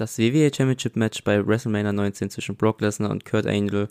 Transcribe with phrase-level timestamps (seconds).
[0.00, 3.88] Das WWE Championship Match bei WrestleMania 19 zwischen Brock Lesnar und Kurt Angle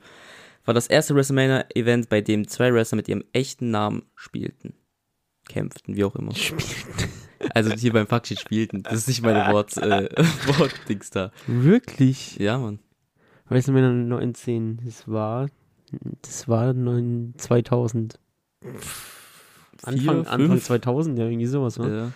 [0.65, 4.73] war das erste WrestleMania-Event, bei dem zwei Wrestler mit ihrem echten Namen spielten.
[5.47, 6.33] Kämpften, wie auch immer.
[6.35, 7.09] Spielten.
[7.53, 8.83] Also hier beim Faktsheet spielten.
[8.83, 10.09] Das ist nicht meine Wort, äh,
[10.57, 11.31] Wortdings da.
[11.47, 12.35] Wirklich?
[12.35, 12.79] Ja, Mann.
[13.47, 15.47] WrestleMania 19, das war,
[16.21, 18.19] das war 9, 2000.
[19.83, 20.65] Anfang, Anfang fünf?
[20.65, 21.97] 2000, ja, irgendwie sowas, ne?
[21.97, 22.11] Ja.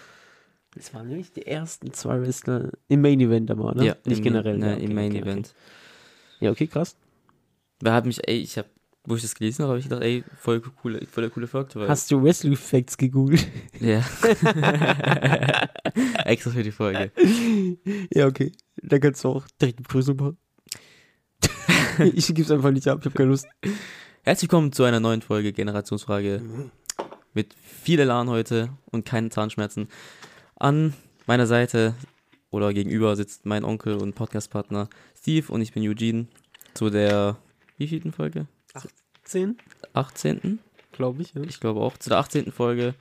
[0.76, 3.86] Das waren nämlich die ersten zwei Wrestler im Main Event aber, ne?
[3.86, 4.58] Ja, Nicht im, generell.
[4.58, 5.48] Ne, ja, okay, im Main okay, Event.
[5.48, 6.46] Okay.
[6.46, 6.96] Ja, okay, krass.
[7.80, 8.66] Da hat mich, ey, ich hab,
[9.06, 11.76] wo ich das gelesen habe, habe ich gedacht, ey, voll coole, voll coole Fakt.
[11.76, 13.46] Hast du Wrestling Facts gegoogelt?
[13.80, 14.00] Ja.
[16.26, 17.12] Extra für die Folge.
[18.14, 18.52] ja, okay.
[18.82, 20.38] Dann kannst du auch direkt die Begrüßung machen.
[22.14, 23.46] ich gebe es einfach nicht ab, ich habe keine Lust.
[24.24, 26.42] Herzlich willkommen zu einer neuen Folge Generationsfrage
[27.34, 29.90] mit viel Elan heute und keinen Zahnschmerzen.
[30.64, 30.94] An
[31.28, 31.94] meiner Seite
[32.50, 36.28] oder gegenüber sitzt mein Onkel und Podcastpartner Steve und ich bin Eugene
[36.74, 37.36] zu der
[37.78, 38.48] wievielten Folge?
[39.26, 39.58] 10,
[39.92, 40.60] 18.
[40.94, 41.34] glaube ich.
[41.34, 41.42] Ja.
[41.42, 41.98] Ich glaube auch.
[41.98, 42.54] Zu der 18.
[42.54, 42.96] Folge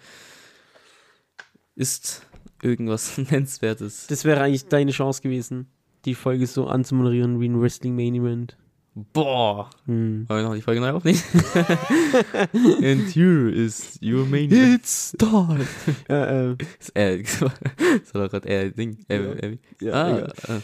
[1.77, 2.27] ist
[2.63, 4.09] irgendwas Nennenswertes.
[4.09, 5.69] Das wäre eigentlich deine Chance gewesen,
[6.05, 8.57] die Folge so anzumoderieren wie ein Wrestling Main Event.
[8.95, 9.71] Boah!
[9.87, 10.29] Hm.
[10.29, 11.19] Wollen wir noch die Folge neu aufnehmen?
[12.53, 15.67] And here is your main It's time!
[16.11, 16.57] ja, äh,
[16.95, 18.99] Äh, das war doch gerade eher Ding.
[19.09, 19.33] Äh, Ja.
[19.33, 20.33] äh, ja, ah, egal.
[20.49, 20.61] äh,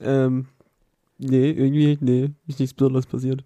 [0.00, 0.46] Ähm,
[1.18, 3.44] nee, irgendwie, nee, ist nichts Besonderes passiert.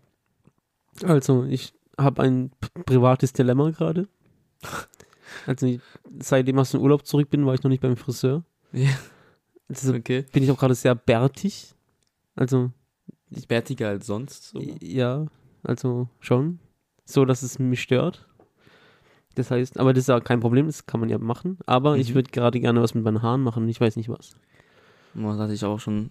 [1.04, 2.50] Also, ich habe ein
[2.86, 4.08] privates Dilemma gerade.
[5.46, 5.78] Also,
[6.18, 8.42] seitdem ich aus dem Urlaub zurück bin, war ich noch nicht beim Friseur.
[8.72, 8.90] ja,
[9.68, 10.24] Also, okay.
[10.32, 11.72] bin ich auch gerade sehr bärtig.
[12.34, 12.72] Also,
[13.48, 14.50] Bärtiger als sonst.
[14.50, 14.60] So.
[14.82, 15.26] ja,
[15.62, 16.58] also schon.
[17.04, 18.26] So, dass es mich stört.
[19.34, 21.58] Das heißt, aber das ist ja kein Problem, das kann man ja machen.
[21.66, 22.14] Aber ich Mhm.
[22.16, 24.30] würde gerade gerne was mit meinen Haaren machen und ich weiß nicht was.
[25.14, 26.10] Man hatte ich auch schon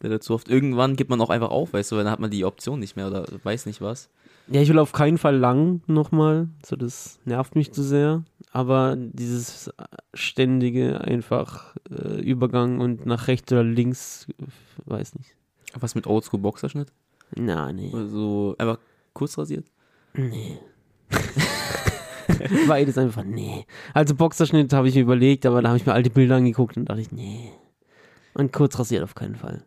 [0.00, 0.48] dazu oft.
[0.48, 2.96] Irgendwann gibt man auch einfach auf, weißt du, weil dann hat man die Option nicht
[2.96, 4.10] mehr oder weiß nicht was.
[4.48, 6.48] Ja, ich will auf keinen Fall lang nochmal.
[6.66, 8.24] So, das nervt mich zu sehr.
[8.50, 9.70] Aber dieses
[10.12, 14.26] ständige einfach äh, Übergang und nach rechts oder links,
[14.84, 15.36] weiß nicht.
[15.80, 16.92] Was mit Oldschool Boxerschnitt?
[17.34, 17.90] Na, nee.
[18.08, 18.78] So einfach
[19.14, 19.66] kurz rasiert?
[20.14, 20.58] Nee.
[22.68, 23.66] Beides einfach, nee.
[23.94, 26.86] Also Boxerschnitt habe ich mir überlegt, aber da habe ich mir alte Bilder angeguckt und
[26.86, 27.52] dachte ich, nee.
[28.34, 29.64] Und kurz rasiert auf keinen Fall.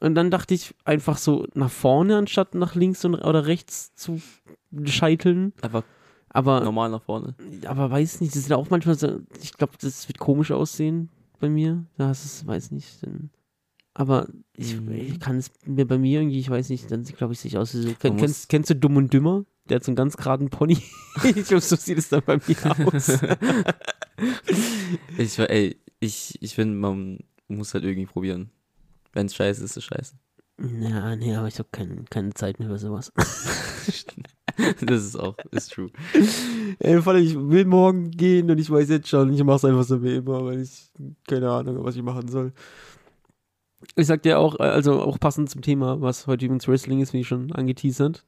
[0.00, 4.20] Und dann dachte ich einfach so nach vorne anstatt nach links und, oder rechts zu
[4.84, 5.52] scheiteln.
[5.62, 5.84] Einfach
[6.30, 7.34] Aber normal nach vorne.
[7.66, 11.08] aber weiß nicht, das ist ja auch manchmal so, ich glaube, das wird komisch aussehen
[11.38, 11.84] bei mir.
[11.96, 13.02] Das ist, weiß nicht.
[13.04, 13.30] Dann,
[13.94, 14.92] aber ich, Mhm.
[14.92, 17.76] ich kann es mir bei mir irgendwie, ich weiß nicht, dann glaube ich, sich aus.
[18.00, 19.44] kenn, kennst, kennst du Dumm und Dümmer?
[19.68, 20.78] Der hat so einen ganz geraden Pony.
[21.24, 23.18] ich glaube, so sieht es dann bei mir aus.
[25.18, 28.50] Ich, ey, ich, ich finde, man muss halt irgendwie probieren.
[29.12, 30.14] Wenn es scheiße ist, ist es scheiße.
[30.80, 33.12] ja, nee, aber ich habe kein, keine Zeit mehr für sowas.
[34.80, 35.90] das ist auch, ist true.
[36.78, 39.64] Ey, vor allem, ich will morgen gehen und ich weiß jetzt schon, ich mache es
[39.64, 40.92] einfach so wie immer, weil ich
[41.26, 42.52] keine Ahnung habe, was ich machen soll.
[43.96, 47.12] Ich sag dir auch, äh, also auch passend zum Thema, was heute übrigens Wrestling ist,
[47.12, 48.24] wie ich schon angeteasert.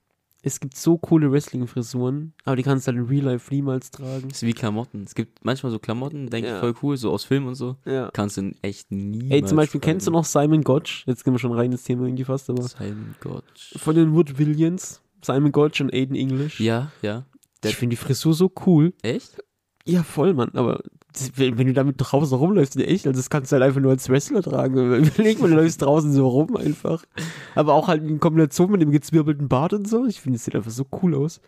[0.47, 4.29] Es gibt so coole Wrestling-Frisuren, aber die kannst du halt in Real Life niemals tragen.
[4.29, 5.03] Das ist wie Klamotten.
[5.03, 6.55] Es gibt manchmal so Klamotten, denke Ja.
[6.57, 7.77] ich, voll cool, so aus Film und so.
[7.87, 8.11] Ja.
[8.13, 9.31] Kannst du echt nie.
[9.31, 11.05] Ey, zum Beispiel, kennst du noch Simon Gotch?
[11.07, 13.45] Jetzt gehen wir schon rein ins Thema irgendwie fast, aber Sein Gott.
[13.77, 16.61] von den Wood Williams, Simon Gotch und Aiden English.
[16.61, 17.25] Ja, ja.
[17.63, 18.93] der- Ich finde die Frisur so cool.
[19.01, 19.43] Echt?
[19.87, 20.83] Ja, voll, Mann, aber
[21.37, 24.43] wenn, du damit draußen rumläufst, echt, also das kannst du halt einfach nur als Wrestler
[24.43, 24.95] tragen.
[25.05, 27.05] Überleg mal, du läufst draußen so rum einfach.
[27.55, 30.07] Aber auch halt in Kombination mit dem gezwirbelten Bart und so.
[30.07, 31.41] Ich finde, es sieht einfach so cool aus.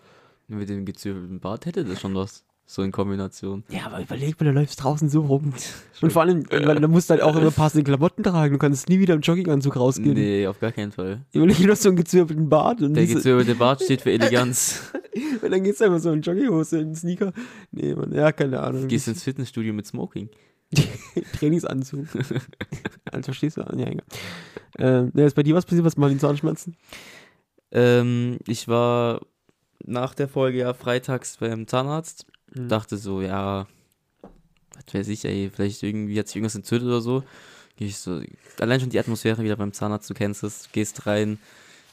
[0.48, 2.44] Mit dem gezwirbelten Bart hätte das schon was.
[2.68, 3.62] So in Kombination.
[3.68, 5.52] Ja, aber überleg mal, du läufst draußen so rum.
[6.02, 8.54] Und vor allem, weil du musst halt auch immer passende Klamotten tragen.
[8.54, 10.14] Du kannst nie wieder im Jogginganzug rausgehen.
[10.14, 11.24] Nee, auf gar keinen Fall.
[11.32, 12.82] Überleg dir doch so einen gezwirbelten Bart.
[12.82, 14.92] Und, Der gezwirbelte Bart steht für Eleganz.
[15.42, 17.32] und dann gehst du einfach so in Jogginghose, in Sneaker.
[17.70, 18.88] Nee, Mann, ja, keine Ahnung.
[18.88, 20.28] Gehst ins Fitnessstudio mit Smoking.
[21.38, 22.06] Trainingsanzug.
[23.12, 23.60] also verstehst du?
[23.60, 24.02] Ja, egal.
[24.78, 26.76] Ähm, ja, ist bei dir was passiert, was mal den Zahnschmerzen?
[27.70, 29.20] Ähm, ich war
[29.84, 32.26] nach der Folge ja freitags beim Zahnarzt.
[32.56, 32.68] Mhm.
[32.68, 33.66] Dachte so, ja,
[34.74, 37.22] was weiß ich, ey, vielleicht irgendwie hat sich irgendwas entzündet oder so.
[37.76, 38.22] Geh ich so,
[38.58, 41.38] allein schon die Atmosphäre wieder beim Zahnarzt, du kennst es, gehst rein,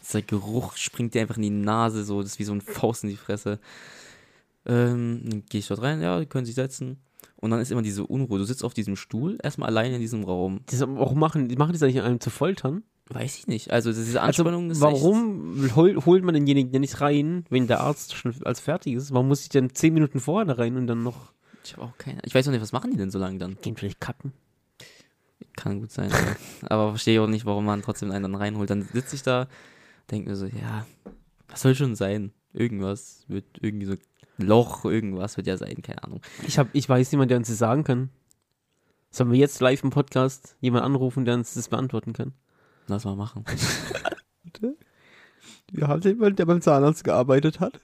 [0.01, 3.04] dieser Geruch springt dir einfach in die Nase, so, das ist wie so ein Faust
[3.04, 3.60] in die Fresse.
[4.65, 6.98] Ähm, dann gehe ich dort rein, ja, die können sich setzen.
[7.36, 8.38] Und dann ist immer diese Unruhe.
[8.38, 10.62] Du sitzt auf diesem Stuhl, erstmal allein in diesem Raum.
[10.68, 12.83] Das auch machen, die machen das eigentlich einem zu foltern.
[13.13, 13.71] Weiß ich nicht.
[13.71, 17.81] Also diese Also, Anspannung ist warum hol, holt man denjenigen ja nicht rein, wenn der
[17.81, 19.13] Arzt schon als fertig ist?
[19.13, 21.83] Warum muss ich denn zehn Minuten vorher da rein und dann noch Echt, ich habe
[21.86, 22.19] auch keine.
[22.25, 23.57] Ich weiß auch nicht, was machen die denn so lange dann?
[23.62, 24.33] gehen vielleicht kacken?
[25.56, 26.10] Kann gut sein.
[26.10, 26.36] ja.
[26.69, 28.69] Aber verstehe auch nicht, warum man trotzdem einen dann reinholt.
[28.69, 29.48] Dann sitze ich da,
[30.10, 30.86] denke mir so, ja,
[31.48, 32.31] was soll schon sein?
[32.54, 33.95] Irgendwas wird irgendwie so
[34.38, 36.21] Loch, irgendwas wird ja sein, keine Ahnung.
[36.48, 38.10] Ich, hab, ich weiß jemand, der uns das sagen kann.
[39.12, 42.33] Sollen wir jetzt live im Podcast jemanden anrufen, der uns das beantworten kann?
[42.88, 43.45] Lass mal machen.
[45.71, 47.80] Wir haben jemanden, der beim Zahnarzt gearbeitet hat.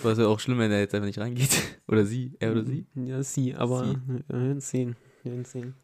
[0.00, 1.80] Aber es ist ja auch schlimm, wenn er jetzt einfach nicht reingeht.
[1.86, 2.86] Oder sie, er oder sie.
[2.94, 3.98] Ja, sie, aber Sie.
[4.06, 4.96] wir werden sehen.
[5.22, 5.74] Wir werden sehen.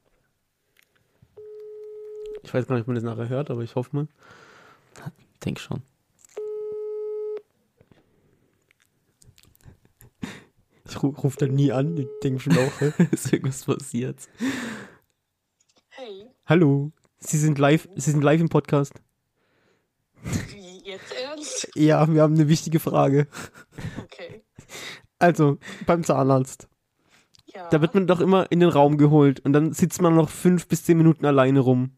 [2.45, 4.09] Ich weiß gar nicht, ob man das nachher hört, aber ich hoffe mal.
[5.45, 5.83] Denk schon.
[10.89, 12.81] Ich ru ruf dann nie an, ich denke schon auch.
[13.11, 14.29] ist irgendwas passiert?
[15.89, 18.95] Hey, Hallo, Sie sind live, Sie sind live im Podcast.
[20.85, 21.69] jetzt ernst?
[21.75, 23.29] Ja, wir haben eine wichtige Frage.
[24.03, 24.43] Okay.
[25.19, 26.69] Also, beim Zahnarzt.
[27.47, 27.69] Ja.
[27.71, 30.69] Da wird man doch immer in den Raum geholt und dann sitzt man noch fünf
[30.69, 31.97] bis zehn Minuten alleine rum.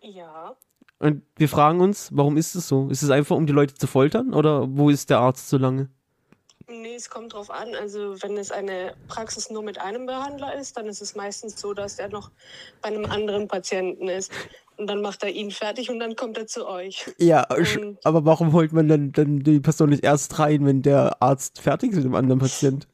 [0.00, 0.56] ja.
[1.00, 2.88] Und wir fragen uns, warum ist es so?
[2.88, 5.90] Ist es einfach, um die Leute zu foltern oder wo ist der Arzt so lange?
[6.68, 7.74] Nee, es kommt drauf an.
[7.74, 11.72] Also, wenn es eine Praxis nur mit einem Behandler ist, dann ist es meistens so,
[11.72, 12.30] dass er noch
[12.82, 14.30] bei einem anderen Patienten ist.
[14.76, 17.06] Und dann macht er ihn fertig und dann kommt er zu euch.
[17.18, 21.20] Ja, Und- aber warum holt man dann, dann die Person nicht erst rein, wenn der
[21.22, 22.86] Arzt fertig ist mit dem anderen Patient?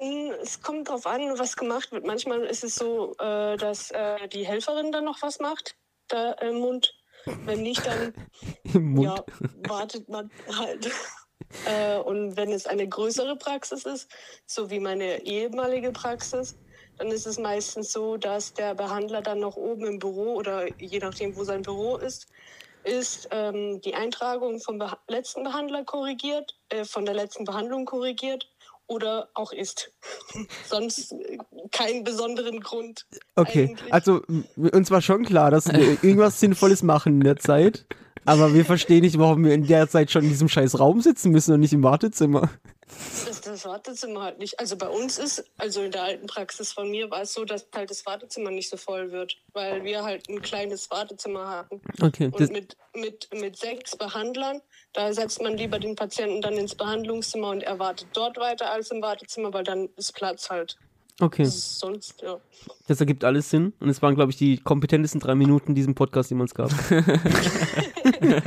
[0.00, 2.04] Mm, Es kommt drauf an, was gemacht wird.
[2.06, 5.76] Manchmal ist es so, äh, dass äh, die Helferin dann noch was macht,
[6.08, 6.94] da im Mund.
[7.44, 8.12] Wenn nicht, dann.
[9.02, 9.14] Ja,
[9.68, 10.90] wartet man halt.
[11.66, 14.10] Äh, und wenn es eine größere Praxis ist,
[14.46, 16.56] so wie meine ehemalige Praxis,
[16.98, 20.98] dann ist es meistens so, dass der Behandler dann noch oben im Büro oder je
[20.98, 22.28] nachdem, wo sein Büro ist,
[22.84, 28.48] ist ähm, die Eintragung vom Beha letzten Behandler korrigiert, äh, von der letzten Behandlung korrigiert
[28.86, 29.92] oder auch ist.
[30.68, 31.38] Sonst äh,
[31.72, 33.06] keinen besonderen Grund.
[33.34, 33.92] Okay, eigentlich.
[33.92, 34.22] also
[34.56, 37.86] uns war schon klar, dass wir irgendwas Sinnvolles machen in der Zeit,
[38.24, 41.30] aber wir verstehen nicht, warum wir in der Zeit schon in diesem scheiß Raum sitzen
[41.30, 42.50] müssen und nicht im Wartezimmer.
[43.26, 44.60] Das, das Wartezimmer halt nicht.
[44.60, 47.66] Also bei uns ist, also in der alten Praxis von mir war es so, dass
[47.74, 51.80] halt das Wartezimmer nicht so voll wird, weil wir halt ein kleines Wartezimmer hatten.
[52.00, 54.60] Okay, Und mit, mit, mit sechs Behandlern,
[54.92, 58.90] da setzt man lieber den Patienten dann ins Behandlungszimmer und er wartet dort weiter als
[58.90, 60.76] im Wartezimmer, weil dann ist Platz halt.
[61.20, 62.38] okay, Sonst, ja.
[62.86, 65.94] das ergibt alles Sinn und es waren, glaube ich, die kompetentesten drei Minuten in diesem
[65.94, 66.70] Podcast, die man es gab.
[68.20, 68.42] Geil.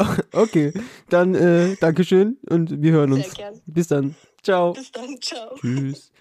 [0.32, 0.72] Okay,
[1.08, 3.34] dann äh, Dankeschön und wir hören Sehr uns.
[3.34, 3.60] gern.
[3.66, 4.14] Bis dann.
[4.42, 4.72] Ciao.
[4.72, 5.56] Bis dann, ciao.
[5.60, 6.12] Tschüss.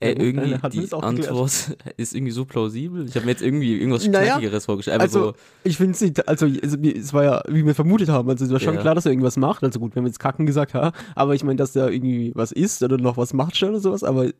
[0.00, 0.54] Ey, Ja, irgendwie, die
[0.92, 1.04] auch geklärt.
[1.30, 3.06] Antwort ist irgendwie so plausibel.
[3.08, 5.00] Ich habe mir jetzt irgendwie irgendwas Naja, Knackigeres vorgestellt.
[5.00, 8.28] Also, so, ich finde es nicht, also, also es war ja, wie wir vermutet haben,
[8.28, 8.80] also es war schon Ja.
[8.82, 9.64] klar, dass er irgendwas macht.
[9.64, 12.52] Also gut, wir haben jetzt Kacken gesagt, ja, aber ich meine, dass er irgendwie was
[12.52, 14.30] isst oder noch was macht schon oder sowas, aber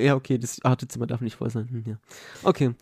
[0.00, 1.68] ja, okay, das Wartezimmer darf nicht voll sein.
[1.70, 1.96] Hm, ja.
[2.42, 2.72] Okay,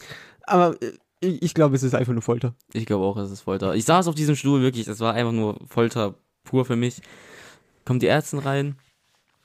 [0.45, 2.55] aber äh, ich, ich glaube, es ist einfach nur Folter.
[2.73, 3.75] ich glaube auch, es ist Folter.
[3.75, 6.15] Ich saß auf diesem Stuhl wirklich, das war einfach nur Folter
[6.45, 7.01] pur für mich.
[7.85, 8.77] Kommt die Ärztin rein,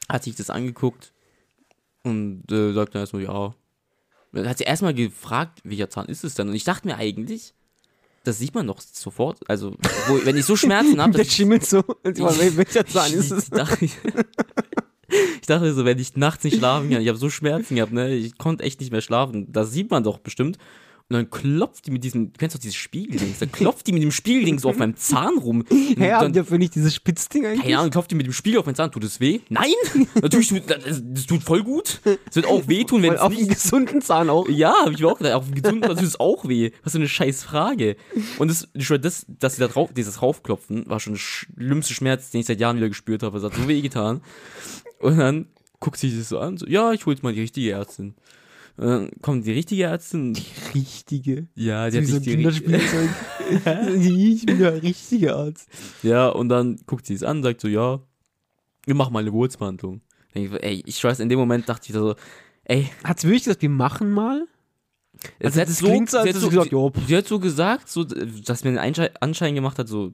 [0.10, 1.14] hat sich das angeguckt
[2.04, 3.54] und äh, sagt dann erstmal, ja.
[4.32, 6.50] Dann hat sie erstmal gefragt, welcher Zahn ist es denn?
[6.50, 7.54] Und ich dachte mir eigentlich,
[8.26, 9.40] das sieht man doch sofort.
[9.50, 9.76] Also,
[10.08, 11.80] wo, wenn ich so Schmerzen habe, Der schimmelt so.
[12.04, 13.46] Wel- welcher Zahn ist es?
[13.46, 17.76] Ich dachte, ich dachte so, wenn ich nachts nicht schlafen kann, ich habe so Schmerzen
[17.76, 18.14] gehabt, ne?
[18.14, 19.52] Ich konnte echt nicht mehr schlafen.
[19.52, 20.58] Das sieht man doch bestimmt.
[21.08, 24.02] Und dann klopft die mit diesem, du kennst doch dieses Spiegeldings, dann klopft die mit
[24.02, 25.62] dem Spiegelding so auf meinem Zahn rum.
[25.70, 27.62] Und Hä, dann, habt ihr für nicht dieses Spitzding eigentlich?
[27.62, 28.92] keine Ahnung, klopft die mit dem Spiegel auf meinen Zahn.
[28.92, 29.42] Tut es weh?
[29.50, 29.74] Nein!
[30.20, 32.02] Natürlich, das, das tut voll gut.
[32.28, 34.50] Es wird auch wehtun, wenn es auf einen gesunden Zahn auch.
[34.50, 35.36] Ja, habe ich mir auch gedacht.
[35.36, 36.72] Auf dem gesunden tut es auch weh.
[36.84, 37.98] Was für eine scheiß Frage.
[38.40, 42.42] Und das, das, dass sie da drauf, dieses Raufklopfen, war schon der schlimmste Schmerz, den
[42.42, 43.38] ich seit Jahren wieder gespürt habe.
[43.38, 44.22] Es hat so weh getan.
[44.98, 47.72] Und dann guckt sie sich so an, so, ja, ich hol jetzt mal die richtige
[47.72, 48.16] Ärztin.
[48.78, 50.38] Und dann kommt die richtige Ärztin.
[50.74, 51.48] Richtige.
[51.56, 53.10] Ja, So die hat so die Kinderspielzeug.
[54.02, 55.70] ich bin der richtige Arzt.
[56.04, 58.00] Ja, und dann guckt sie es an, sagt so, ja,
[58.86, 60.02] wir machen mal eine Wurzbehandlung.
[60.34, 62.16] Denk ich, so, ey, ich weiß, in dem Moment dachte ich so,
[62.66, 64.46] ey, Hat's wirklich gesagt, wir machen mal?
[65.40, 67.08] es Also hat das so, so, als sie hat so, sie gesagt, pff.
[67.08, 70.14] sie hat so gesagt, so, dass mir einen Einschei- Anschein gemacht hat, so,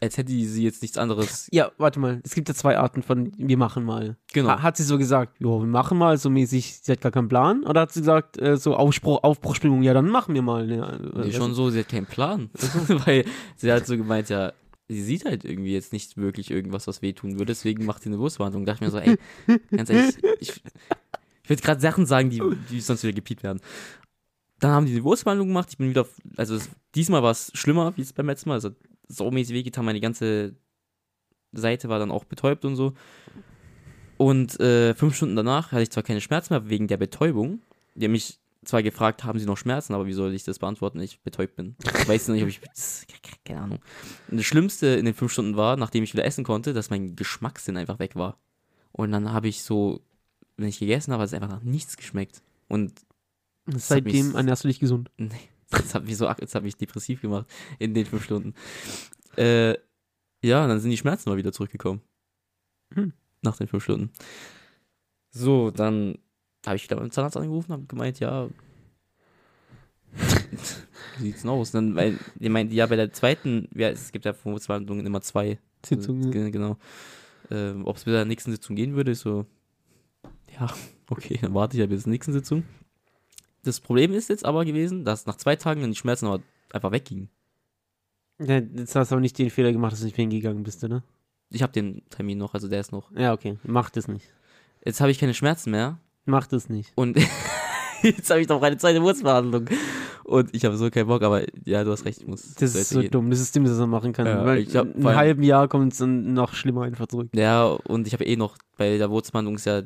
[0.00, 1.48] als hätte sie jetzt nichts anderes.
[1.52, 2.20] Ja, warte mal.
[2.24, 4.16] Es gibt ja zwei Arten von wir machen mal.
[4.32, 4.48] Genau.
[4.50, 7.28] Ha- Hat sie so gesagt, jo, wir machen mal, so mäßig, sie hat gar keinen
[7.28, 7.62] Plan?
[7.64, 10.70] Oder hat sie gesagt, äh, so Aufspruch, Aufbruchstimmung, ja, dann machen wir mal.
[10.70, 12.50] Äh, Nee, schon so, sie hat keinen Plan.
[13.06, 13.24] Weil
[13.56, 14.52] sie hat so gemeint, ja,
[14.88, 18.18] sie sieht halt irgendwie jetzt nicht wirklich irgendwas, was wehtun würde, deswegen macht sie eine.
[18.18, 19.16] Da dachte ich mir so, ey,
[19.74, 20.62] ganz ehrlich, ich,
[21.44, 23.60] ich würde gerade Sachen sagen, die, die sonst wieder gepiept werden.
[24.60, 27.92] Dann haben die die Wurstbehandlung gemacht, ich bin wieder, also es, diesmal war es schlimmer,
[27.96, 28.70] wie es beim letzten Mal, also
[29.08, 30.54] saumäßig wehgetan, meine ganze
[31.52, 32.94] Seite war dann auch betäubt und so.
[34.16, 37.60] Und äh, fünf Stunden danach hatte ich zwar keine Schmerzen mehr wegen der Betäubung,
[37.94, 40.98] die haben mich zwar gefragt, haben sie noch Schmerzen, aber wie soll ich das beantworten,
[40.98, 41.76] wenn ich betäubt bin?
[41.84, 42.60] Ich weiß nicht, ob ich,
[43.44, 43.78] keine Ahnung.
[44.30, 47.14] Und das Schlimmste in den fünf Stunden war, nachdem ich wieder essen konnte, dass mein
[47.14, 48.38] Geschmackssinn einfach weg war.
[48.92, 50.00] Und dann habe ich so,
[50.56, 52.42] wenn ich gegessen habe, hat es einfach nach nichts geschmeckt.
[52.68, 52.92] Und
[53.66, 55.10] Seitdem mich- ernährst du dich gesund.
[55.18, 55.30] Nee,
[55.82, 57.46] das hat mich so, das hat mich depressiv gemacht
[57.78, 58.54] in den fünf Stunden.
[59.36, 59.72] Äh,
[60.42, 62.00] ja, dann sind die Schmerzen mal wieder zurückgekommen.
[62.94, 63.12] Hm.
[63.42, 64.10] Nach den fünf Stunden.
[65.30, 66.18] So, dann
[66.66, 68.48] habe ich wieder beim Zahnarzt angerufen, habe gemeint, ja,
[71.18, 71.70] wie sieht's denn aus?
[71.72, 75.58] Dann, weil, die meint, ja, bei der zweiten, ja, es gibt ja Vermutungsverhandlungen immer zwei
[75.84, 76.30] Sitzungen.
[76.30, 76.78] Ge- Genau.
[77.50, 79.44] Ähm, Ob es bei der nächsten Sitzung gehen würde, ist so,
[80.58, 80.72] ja,
[81.10, 82.64] okay, dann warte ich ja bis zur nächsten Sitzung.
[83.64, 86.40] Das Problem ist jetzt aber gewesen, dass nach zwei Tagen dann die Schmerzen aber
[86.72, 87.28] einfach weggingen.
[88.38, 90.82] Ja, jetzt hast du aber nicht den Fehler gemacht, dass du nicht mehr hingegangen bist,
[90.84, 91.02] oder?
[91.50, 93.10] Ich habe den Termin noch, also der ist noch.
[93.12, 93.56] Ja, okay.
[93.64, 94.26] Mach das nicht.
[94.84, 96.92] Jetzt habe ich keine Schmerzen mehr Mach das nicht.
[96.94, 97.16] und
[98.02, 99.66] jetzt habe ich noch eine zweite Wurzelbehandlung.
[100.24, 102.88] Und ich habe so keinen Bock, aber ja, du hast recht, ich muss Das ist
[102.90, 103.10] so gehen.
[103.10, 103.30] dumm.
[103.30, 104.26] Das ist dumm, dass er machen kann.
[104.26, 107.28] Ja, weil ich hab in einem halben Jahr kommt es dann noch schlimmer einfach zurück.
[107.34, 109.82] Ja, und ich habe eh noch, bei der Wurzelbehandlung ist ja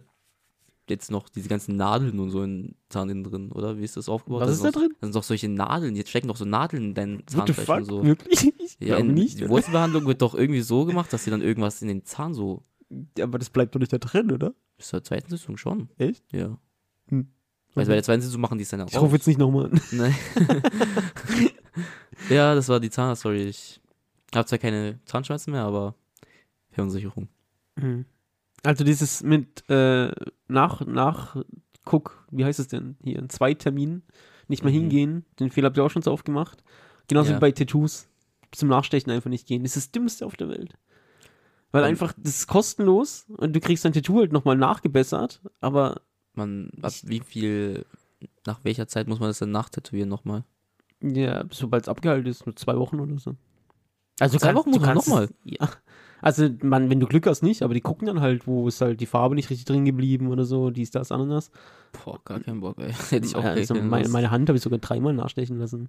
[0.91, 3.79] jetzt noch diese ganzen Nadeln und so in Zahn innen drin, oder?
[3.79, 4.43] Wie ist das aufgebaut?
[4.43, 4.95] Was ist da noch, drin?
[5.01, 8.05] Da sind doch solche Nadeln, jetzt stecken doch so Nadeln in deinen Zahnfleisch und so.
[8.05, 8.53] Wirklich?
[8.59, 9.41] Ich Ja, in, nicht.
[9.41, 9.49] die?
[9.49, 12.63] Wurzelbehandlung wird doch irgendwie so gemacht, dass sie dann irgendwas in den Zahn so.
[13.17, 14.55] Ja, aber das bleibt doch nicht da drin, oder?
[14.77, 15.89] Bis zur zweiten Sitzung schon.
[15.99, 16.25] Echt?
[16.33, 16.59] Ja.
[17.09, 17.29] Hm.
[17.75, 18.89] Also bei der zweiten Sitzung machen die es dann auch.
[18.89, 19.81] Ich rufe jetzt nicht nochmal an.
[19.93, 21.55] Nee.
[22.35, 23.45] ja, das war die Zahnarztstory.
[23.45, 23.81] Ich
[24.35, 25.95] habe zwar keine Zahnschmerzen mehr, aber
[26.71, 27.29] Verunsicherung.
[27.77, 28.05] Mhm.
[28.65, 30.11] Also dieses mit äh,
[30.49, 31.37] nach, nach,
[31.85, 34.03] guck, wie heißt es denn hier, in zwei Terminen
[34.49, 34.75] nicht mal Mhm.
[34.75, 36.63] hingehen, den Fehler habt ihr auch schon so oft gemacht.
[37.07, 37.37] Genauso Ja.
[37.37, 38.09] wie bei Tattoos,
[38.53, 39.63] zum Nachstechen einfach nicht gehen.
[39.63, 40.75] Das ist das Dümmste auf der Welt.
[41.71, 46.01] Weil Und- einfach, das ist kostenlos und du kriegst dein Tattoo halt nochmal nachgebessert, aber
[46.35, 47.85] Man, ab wie viel,
[48.47, 50.45] nach welcher Zeit muss man das dann nachtätowieren nochmal?
[51.03, 53.37] ja, sobald es abgehalten ist, nur zwei Wochen oder so.
[54.21, 55.69] Also man kannst noch es- Ja.
[56.21, 59.01] Also, man, wenn du Glück hast, nicht, aber die gucken dann halt, wo ist halt
[59.01, 61.53] die Farbe nicht richtig drin geblieben oder so, dies, das, Ananas.
[62.05, 62.93] Boah, gar keinen Bock, ey.
[63.11, 65.89] Hätte ich auch Ja, also meine, meine Hand habe ich sogar dreimal nachstechen lassen.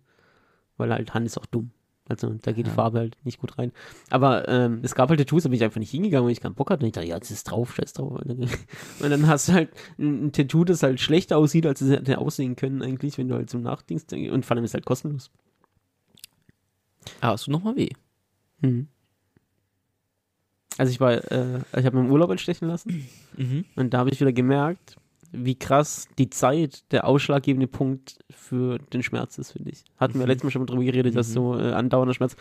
[0.78, 1.72] Weil halt Hand ist auch dumm.
[2.08, 2.76] Also da geht die Ja.
[2.76, 3.72] Farbe halt nicht gut rein.
[4.12, 6.54] Aber ähm, es gab halt Tattoos, da bin ich einfach nicht hingegangen, weil ich keinen
[6.56, 6.82] Bock hatte.
[6.84, 8.20] Und ich dachte, ja, das ist drauf, scheiß drauf.
[8.26, 12.20] Und dann hast du halt ein, ein Tattoo, das halt schlechter aussieht, als es hätte
[12.20, 14.14] aussehen können eigentlich, wenn du halt zum Nachdingst.
[14.14, 15.32] Und vor allem ist halt kostenlos.
[17.22, 17.90] Ah, hast du nochmal weh?
[18.62, 18.88] Mhm.
[20.78, 23.08] Also ich war, äh, ich habe mir im Urlaub entstechen lassen.
[23.36, 23.66] Mhm.
[23.76, 24.96] Und da habe ich wieder gemerkt,
[25.32, 29.84] wie krass die Zeit der ausschlaggebende Punkt für den Schmerz ist, finde ich.
[29.98, 30.28] Hatten wir Mhm.
[30.28, 31.34] letztes Mal schon mal drüber geredet, dass Mhm.
[31.34, 32.36] so äh, andauernder Schmerz.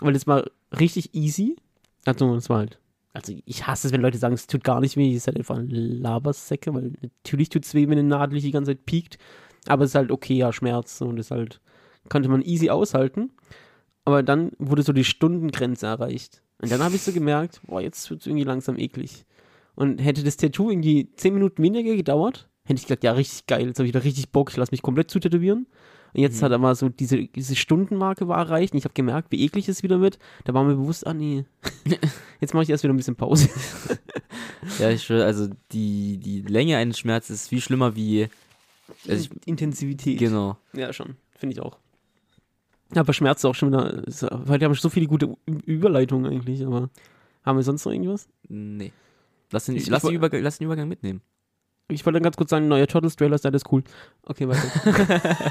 [0.00, 0.44] Weil das war
[0.78, 1.56] richtig easy.
[2.04, 2.78] Also, das war halt.
[3.12, 5.10] Also, ich hasse es, wenn Leute sagen, es tut gar nicht weh.
[5.12, 8.50] Das ist halt einfach ein Labersäcke, weil natürlich tut es weh, wenn eine Nadel die
[8.50, 9.18] ganze Zeit piekt.
[9.68, 11.00] Aber es ist halt okay, ja, Schmerz.
[11.02, 11.60] Und das halt,
[12.08, 13.30] konnte man easy aushalten.
[14.04, 16.42] Aber dann wurde so die Stundengrenze erreicht.
[16.60, 19.24] Und dann habe ich so gemerkt, boah, jetzt wird es irgendwie langsam eklig.
[19.74, 23.66] Und hätte das Tattoo irgendwie 10 Minuten weniger gedauert, hätte ich gesagt, ja, richtig geil,
[23.66, 25.66] jetzt habe ich da richtig Bock, ich lasse mich komplett zutätowieren.
[26.14, 26.44] Und jetzt Mhm.
[26.44, 29.82] hat aber so diese, diese Stundenmarke war erreicht und ich habe gemerkt, wie eklig es
[29.82, 30.18] wieder wird.
[30.44, 31.44] Da war mir bewusst, ah nee,
[32.40, 33.48] jetzt mache ich erst wieder ein bisschen Pause.
[34.78, 38.28] Ja, ich schwöre, also die, die Länge eines Schmerzes ist viel schlimmer wie.
[39.08, 40.18] Also ich, Intensivität.
[40.18, 40.56] genau.
[40.72, 41.78] Ja, schon, finde ich auch.
[42.94, 45.34] Aber Schmerz ist auch schon wieder, ist- weil wir haben so viele gute
[45.66, 46.90] Überleitungen eigentlich, aber
[47.44, 48.28] haben wir sonst noch irgendwas?
[48.48, 48.92] Nee.
[49.50, 51.20] Lass den, Ich- lass, ich den Übergang, lass den Übergang mitnehmen.
[51.88, 53.82] Ich wollte dann ganz kurz sagen, neuer Turtles-Trailer ist alles cool.
[54.24, 55.42] Okay, weiter.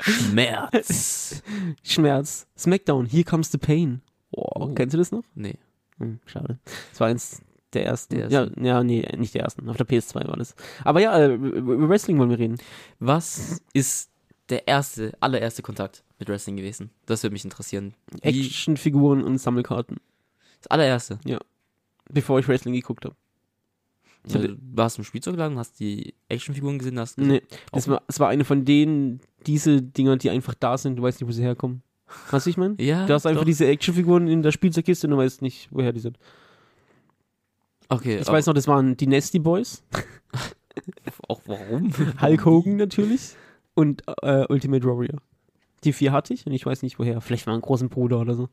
[0.00, 1.42] Schmerz.
[1.82, 2.46] Schmerz.
[2.58, 4.02] Smackdown, Here Comes the Pain.
[4.32, 4.72] Oh.
[4.74, 5.22] kennst du das noch?
[5.34, 5.54] nee.
[5.98, 6.58] Hm, schade.
[6.90, 7.42] Das war eins
[7.74, 8.16] der ersten.
[8.16, 8.64] Der ja, ersten.
[8.64, 9.68] ja, nee, nicht der ersten.
[9.68, 10.54] Auf der PS2 war das.
[10.84, 12.56] Aber ja, äh, über Wrestling wollen wir reden.
[12.98, 14.10] Was ist
[14.52, 16.90] der erste, allererste Kontakt mit Wrestling gewesen?
[17.06, 17.94] Das würde mich interessieren.
[18.22, 19.96] Wie, Actionfiguren und Sammelkarten.
[20.60, 21.18] das allererste.
[22.10, 23.14] Bevor ich Wrestling geguckt habe.
[24.24, 27.42] Ich hatte- du warst im Spielzeugladen, hast die Actionfiguren gesehen, hast gesagt, Nee,
[27.72, 31.20] das war, das war eine von denen, diese Dinger, die einfach da sind, du weißt
[31.20, 31.82] nicht, wo sie herkommen.
[32.30, 32.76] Weißt du, ich meine?
[32.80, 33.46] Ja, Du hast einfach doch.
[33.46, 36.18] diese Actionfiguren in der Spielzeugkiste und du weißt nicht, woher die sind.
[37.88, 39.82] Okay, Ich weiß noch, das waren die Nasty Boys,
[41.28, 41.92] auch warum.
[42.20, 43.34] Hulk Hogan natürlich
[43.74, 45.20] und äh, Ultimate Warrior.
[45.84, 47.20] Die vier hatte ich und ich weiß nicht woher.
[47.20, 48.48] Vielleicht war ein großen Bruder oder so.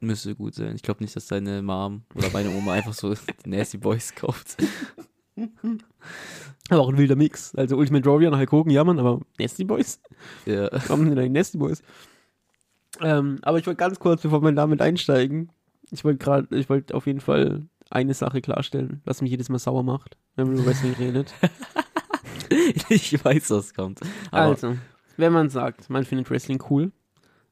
[0.00, 0.74] Müsste gut sein.
[0.74, 4.56] Ich glaube nicht, dass deine Mom oder meine Oma einfach so die Nasty Boys kauft.
[6.68, 7.54] Aber auch ein wilder Mix.
[7.54, 10.00] Also Ultimate Warrior und Hulk Hogan, ja Mann, aber Nasty Boys?
[10.44, 10.68] Ja.
[10.80, 11.82] Sind eigentlich Nasty Boys?
[13.00, 15.50] Ähm, aber ich wollte ganz kurz, bevor wir damit einsteigen,
[15.90, 19.58] ich wollte gerade, ich wollte auf jeden Fall eine Sache klarstellen, was mich jedes Mal
[19.58, 21.32] sauer macht, wenn man über Wrestling redet.
[22.88, 24.00] ich weiß, was kommt.
[24.30, 24.76] Aber also,
[25.16, 26.92] wenn man sagt, man findet Wrestling cool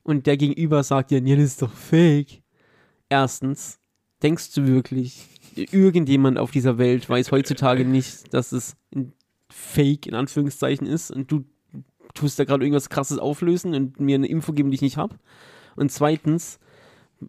[0.02, 2.42] und der Gegenüber sagt ja, nee, das ist doch fake.
[3.08, 3.78] Erstens,
[4.22, 8.76] denkst du wirklich, irgendjemand auf dieser Welt weiß heutzutage nicht, dass es
[9.50, 11.44] Fake in Anführungszeichen ist und du
[12.14, 15.16] tust da gerade irgendwas krasses auflösen und mir eine Info geben, die ich nicht habe?
[15.76, 16.58] Und zweitens,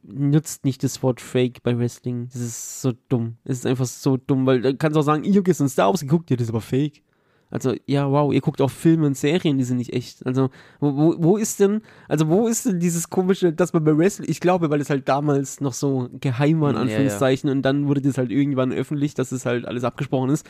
[0.04, 2.30] nutzt nicht das Wort Fake bei Wrestling.
[2.32, 3.38] Das ist so dumm.
[3.44, 6.02] Es ist einfach so dumm, weil du kannst auch sagen, ich habe gestern Star Wars
[6.02, 7.04] geguckt, ja, das ist aber Fake.
[7.52, 10.26] Also, ja, wow, ihr guckt auch Filme und Serien, die sind nicht echt.
[10.26, 10.50] Also,
[10.80, 14.30] wo, wo, wo ist denn, also, wo ist denn dieses komische, dass man bei Wrestling,
[14.30, 16.88] ich glaube, weil es halt damals noch so geheim war, in Ja, ja.
[16.88, 20.46] Anführungszeichen, und dann wurde das halt irgendwann öffentlich, dass es halt alles abgesprochen ist,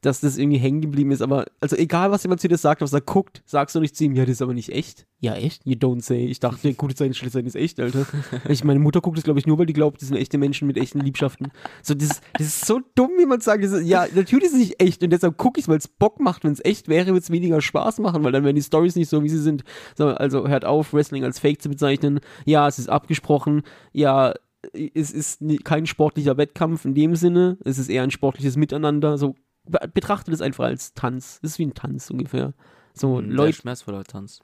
[0.00, 1.22] dass das irgendwie hängen geblieben ist.
[1.22, 4.04] Aber, also, egal, was jemand zu dir sagt, was er guckt, sagst du nicht zu
[4.04, 5.06] ihm, ja, das ist aber nicht echt.
[5.20, 5.66] Ja, echt?
[5.66, 6.26] You don't say.
[6.26, 8.06] Ich dachte, gute Zeit, schlechte Zeit ist echt, Alter.
[8.48, 10.66] Ich, meine Mutter guckt das, glaube ich, nur, weil die glaubt, das sind echte Menschen
[10.68, 11.48] mit echten Liebschaften.
[11.82, 14.58] So, das, ist- das ist so dumm, wie man sagt, ist, ja, natürlich ist es
[14.58, 16.44] nicht echt und deshalb gucke ich es, weil es Bock macht.
[16.44, 19.08] Wenn es echt wäre, würde es weniger Spaß machen, weil dann wären die Stories nicht
[19.08, 19.64] so, wie sie sind.
[19.96, 22.20] So, also hört auf, Wrestling als Fake zu bezeichnen.
[22.44, 23.62] Ja, es ist abgesprochen.
[23.92, 24.34] Ja,
[24.94, 27.58] es ist kein sportlicher Wettkampf in dem Sinne.
[27.64, 29.16] Es ist eher ein sportliches Miteinander.
[29.18, 29.34] So,
[29.92, 31.40] betrachtet es einfach als Tanz.
[31.42, 32.54] Es ist wie ein Tanz ungefähr.
[32.94, 34.40] So, ein sehr Leute, schmerzvoller Tanz.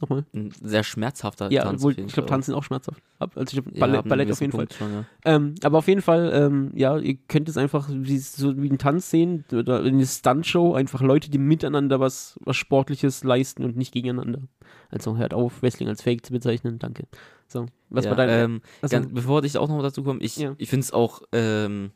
[0.00, 0.24] nochmal.
[0.34, 1.80] Ein sehr schmerzhafter Ja, Tanz.
[1.80, 2.26] obwohl, ich glaube, Fall.
[2.26, 3.02] Tanzen auch schmerzhaft.
[3.18, 4.66] Also ich glaub, Ja, Ballett, einem Ballett auf jeden Fall.
[4.66, 5.04] Punkt Schon, ja.
[5.24, 8.78] Ähm, aber auf jeden Fall, ähm, ja, ihr könnt es einfach wie, so wie einen
[8.78, 13.92] Tanz sehen oder eine Stuntshow, einfach Leute, die miteinander was, was Sportliches leisten und nicht
[13.92, 14.42] gegeneinander.
[14.90, 17.04] Also hört auf, Wrestling als Fake zu bezeichnen, danke.
[17.48, 18.28] So, was ja, war dein...
[18.28, 20.54] ähm, also, ganz, bevor ich auch noch dazu komme, ich, Ja.
[20.58, 21.90] ich finde es auch, ähm,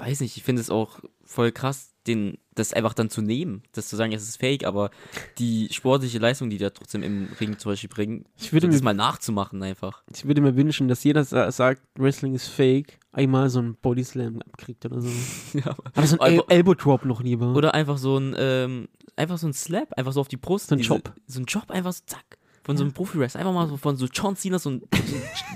[0.00, 3.88] weiß nicht, ich finde es auch voll krass, den, das einfach dann zu nehmen, das
[3.88, 4.90] zu sagen, es ist fake, aber
[5.38, 8.72] die sportliche Leistung, die die da trotzdem im Ring zum Beispiel bringen, ich, würde so
[8.72, 10.02] das mir, mal nachzumachen einfach.
[10.14, 14.40] ich würde mir wünschen, dass jeder sa sagt, Wrestling ist Fake, einmal so einen Bodyslam
[14.42, 15.08] abkriegt oder so.
[15.58, 15.76] Ja.
[15.94, 17.54] Aber so ein El Einfach- Elbow Drop noch lieber.
[17.54, 20.68] Oder einfach so ein, ähm, einfach so ein Slap, einfach so auf die Brust.
[20.68, 21.12] So ein diese- Job.
[21.26, 22.38] So ein Job, einfach so zack.
[22.62, 23.40] Von so einem Profi-Wrestler.
[23.40, 24.82] Einfach mal so von so John Cena, so ein,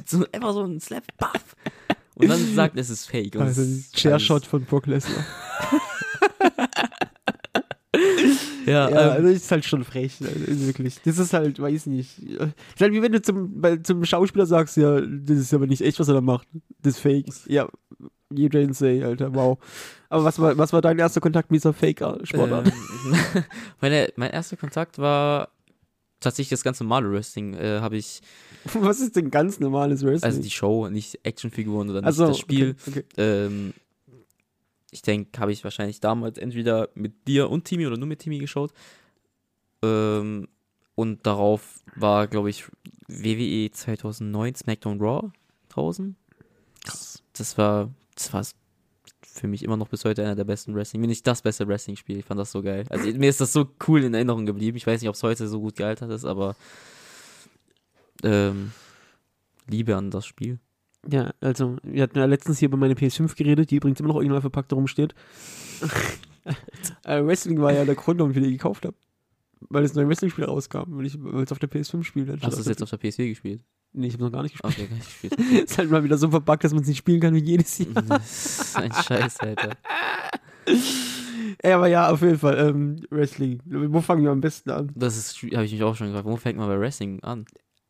[0.05, 1.57] so, ein- einfach so ein Slap, baff.
[2.15, 3.37] Und dann sagt, es ist fake.
[3.37, 5.25] Also ein Chairshot von Brock Lesnar.
[8.67, 11.01] Ja, Ja, ähm, also ist halt schon frech, also wirklich.
[11.03, 12.19] Das ist halt, weiß nicht.
[12.19, 15.83] Ist halt wie wenn du zum, bei, zum Schauspieler sagst, ja, das ist aber nicht
[15.83, 16.49] echt, was er da macht.
[16.83, 17.27] Das ist fake.
[17.47, 17.69] Ja,
[18.33, 19.59] you don't say, Alter, wow.
[20.09, 22.73] Aber was war, was war dein erster Kontakt mit dieser Fake-Sportart?
[23.83, 25.51] Ähm, mein erster Kontakt war
[26.25, 27.55] tatsächlich das ganz normale Wrestling.
[27.55, 28.21] Äh, Habe ich,
[28.75, 30.25] was ist denn ganz normales Wrestling?
[30.25, 32.77] also die Show, nicht Actionfiguren oder nicht Also, das Spiel.
[32.87, 33.05] Okay, okay.
[33.17, 33.75] Ähm,
[34.91, 38.39] ich denke, habe ich wahrscheinlich damals entweder mit dir und Timmy oder nur mit Timmy
[38.39, 38.73] geschaut.
[39.83, 40.49] Ähm,
[40.95, 42.65] und darauf war, glaube ich,
[43.09, 45.31] WWE 2009 SmackDown Raw
[45.69, 46.17] draußen.
[46.85, 48.45] Das, das war, das war
[49.35, 52.19] für mich immer noch bis heute einer der besten Wrestling, wenn nicht das beste Wrestling-Spiel.
[52.19, 52.85] Ich fand das so geil.
[52.89, 54.77] Also mir ist das so cool in Erinnerung geblieben.
[54.77, 56.57] Ich weiß nicht, ob es heute so gut gealtert ist, aber
[58.23, 58.73] ähm,
[59.67, 60.59] Liebe an das Spiel.
[61.11, 64.17] Ja, also, wir hatten ja letztens hier über meine PS5 geredet, die übrigens immer noch
[64.17, 65.15] original verpackt rumsteht.
[67.05, 68.97] äh, Wrestling war ja der Grund, warum ich die gekauft habe.
[69.69, 72.31] Weil das neue Wrestling-Spiel rauskam, weil ich es auf der PS5 spielt.
[72.31, 73.63] anstatt Hast du es jetzt auf der PS4 gespielt?
[73.97, 74.75] Nee, ich habe noch gar nicht gespielt.
[74.77, 75.65] Okay, gar nicht gespielt.
[75.69, 78.03] ist halt mal wieder so verpackt, dass man es nicht spielen kann wie jedes Jahr.
[78.03, 79.71] Das ist ein Scheiß, Alter.
[81.63, 83.61] Ey, aber ja, auf jeden Fall, ähm, Wrestling.
[83.67, 84.91] Wo fangen wir am besten an?
[84.95, 86.27] Das ist, habe ich mich auch schon gefragt.
[86.27, 87.45] Wo fängt man bei Wrestling an?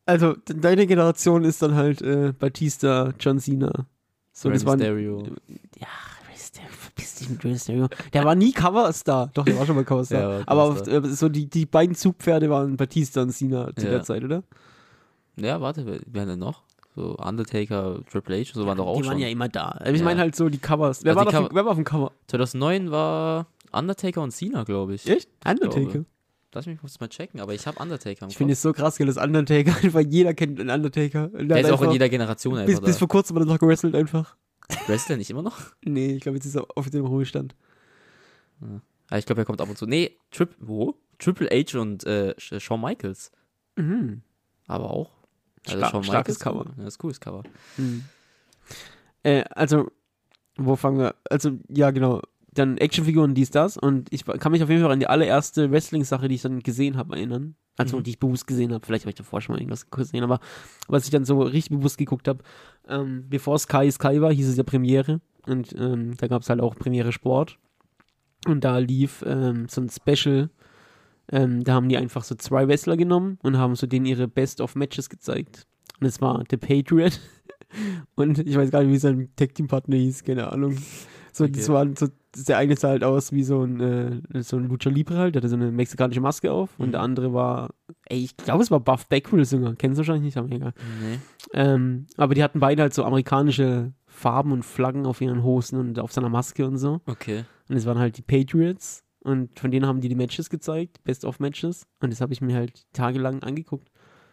[0.06, 3.86] Also, de- deine Generation ist dann halt äh, Batista, John Cena.
[4.32, 4.78] So, Rey das waren.
[4.78, 5.22] Mysterio.
[5.78, 5.86] Ja,
[6.28, 7.88] Rey Mysterio, verpiss dich mit Rey Mysterio.
[8.12, 9.30] Der war nie Coverstar.
[9.32, 10.38] Doch, der war schon mal Coverstar.
[10.40, 11.04] Ja, aber Coverstar.
[11.04, 13.92] äh, so die, die beiden Zugpferde waren Batista und Cena zu Ja.
[13.92, 14.42] der Zeit, oder?
[15.36, 16.62] Ja, warte, wer, wer denn noch?
[16.96, 19.12] So Undertaker, Triple H und so waren doch auch die schon.
[19.14, 19.80] waren ja immer da.
[19.84, 20.04] Ich Ja.
[20.04, 21.02] meine halt so die Covers.
[21.04, 22.12] Wer, Also war, die auf, Cover- dem- wer war auf dem Cover?
[22.28, 25.06] 2009 war Undertaker und Cena, glaube ich.
[25.08, 25.28] Echt?
[25.44, 25.80] Undertaker.
[25.86, 26.04] glaube.
[26.52, 28.96] Lass mich kurz mal checken, aber ich habe Undertaker im Ich finde es so krass,
[28.96, 31.30] dass Undertaker einfach jeder kennt einen Undertaker.
[31.32, 33.42] Und Der hat ist auch in einfach- jeder Generation bis, einfach bis vor kurzem hat
[33.42, 34.36] er noch gewrestelt einfach.
[34.68, 34.76] da.
[34.86, 35.58] Wrestler nicht immer noch?
[35.84, 37.56] Nee, ich glaube, jetzt ist er offiziell im Ruhestand.
[39.10, 39.86] Ah, ich glaube, er kommt ab und zu.
[39.86, 40.94] Nee, Trip, wo?
[41.18, 43.30] Triple H und äh, Sh- Shawn Michaels.
[43.76, 44.22] Mhm.
[44.68, 45.10] Aber auch.
[45.66, 46.64] Also Star- Shawn starkes Michaels, Cover.
[46.76, 47.42] Ja, das ist cooles Cover.
[47.76, 48.04] Mhm.
[49.22, 49.90] Äh, also,
[50.56, 51.14] wo fangen wir?
[51.30, 52.20] Also, ja, genau.
[52.52, 53.76] Dann Actionfiguren, dies, das.
[53.76, 56.96] Und ich kann mich auf jeden Fall an die allererste Wrestling-Sache, die ich dann gesehen
[56.96, 57.56] habe, erinnern.
[57.76, 58.02] Also, Mhm.
[58.04, 58.86] die ich bewusst gesehen habe.
[58.86, 60.38] Vielleicht habe ich davor schon mal irgendwas gesehen, aber
[60.86, 62.44] was ich dann so richtig bewusst geguckt habe,
[62.86, 65.20] ähm, bevor Sky Sky war, hieß es ja Premiere.
[65.46, 67.58] Und ähm, da gab es halt auch Premiere Sport.
[68.46, 70.50] Und da lief ähm, so ein Special.
[71.34, 75.08] Ähm, da haben die einfach so zwei Wrestler genommen und haben so denen ihre Best-of-Matches
[75.10, 75.66] gezeigt.
[76.00, 77.20] Und es war The Patriot
[78.14, 80.76] und ich weiß gar nicht, wie sein Tag-Team-Partner hieß, keine Ahnung.
[81.32, 81.54] So, Okay.
[81.56, 82.06] das waren so,
[82.46, 85.40] der eine sah halt aus wie so ein, äh, so ein Lucha Libre halt, der
[85.40, 86.92] hatte so eine mexikanische Maske auf und Mhm.
[86.92, 87.70] der andere war,
[88.06, 89.74] ey, ich glaube, es war Buff Bagwell sogar.
[89.74, 90.72] Kennst du wahrscheinlich nicht, aber egal.
[91.02, 91.18] Nee.
[91.52, 95.98] Ähm, aber die hatten beide halt so amerikanische Farben und Flaggen auf ihren Hosen und
[95.98, 97.00] auf seiner Maske und so.
[97.06, 97.44] Okay.
[97.68, 99.02] Und es waren halt die Patriots.
[99.24, 101.86] Und von denen haben die die Matches gezeigt, Best-of-Matches.
[102.00, 103.90] Und das habe ich mir halt tagelang angeguckt.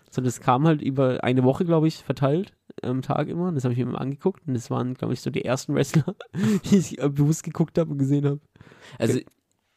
[0.10, 3.48] So, das kam halt über eine Woche, glaube ich, verteilt am Tag immer.
[3.48, 4.46] Und das habe ich mir immer angeguckt.
[4.46, 6.16] Und das waren, glaube ich, so die ersten Wrestler,
[6.66, 8.42] die ich bewusst geguckt habe und gesehen habe.
[9.00, 9.20] Also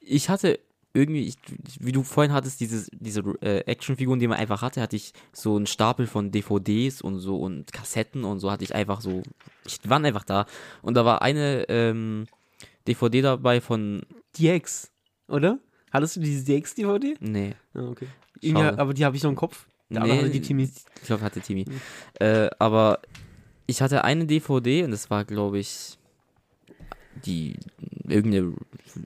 [0.00, 0.59] ich hatte
[0.92, 1.37] irgendwie, ich,
[1.79, 5.57] wie du vorhin hattest, dieses, diese äh, Actionfiguren, die man einfach hatte, hatte ich so
[5.57, 9.22] einen Stapel von DVDs und so und Kassetten und so hatte ich einfach so,
[9.64, 10.46] ich waren einfach da.
[10.83, 12.27] Und da war eine ähm,
[12.87, 14.03] DVD dabei von,
[14.38, 14.90] DX,
[15.29, 15.59] oder?
[15.91, 17.17] Hattest du diese DX-DVD?
[17.21, 18.07] nee, Ah, okay.
[18.43, 18.79] Schade.
[18.79, 19.67] aber die habe ich noch im Kopf.
[19.91, 20.65] Der andere hatte die Timmy.
[20.65, 21.65] Ich glaube, hatte Timmy.
[22.19, 23.01] Äh, aber
[23.67, 25.99] ich hatte eine DVD und das war, glaube ich,
[27.25, 27.57] die
[28.09, 28.55] irgendeine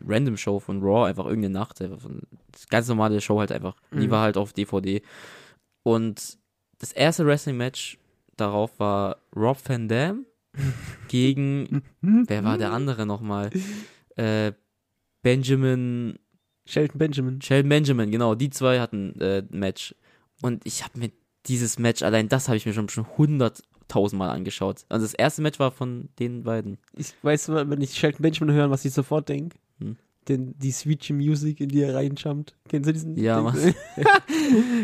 [0.07, 2.23] random Show von Raw, einfach irgendeine Nacht, einfach von,
[2.71, 3.77] ganz normale Show halt einfach.
[3.93, 4.11] Die Mhm.
[4.11, 5.03] war halt auf DVD.
[5.83, 6.39] Und
[6.79, 7.99] das erste Wrestling-Match
[8.37, 10.25] darauf war Rob Van Dam
[11.09, 13.51] gegen, wer war der andere nochmal?
[14.17, 14.53] Äh,
[15.29, 16.19] Benjamin
[16.65, 17.43] Shelton Benjamin.
[17.43, 19.95] Sheldon Benjamin, genau, die zwei hatten äh, ein Match.
[20.41, 21.11] Und ich habe mir
[21.47, 24.87] dieses Match, allein das habe ich mir schon schon hunderttausendmal angeschaut.
[24.89, 26.79] Also das erste Match war von den beiden.
[26.97, 29.59] Ich weiß, wenn ich Shelton Benjamin höre, was ich sofort denke.
[29.81, 29.97] Hm.
[30.29, 32.57] Den, die Sweet Music, in die er reinjumpt.
[32.67, 33.17] Kennst du diesen?
[33.19, 33.43] Ja?
[33.43, 33.57] Mann.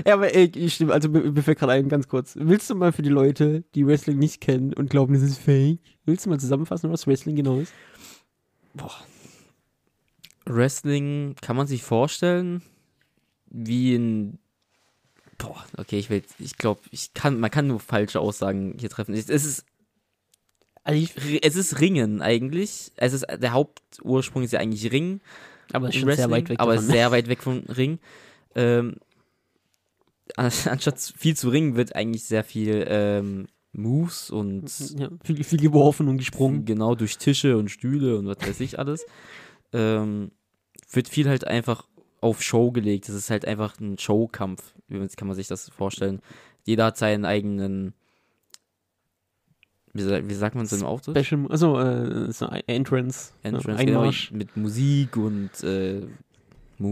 [0.06, 2.34] ja, aber ey, ich stimme, also mir mir fällt gerade ein, ganz kurz.
[2.38, 5.80] Willst du mal für die Leute, die Wrestling nicht kennen und glauben, das ist fake,
[6.04, 7.72] willst du mal zusammenfassen, was Wrestling genau ist?
[10.46, 12.62] Wrestling kann man sich vorstellen,
[13.46, 14.38] wie ein.
[15.38, 19.14] Boah, okay, ich will, ich glaube, ich kann, man kann nur falsche Aussagen hier treffen.
[19.14, 19.64] Es ist,
[20.84, 22.92] Also ich, es ist Ringen eigentlich.
[22.96, 25.20] Es ist, der Hauptursprung ist ja eigentlich Ring.
[25.72, 26.88] aber schon sehr weit weg aber davon.
[26.88, 27.98] sehr weit weg vom Ring.
[28.54, 28.96] Ähm,
[30.36, 35.58] an- anstatt viel zu ringen, wird eigentlich sehr viel ähm, Moves und ja, viel, viel
[35.60, 36.64] geworfen und gesprungen.
[36.64, 39.04] genau durch Tische und Stühle und was weiß ich alles.
[39.72, 40.30] Ähm,
[40.90, 41.86] wird viel halt einfach
[42.20, 43.08] auf Show gelegt.
[43.08, 44.74] Das ist halt einfach ein Showkampf.
[44.88, 46.20] Wie kann man sich das vorstellen?
[46.64, 47.94] Jeder hat seinen eigenen.
[49.92, 51.24] Wie, wie sagt man es im Auftritt?
[51.24, 56.02] Special, also äh, so Entrance, Entrance, ja, genau, mit Musik und äh,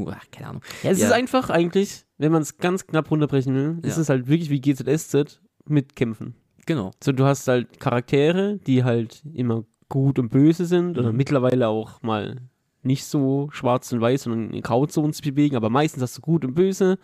[0.06, 0.62] ach, keine Ahnung.
[0.85, 1.06] Ja, es Ja.
[1.06, 4.02] ist einfach eigentlich, wenn man es ganz knapp runterbrechen will, ist Ja.
[4.02, 6.35] es halt wirklich wie GZSZ mit Kämpfen.
[6.66, 6.92] Genau.
[7.02, 11.16] So, du hast halt Charaktere, die halt immer gut und böse sind oder Mhm.
[11.16, 12.37] mittlerweile auch mal
[12.82, 16.44] nicht so schwarz und weiß, sondern in Grauzonen sich bewegen, aber meistens hast du gut
[16.44, 16.98] und böse.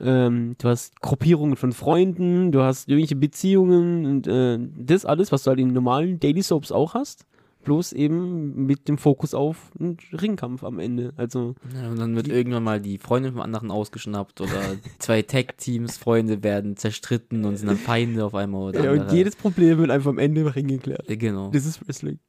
[0.00, 5.44] Ähm, du hast Gruppierungen von Freunden, du hast irgendwelche Beziehungen und äh, das alles, was
[5.44, 7.26] du halt in normalen Daily Soaps auch hast,
[7.66, 11.12] bloß eben mit dem Fokus auf einen Ringkampf am Ende.
[11.16, 15.96] Also, Ja, und dann wird irgendwann mal die Freundin vom anderen ausgeschnappt oder zwei Tag-Teams,
[15.96, 18.68] Freunde werden zerstritten und sind dann Feinde auf einmal.
[18.68, 19.16] Oder ja, und andere.
[19.16, 21.08] jedes Problem wird einfach am Ende im Ring geklärt.
[21.10, 21.50] Äh, Genau.
[21.50, 22.20] Das ist Wrestling.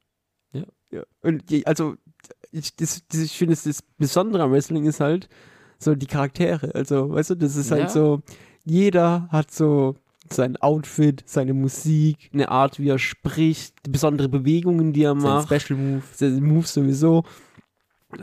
[0.54, 0.64] Ja.
[0.92, 1.04] ja.
[1.22, 1.96] Und je, also,
[2.58, 5.30] ich, das, das, ich finde, das, Besondere am Wrestling ist halt
[5.80, 6.74] so die Charaktere.
[6.76, 7.90] Also, weißt du, das ist halt Ja.
[7.90, 8.22] so,
[8.66, 9.96] jeder hat so
[10.30, 15.48] sein Outfit, seine Musik, eine Art, wie er spricht, besondere Bewegungen, die er Sein macht,
[15.62, 16.02] Special Move.
[16.14, 17.24] seine Moves sowieso.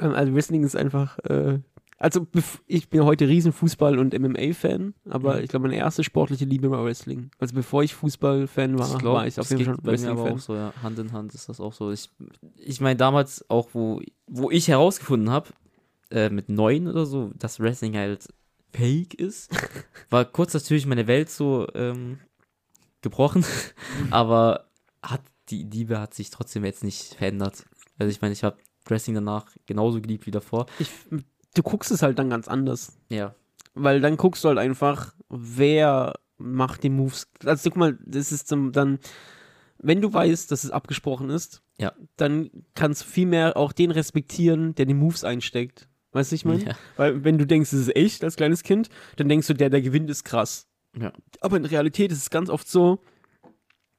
[0.01, 1.61] Ähm, Also, Wrestling ist einfach, äh,
[2.05, 2.27] also,
[2.67, 5.43] ich bin heute riesen Fußball- und MMA-Fan, aber Mhm.
[5.45, 7.31] ich glaube, meine erste sportliche Liebe war Wrestling.
[7.39, 10.33] Also, bevor ich Fußball-Fan war, glaub, war ich auf jeden Fall Wrestling-Fan.
[10.35, 10.73] auch so, ja.
[10.83, 11.91] Hand in Hand ist das auch so.
[11.91, 12.11] Ich,
[12.57, 15.49] ich meine, damals auch, wo, wo ich herausgefunden habe,
[16.11, 18.29] äh, mit neun oder so, dass Wrestling halt
[18.73, 19.51] fake ist,
[20.11, 22.19] war kurz natürlich meine Welt so ähm,
[23.03, 23.45] gebrochen,
[24.11, 24.69] aber
[25.03, 27.65] hat die Liebe hat sich trotzdem jetzt nicht verändert.
[27.99, 30.67] Also ich meine, ich habe Wrestling danach genauso geliebt wie davor.
[30.79, 30.91] ich,
[31.55, 32.99] du guckst es halt dann ganz anders.
[33.09, 33.35] Ja.
[33.75, 37.29] Weil dann guckst du halt einfach, wer macht die Moves.
[37.45, 38.99] Also guck mal, das ist zum, dann,
[39.79, 41.93] wenn du weißt, dass es abgesprochen ist, Ja.
[42.17, 45.89] dann kannst du viel mehr auch den respektieren, der die Moves einsteckt.
[46.13, 46.65] Weißt du, ich meine?
[46.65, 46.73] Ja.
[46.97, 49.83] Weil wenn du denkst, es ist echt als kleines Kind, dann denkst du, der, der
[49.83, 50.69] gewinnt, ist krass.
[50.97, 51.13] Ja.
[51.41, 53.01] Aber in Realität ist es ganz oft so,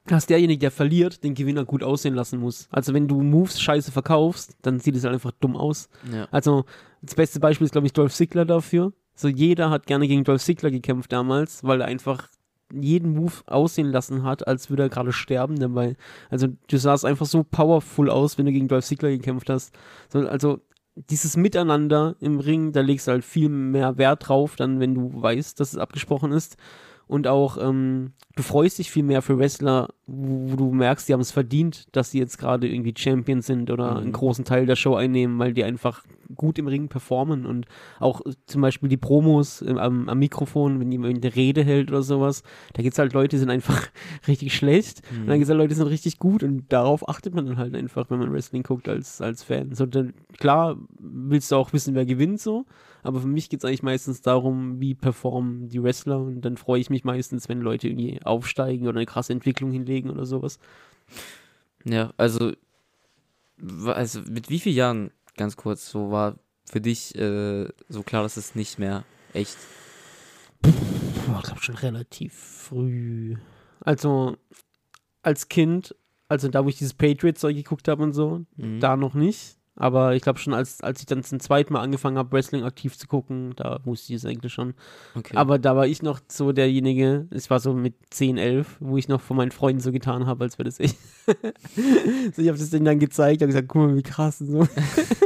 [0.06, 2.68] dass derjenige, der verliert, den Gewinner gut aussehen lassen muss.
[2.70, 5.88] Also wenn du Moves scheiße verkaufst, dann sieht es halt einfach dumm aus.
[6.12, 6.28] ja.
[6.30, 6.64] Also,
[7.02, 8.92] das beste Beispiel ist, glaube ich, Dolph Ziggler dafür.
[9.14, 12.28] So, jeder hat gerne gegen Dolph Ziggler gekämpft damals, weil er einfach
[12.72, 15.96] jeden Move aussehen lassen hat, als würde er gerade sterben dabei.
[16.30, 19.72] Also, du sahst einfach so powerful aus, wenn du gegen Dolph Ziggler gekämpft hast.
[20.08, 20.60] So, also,
[20.94, 25.10] dieses Miteinander im Ring, da legst du halt viel mehr Wert drauf, dann, wenn du
[25.14, 26.56] weißt, dass es abgesprochen ist.
[27.06, 31.12] Und auch, ähm, du freust dich viel mehr für Wrestler, wo, wo du merkst, die
[31.12, 34.00] haben es verdient, dass sie jetzt gerade irgendwie Champions sind oder Mhm.
[34.02, 37.66] einen großen Teil der Show einnehmen, weil die einfach gut im Ring performen und
[38.00, 41.88] auch äh, zum Beispiel die Promos äh, am, am Mikrofon, wenn jemand eine Rede hält
[41.90, 42.42] oder sowas,
[42.74, 43.88] da gibt es halt Leute, die sind einfach
[44.28, 45.20] richtig schlecht Mhm.
[45.22, 47.56] und dann gibt es halt Leute, die sind richtig gut und darauf achtet man dann
[47.58, 49.72] halt einfach, wenn man Wrestling guckt als, als Fan.
[49.74, 52.64] So, dann, klar willst du auch wissen, wer gewinnt so,
[53.02, 56.80] aber für mich geht es eigentlich meistens darum, wie performen die Wrestler und dann freue
[56.80, 60.58] ich mich meistens, wenn Leute irgendwie aufsteigen oder eine krasse Entwicklung hinlegen oder sowas.
[61.84, 62.52] Ja, also,
[63.86, 66.36] also mit wie vielen Jahren, ganz kurz, so war
[66.68, 69.56] für dich äh, so klar, dass es nicht mehr echt.
[70.64, 73.36] Ich glaube schon relativ früh.
[73.80, 74.36] Also
[75.22, 75.94] als Kind,
[76.28, 78.80] also da, wo ich dieses Patriots-Zeug geguckt habe und so, Mhm.
[78.80, 79.55] da noch nicht.
[79.76, 82.96] Aber ich glaube schon, als, als ich dann zum zweiten Mal angefangen habe, Wrestling aktiv
[82.96, 84.72] zu gucken, da wusste ich es eigentlich schon.
[85.14, 85.36] Okay.
[85.36, 89.08] Aber da war ich noch so derjenige, es war so mit 10, 11, wo ich
[89.08, 90.94] noch von meinen Freunden so getan habe, als wäre das ich.
[91.26, 94.68] so, ich habe das denen dann gezeigt, habe gesagt, guck mal, wie krass und so.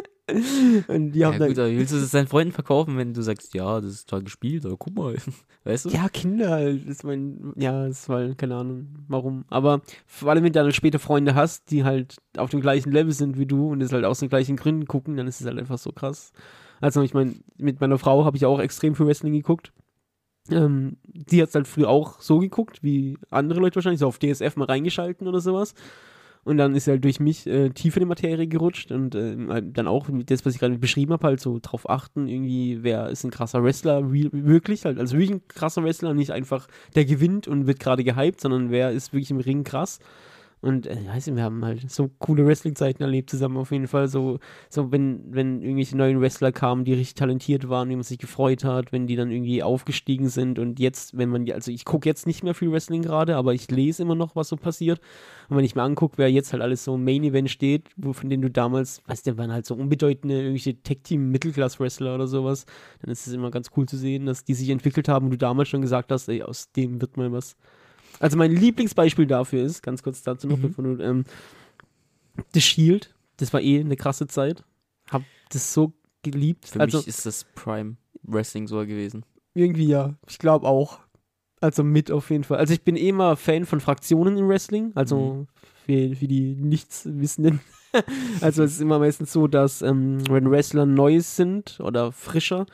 [0.88, 3.14] und die ja, haben dann, gut, aber wie willst du das deinen Freunden verkaufen, wenn
[3.14, 5.16] du sagst, ja, das ist toll gespielt, aber guck mal,
[5.64, 5.88] weißt du?
[5.90, 6.82] Ja, Kinder halt.
[6.84, 9.44] Das ist mein, ja, das war, keine Ahnung, warum.
[9.48, 13.12] Aber vor allem, wenn du dann später Freunde hast, die halt auf dem gleichen Level
[13.12, 15.58] sind wie du und es halt aus den gleichen Gründen gucken, dann ist es halt
[15.58, 16.32] einfach so krass.
[16.80, 19.72] Also, ich meine, mit meiner Frau habe ich auch extrem viel Wrestling geguckt.
[20.50, 24.18] Ähm, die hat es halt früher auch so geguckt, wie andere Leute wahrscheinlich, so auf
[24.18, 25.74] DSF mal reingeschalten oder sowas.
[26.42, 29.36] Und dann ist er halt durch mich äh, tief in die Materie gerutscht und äh,
[29.48, 33.10] halt dann auch das, was ich gerade beschrieben habe, halt so drauf achten, irgendwie, wer
[33.10, 37.46] ist ein krasser Wrestler, wirklich halt, also wirklich ein krasser Wrestler, nicht einfach der gewinnt
[37.46, 39.98] und wird gerade gehypt, sondern wer ist wirklich im Ring krass.
[40.62, 44.08] Und äh, weiß nicht, wir haben halt so coole Wrestling-Zeiten erlebt zusammen auf jeden Fall.
[44.08, 48.18] So, so wenn, wenn irgendwelche neuen Wrestler kamen, die richtig talentiert waren, wie man sich
[48.18, 52.08] gefreut hat, wenn die dann irgendwie aufgestiegen sind und jetzt, wenn man, also ich gucke
[52.08, 55.00] jetzt nicht mehr viel Wrestling gerade, aber ich lese immer noch, was so passiert.
[55.48, 58.28] Und wenn ich mir angucke, wer jetzt halt alles so im Main-Event steht, wo, von
[58.28, 62.66] denen du damals, weißt du, waren halt so unbedeutende irgendwelche Tech-Team-Mittelklass-Wrestler oder sowas,
[63.00, 65.38] dann ist es immer ganz cool zu sehen, dass die sich entwickelt haben und du
[65.38, 67.56] damals schon gesagt hast, ey, aus dem wird mal was.
[68.20, 70.62] Also mein Lieblingsbeispiel dafür ist, ganz kurz dazu noch, Mhm.
[70.62, 71.24] bevor du, ähm,
[72.54, 74.62] The Shield, das war eh eine krasse Zeit.
[75.10, 76.66] Hab das so geliebt.
[76.68, 79.24] Für also mich ist das Prime Wrestling so gewesen.
[79.54, 81.00] irgendwie ja, ich glaube auch.
[81.60, 82.58] Also mit auf jeden Fall.
[82.58, 85.46] Also ich bin eh immer Fan von Fraktionen im Wrestling, also
[85.84, 87.60] für, für die Nichtswissenden.
[88.40, 92.66] also es ist immer meistens so, dass ähm, wenn Wrestler neu sind oder frischer,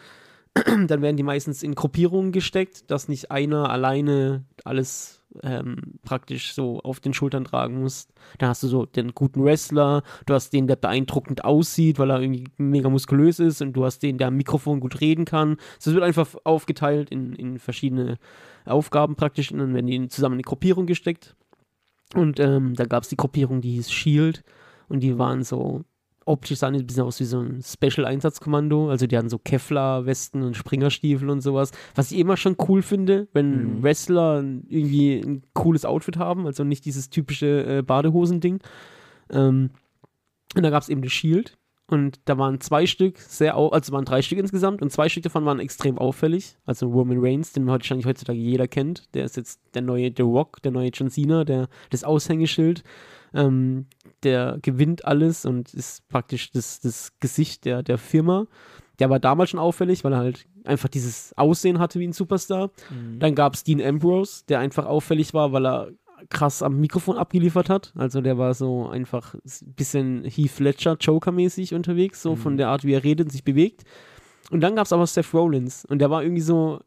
[0.87, 6.81] dann werden die meistens in Gruppierungen gesteckt, dass nicht einer alleine alles ähm, praktisch so
[6.81, 8.09] auf den Schultern tragen muss.
[8.39, 12.21] Da hast du so den guten Wrestler, du hast den, der beeindruckend aussieht, weil er
[12.21, 15.59] irgendwie mega muskulös ist und du hast den, der am Mikrofon gut reden kann.
[15.79, 18.17] Es wird einfach aufgeteilt in, in verschiedene
[18.65, 21.37] Aufgaben praktisch und dann werden die zusammen in eine Gruppierung gesteckt.
[22.15, 24.43] Und ähm, da gab es die Gruppierung, die hieß Shield
[24.89, 25.85] und die waren so
[26.27, 28.91] optisch sahen die ein bisschen aus wie so ein Special-Einsatzkommando.
[28.91, 31.71] Also die hatten so Kevlar-Westen und Springerstiefel und sowas.
[31.95, 33.83] Was ich immer schon cool finde, wenn Mhm.
[33.83, 38.61] Wrestler irgendwie ein cooles Outfit haben, also nicht dieses typische äh, Badehosending.
[39.31, 39.71] Ähm,
[40.55, 41.57] und da gab es eben die Shield.
[41.89, 45.45] Und da waren zwei Stück sehr, also waren drei Stück insgesamt und zwei Stück davon
[45.45, 46.57] waren extrem auffällig.
[46.65, 50.61] Also Roman Reigns, den wahrscheinlich heutzutage jeder kennt, der ist jetzt der neue The Rock,
[50.63, 52.83] der neue John Cena, der das Aushängeschild.
[53.37, 53.87] Ähm,
[54.23, 58.47] der gewinnt alles und ist praktisch das, das Gesicht der, der Firma.
[58.99, 62.71] Der war damals schon auffällig, weil er halt einfach dieses Aussehen hatte wie ein Superstar.
[62.91, 63.19] Mhm.
[63.21, 65.89] Dann gab es Dean Ambrose, der einfach auffällig war, weil er
[66.31, 67.93] krass am Mikrofon abgeliefert hat.
[67.95, 72.37] Also der war so einfach ein bisschen Heath Ledger Joker-mäßig unterwegs, so Mhm.
[72.39, 73.85] von der Art, wie er redet und sich bewegt.
[74.51, 76.81] Und dann gab es aber Seth Rollins und der war irgendwie so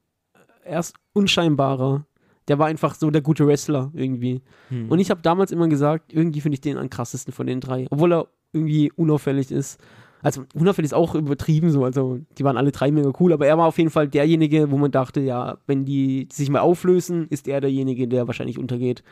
[0.66, 2.06] erst unscheinbarer.
[2.50, 4.42] Der war einfach so der gute Wrestler irgendwie.
[4.70, 4.90] Hm.
[4.90, 7.88] Und ich habe damals immer gesagt, irgendwie finde ich den am krassesten von den drei.
[7.90, 9.80] Obwohl er irgendwie unauffällig ist.
[10.22, 11.86] Also unauffällig ist auch übertrieben so.
[11.86, 13.32] Also die waren alle drei mega cool.
[13.32, 16.60] Aber er war auf jeden Fall derjenige, wo man dachte, ja, wenn die sich mal
[16.60, 19.04] auflösen, ist er derjenige, der wahrscheinlich untergeht.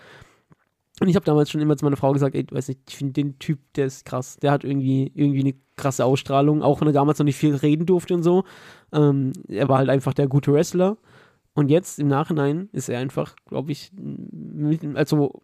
[1.00, 3.14] Und ich habe damals schon immer zu meiner Frau gesagt, ey, weiß nicht, ich finde
[3.14, 4.38] den Typ, der ist krass.
[4.42, 7.86] Der hat irgendwie, irgendwie eine krasse Ausstrahlung, auch wenn er damals noch nicht viel reden
[7.86, 8.46] durfte und so.
[8.92, 10.98] Ähm, er war halt einfach der gute Wrestler.
[11.58, 13.92] Und jetzt im Nachhinein ist er einfach, glaube ich,
[14.94, 15.42] also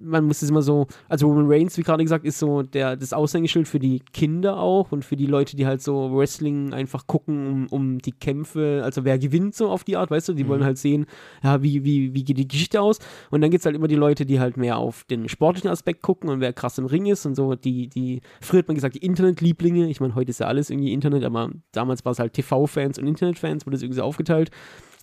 [0.00, 3.12] man muss es immer so, also Roman Reigns, wie gerade gesagt, ist so der, das
[3.12, 7.46] Aushängeschild für die Kinder auch und für die Leute, die halt so Wrestling einfach gucken,
[7.46, 10.48] um, um die Kämpfe, also wer gewinnt so auf die Art, weißt du, die Mhm.
[10.48, 11.04] wollen halt sehen,
[11.44, 12.98] ja, wie, wie, wie geht die Geschichte aus?
[13.30, 16.00] Und dann gibt es halt immer die Leute, die halt mehr auf den sportlichen Aspekt
[16.00, 18.94] gucken und wer krass im Ring ist und so, die, die, früher hat man gesagt,
[18.94, 22.32] die Internetlieblinge, ich meine, heute ist ja alles irgendwie Internet, aber damals war es halt
[22.32, 24.50] TV-Fans und Internetfans, wurde das irgendwie so aufgeteilt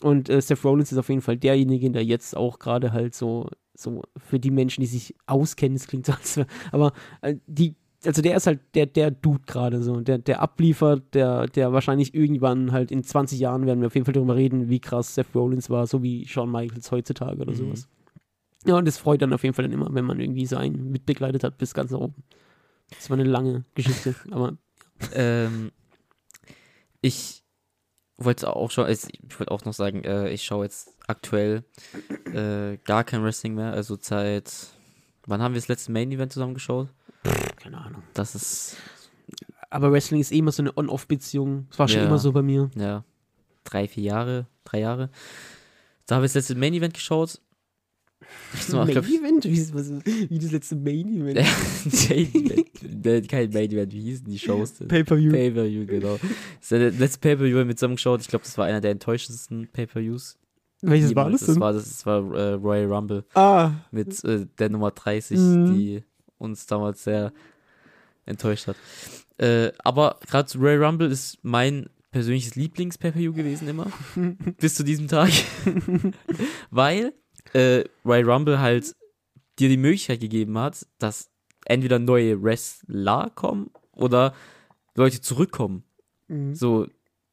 [0.01, 3.49] und äh, Seth Rollins ist auf jeden Fall derjenige, der jetzt auch gerade halt so
[3.77, 6.39] so für die Menschen, die sich auskennen, das klingt so, als
[6.71, 11.13] aber äh, die, also der ist halt der, der Dude gerade so, der, der abliefert,
[11.13, 14.69] der, der wahrscheinlich irgendwann halt in 20 Jahren werden wir auf jeden Fall darüber reden,
[14.69, 17.57] wie krass Seth Rollins war, so wie Shawn Michaels heutzutage oder Mhm.
[17.57, 17.89] sowas.
[18.65, 20.91] Ja, und das freut dann auf jeden Fall dann immer, wenn man irgendwie so einen
[20.91, 22.23] mitbegleitet hat bis ganz nach oben.
[22.91, 24.57] Das war eine lange Geschichte, aber
[25.13, 25.71] Ähm,
[27.01, 27.43] ich
[28.17, 31.63] wollte auch schon, also ich wollte auch noch sagen, äh, ich schaue jetzt aktuell
[32.33, 33.73] äh, gar kein Wrestling mehr.
[33.73, 34.51] Also seit,
[35.25, 36.89] wann haben wir das letzte Main Event zusammen geschaut?
[37.57, 38.03] keine Ahnung.
[38.13, 38.77] Das ist,
[39.71, 41.65] Aber Wrestling ist eh immer so eine On-Off-Beziehung.
[41.69, 42.05] Das war schon Ja.
[42.05, 42.69] immer so bei mir.
[42.75, 43.03] ja,
[43.63, 45.09] drei, vier Jahre, drei Jahre.
[46.05, 47.41] Da habe ich das letzte Main Event geschaut.
[48.71, 49.45] Main Event?
[49.45, 51.37] Wie, was, wie das letzte Main Event?
[53.29, 54.87] Kein Main Event, wie hießen die Shows denn?
[54.87, 55.31] Pay-Per-View.
[55.31, 56.17] Pay-Per-View, genau.
[56.17, 58.21] Das ist der letzte Pay-Per-View haben wir zusammen geschaut.
[58.21, 60.37] Ich glaube, das war einer der enttäuschendsten Pay-Per-Views.
[60.81, 61.59] Welches war das denn?
[61.59, 65.73] war, das, das war äh, Royal Rumble ah, mit äh, der Nummer 30, Mhm.
[65.73, 66.03] die
[66.37, 67.33] uns damals sehr
[68.25, 68.75] enttäuscht hat.
[69.37, 73.87] Äh, aber gerade Royal Rumble ist mein persönliches Lieblings-Pay-Per-View gewesen immer.
[74.59, 75.31] bis zu diesem Tag.
[76.71, 77.13] Weil
[77.55, 78.93] äh, Royal Rumble halt
[79.59, 81.29] dir die Möglichkeit gegeben hat, dass
[81.65, 84.33] entweder neue Wrestler kommen oder
[84.95, 85.83] Leute zurückkommen.
[86.27, 86.53] Mhm.
[86.55, 86.87] So,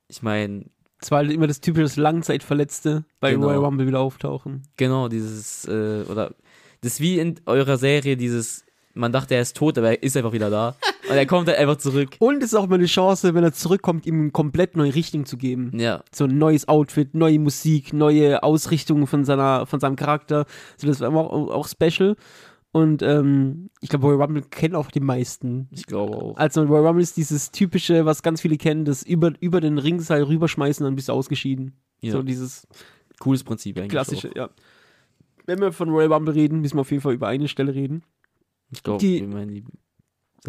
[0.08, 0.66] ich meine,
[1.00, 3.46] es war halt immer das typische Langzeitverletzte bei Genau.
[3.48, 4.62] Royal Rumble wieder auftauchen.
[4.76, 6.34] genau, dieses, äh, oder
[6.80, 10.16] das ist wie in eurer Serie, dieses, man dachte, er ist tot, aber er ist
[10.16, 10.76] einfach wieder da.
[11.08, 12.10] Und er kommt halt einfach zurück.
[12.18, 15.24] Und es ist auch mal eine Chance, wenn er zurückkommt, ihm eine komplett neue Richtung
[15.26, 15.70] zu geben.
[15.78, 20.46] Ja, So ein neues Outfit, neue Musik, neue Ausrichtung von, seiner, von seinem Charakter.
[20.76, 22.16] So, das war auch, auch special.
[22.74, 25.68] Und ähm, ich glaube, Royal Rumble kennen auch die meisten.
[25.72, 26.36] ich glaube auch.
[26.38, 30.22] Also Royal Rumble ist dieses typische, was ganz viele kennen, das über, über den Ringseil
[30.22, 31.74] rüberschmeißen, dann bist du ausgeschieden.
[32.00, 32.66] Ja, So dieses
[33.20, 33.90] cooles Prinzip eigentlich.
[33.90, 34.34] klassische, Auch.
[34.36, 34.50] ja.
[35.44, 38.04] Wenn wir von Royal Rumble reden, müssen wir auf jeden Fall über eine Stelle reden,
[38.72, 39.78] Ich glaube, Die- lieben.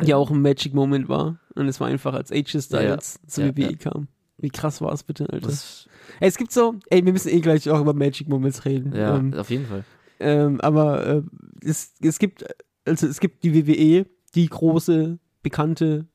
[0.02, 1.40] die auch ein Magic Moment war.
[1.56, 3.78] Und es war einfach, als AJ Styles zum Ja, WWE ja.
[3.78, 4.08] kam.
[4.38, 5.48] Wie krass war es bitte, Alter?
[5.48, 5.88] Das,
[6.20, 8.94] Ey, es gibt so, ey, wir müssen eh gleich auch über Magic Moments reden.
[8.96, 9.86] ja, Ähm, auf jeden Fall.
[10.20, 11.22] ähm, aber äh,
[11.64, 12.44] es, es gibt,
[12.86, 14.06] also es gibt die WWE,
[14.36, 16.08] die große, bekannte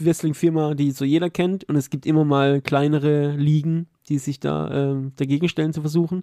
[0.00, 1.64] Wrestling-Firma, die so jeder kennt.
[1.64, 6.22] Und es gibt immer mal kleinere Ligen, die sich da ähm, dagegen stellen zu versuchen.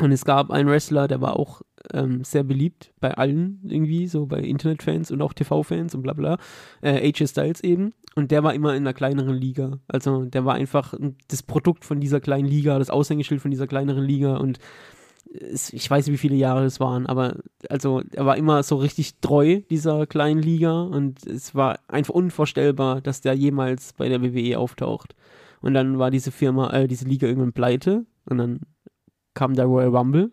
[0.00, 4.26] Und es gab einen Wrestler, der war auch ähm, sehr beliebt bei allen irgendwie, so
[4.26, 6.38] bei Internetfans und auch TV-Fans und bla bla.
[6.80, 7.92] Äh, AJ Styles eben.
[8.14, 9.78] Und der war immer in einer kleineren Liga.
[9.88, 10.94] Also der war einfach
[11.28, 14.36] das Produkt von dieser kleinen Liga, das Aushängeschild von dieser kleineren Liga.
[14.36, 14.58] Und
[15.32, 17.36] es, ich weiß nicht, wie viele Jahre es waren, aber
[17.68, 23.00] also er war immer so richtig treu dieser kleinen Liga und es war einfach unvorstellbar,
[23.00, 25.14] dass der jemals bei der WWE auftaucht.
[25.60, 28.60] Und dann war diese Firma, äh, diese Liga irgendwann pleite und dann
[29.34, 30.32] kam der Royal Rumble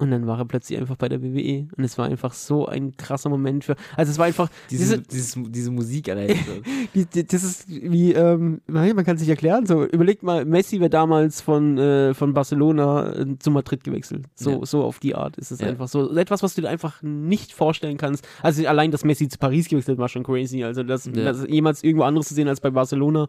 [0.00, 2.96] und dann war er plötzlich einfach bei der WWE und es war einfach so ein
[2.96, 6.36] krasser Moment für, also es war einfach, Diese, diese- dieses, diese Musik allein.
[7.28, 11.76] das ist wie, ähm, man kann sich erklären, so, überlegt mal, Messi wäre damals von,
[11.78, 14.26] äh, von Barcelona äh, zu Madrid gewechselt.
[14.36, 14.66] So, Ja.
[14.66, 15.66] so auf die Art ist es Ja.
[15.66, 16.14] einfach so.
[16.16, 18.26] Etwas, was du dir einfach nicht vorstellen kannst.
[18.42, 20.62] Also allein, dass Messi zu Paris gewechselt war schon crazy.
[20.62, 21.12] Also das, Ja.
[21.12, 23.26] das jemals irgendwo anderes zu sehen als bei Barcelona.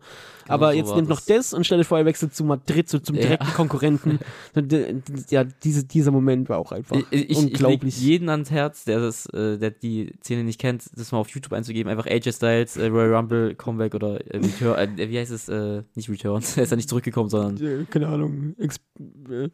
[0.48, 2.88] Aber Genau so jetzt nimmt noch das und stell dir vor, er wechselt zu Madrid,
[2.90, 4.20] so zum direkten Konkurrenten.
[5.30, 8.00] Ja, diese, dieser Moment war auch einfach Ich, ich, ich unglaublich.
[8.00, 11.54] jeden ans Herz, der das, äh, der die Szene nicht kennt, das mal auf YouTube
[11.54, 11.90] einzugeben.
[11.90, 15.84] Einfach AJ Styles, äh, Royal Rumble, Comeback oder äh, Return, äh, wie heißt es, äh,
[15.96, 18.56] nicht Return, er ist ja nicht zurückgekommen, sondern keine Ahnung.
[18.58, 18.78] Ex
[19.30, 19.50] äh,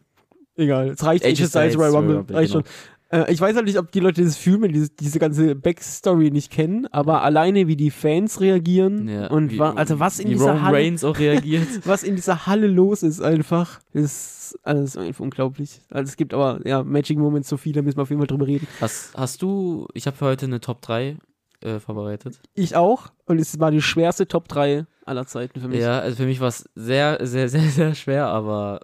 [0.55, 0.89] egal.
[0.89, 1.23] Es reicht.
[1.23, 2.17] AJ AJ Styles, Royal Rumble.
[2.17, 2.65] Rumble, reicht genau.
[2.65, 2.73] schon.
[3.09, 6.51] Äh, ich weiß halt nicht, ob die Leute das die diese, diese ganze Backstory nicht
[6.51, 10.61] kennen, aber alleine wie die Fans reagieren ja, und wie, wa also was in dieser
[10.61, 11.67] Halle, Reigns auch reagiert.
[11.85, 15.81] was in dieser Halle los ist einfach, ist alles einfach unglaublich.
[15.89, 18.27] Also es gibt aber ja Magic Moments so viele, da müssen wir auf jeden Fall
[18.27, 18.67] drüber reden.
[18.81, 21.17] hast, hast du, ich habe für heute eine Top 3
[21.61, 22.39] äh, vorbereitet.
[22.53, 25.79] Ich auch und es war die schwerste Top 3 aller Zeiten für mich.
[25.79, 28.81] Ja, also für mich war es sehr, sehr, sehr, sehr schwer, aber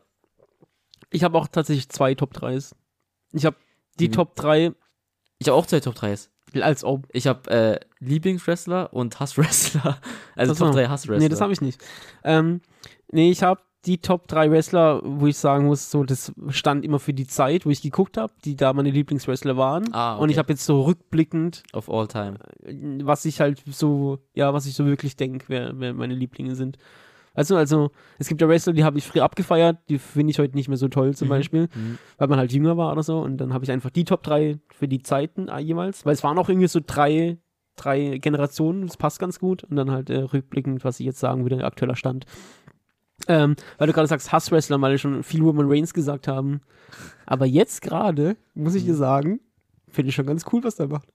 [1.09, 2.73] Ich habe auch tatsächlich zwei Top 3s.
[3.33, 3.57] Ich habe
[3.99, 4.13] die Mhm.
[4.13, 4.73] Top 3
[5.39, 6.29] ich habe auch zwei Top 3s.
[6.61, 9.97] als ob Ich habe äh, Lieblingswrestler und Hasswrestler.
[10.35, 10.65] Also so.
[10.65, 11.17] Top 3 Hasswrestler.
[11.23, 11.81] Nee, das habe ich nicht.
[12.23, 12.61] Ähm,
[13.11, 16.99] nee, ich habe die Top 3 Wrestler, wo ich sagen muss, so, das stand immer
[16.99, 19.91] für die Zeit, wo ich geguckt habe, die da meine Lieblingswrestler waren.
[19.93, 20.39] Ah, Und ich okay.
[20.43, 22.37] habe jetzt so rückblickend, Of all time.
[22.63, 26.55] äh, was ich halt so, ja, was ich so wirklich denke, wer, wer meine Lieblinge
[26.55, 26.77] sind.
[27.33, 30.55] Also, also, es gibt ja Wrestler, die habe ich früher abgefeiert, die finde ich heute
[30.55, 31.29] nicht mehr so toll zum Mhm.
[31.29, 31.97] Beispiel, Mhm.
[32.17, 33.19] weil man halt jünger war oder so.
[33.19, 36.23] Und dann habe ich einfach die Top 3 für die Zeiten äh, jeweils, weil es
[36.23, 37.37] waren auch irgendwie so drei,
[37.77, 39.63] drei Generationen, das passt ganz gut.
[39.63, 42.25] Und dann halt äh, rückblickend, was ich jetzt sagen würde, aktueller Stand.
[43.27, 46.61] Ähm, weil du gerade sagst, Hasswrestler, weil schon viel Roman Reigns gesagt haben.
[47.25, 49.39] Aber jetzt gerade, muss ich dir sagen,
[49.87, 51.07] finde ich schon ganz cool, was der macht.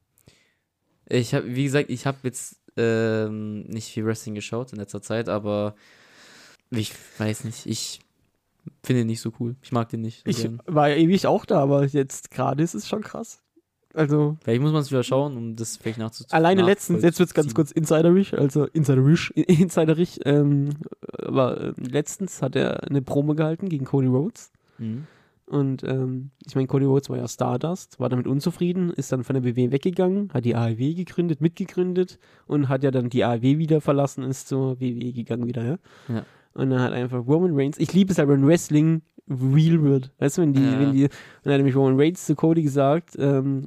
[1.08, 5.28] Ich habe, wie gesagt, ich habe jetzt ähm, nicht viel Wrestling geschaut in letzter Zeit,
[5.28, 5.74] aber
[6.70, 8.00] ich weiß nicht, ich
[8.82, 9.56] finde ihn nicht so cool.
[9.62, 10.24] Ich mag den nicht.
[10.24, 10.60] So Ich gern.
[10.66, 13.42] war ja ewig auch da, aber jetzt gerade ist es schon krass.
[13.94, 16.36] Also, Vielleicht muss man es wieder schauen, um das vielleicht nachzuziehen.
[16.36, 20.70] alleine letztens, jetzt wird es ganz kurz insiderisch, also insiderisch, insiderig, ähm,
[21.18, 24.52] aber äh, letztens hat er eine Promo gehalten gegen Cody Rhodes.
[24.76, 25.06] Mhm.
[25.46, 29.32] Und ähm, ich meine, Cody Rhodes war ja Stardust, war damit unzufrieden, ist dann von
[29.34, 33.80] der WWE weggegangen, hat die AEW gegründet, mitgegründet und hat ja dann die AEW wieder
[33.80, 35.78] verlassen, ist zur WWE gegangen wieder, ja.
[36.08, 36.26] Ja.
[36.56, 40.12] Und dann hat einfach Roman Reigns, ich liebe es halt, wenn Wrestling real wird.
[40.18, 40.78] Weißt du, wenn die, Ja.
[40.78, 41.10] wenn die, und
[41.44, 43.64] dann hat nämlich Roman Reigns zu Cody gesagt, ähm,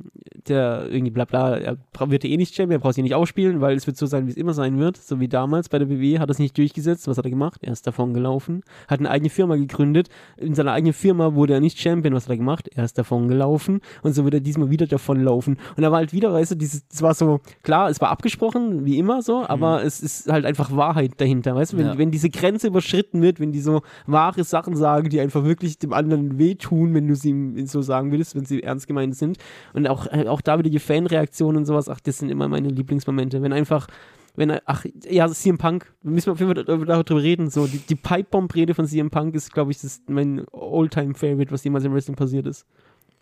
[0.48, 3.76] der irgendwie bla bla, er wird eh nicht Champion, er braucht sich nicht aufspielen, weil
[3.76, 4.98] es wird so sein, wie es immer sein wird.
[4.98, 7.08] So wie damals bei der WWE hat er es nicht durchgesetzt.
[7.08, 7.60] Was hat er gemacht?
[7.64, 10.10] Er ist davon gelaufen, hat eine eigene Firma gegründet.
[10.38, 12.14] In seiner eigenen Firma wurde er nicht Champion.
[12.14, 12.70] Was hat er gemacht?
[12.74, 15.58] Er ist davon gelaufen und so wird er diesmal wieder davon laufen.
[15.76, 18.86] Und da war halt wieder, weißt du, dieses, es war so, klar, es war abgesprochen,
[18.86, 21.98] wie immer so, aber es ist halt einfach Wahrheit dahinter, weißt du, wenn, Ja.
[21.98, 25.92] wenn diese Grenze überschritten wird, wenn die so wahre Sachen sagen, die einfach wirklich dem
[25.92, 29.38] anderen wehtun, wenn du sie so sagen würdest, wenn sie ernst gemeint sind.
[29.74, 32.70] Und auch, äh, auch da wieder die Fanreaktionen und sowas, ach, das sind immer meine
[32.70, 33.42] Lieblingsmomente.
[33.42, 33.88] Wenn einfach,
[34.36, 37.80] wenn, er- ach, ja, CM Punk, wir müssen auf jeden Fall darüber reden, so, die,
[37.80, 42.16] die Pipebomb-Rede von CM Punk ist, glaube ich, das mein All-Time-Favorite, was jemals im Wrestling
[42.16, 42.66] passiert ist.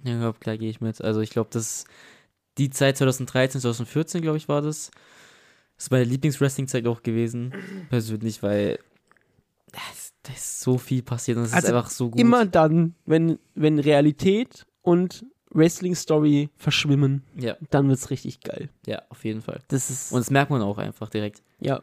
[0.03, 1.01] Ja, ich glaub, klar gehe ich mit.
[1.01, 1.85] Also ich glaube, das
[2.59, 4.91] die Zeit 2013, 2014, glaube ich, war das.
[5.75, 7.53] Das ist meine Lieblings-Wrestling-Zeit auch gewesen,
[7.89, 8.79] persönlich, weil
[9.71, 12.19] da ist, da ist so viel passiert und es Also ist einfach so gut.
[12.19, 18.69] Immer dann, wenn, wenn Realität und Wrestling-Story verschwimmen, Ja, dann wird's richtig geil.
[18.85, 19.59] ja, auf jeden Fall.
[19.69, 21.41] Das ist, Und das merkt man auch einfach direkt.
[21.59, 21.79] ja.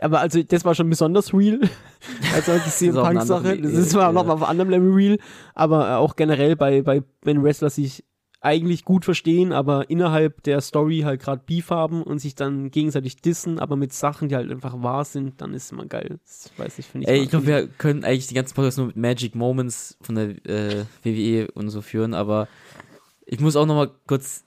[0.00, 1.58] Aber also, das war schon besonders real.
[2.32, 3.58] Also die CM Punk-Sache.
[3.60, 5.18] Das ist zwar nochmal auf anderem Level real,
[5.56, 8.04] aber auch generell bei, bei, wenn Wrestler sich
[8.40, 13.16] eigentlich gut verstehen, aber innerhalb der Story halt gerade Beef haben und sich dann gegenseitig
[13.16, 16.20] dissen, aber mit Sachen, die halt einfach wahr sind, dann ist immer geil.
[16.24, 17.10] Das weiß ich, finde ich.
[17.10, 20.46] Ey, ich glaube, wir können eigentlich die ganze Podcast nur mit Magic Moments von der
[20.46, 22.46] äh, WWE und so führen, aber
[23.26, 24.44] ich muss auch nochmal kurz,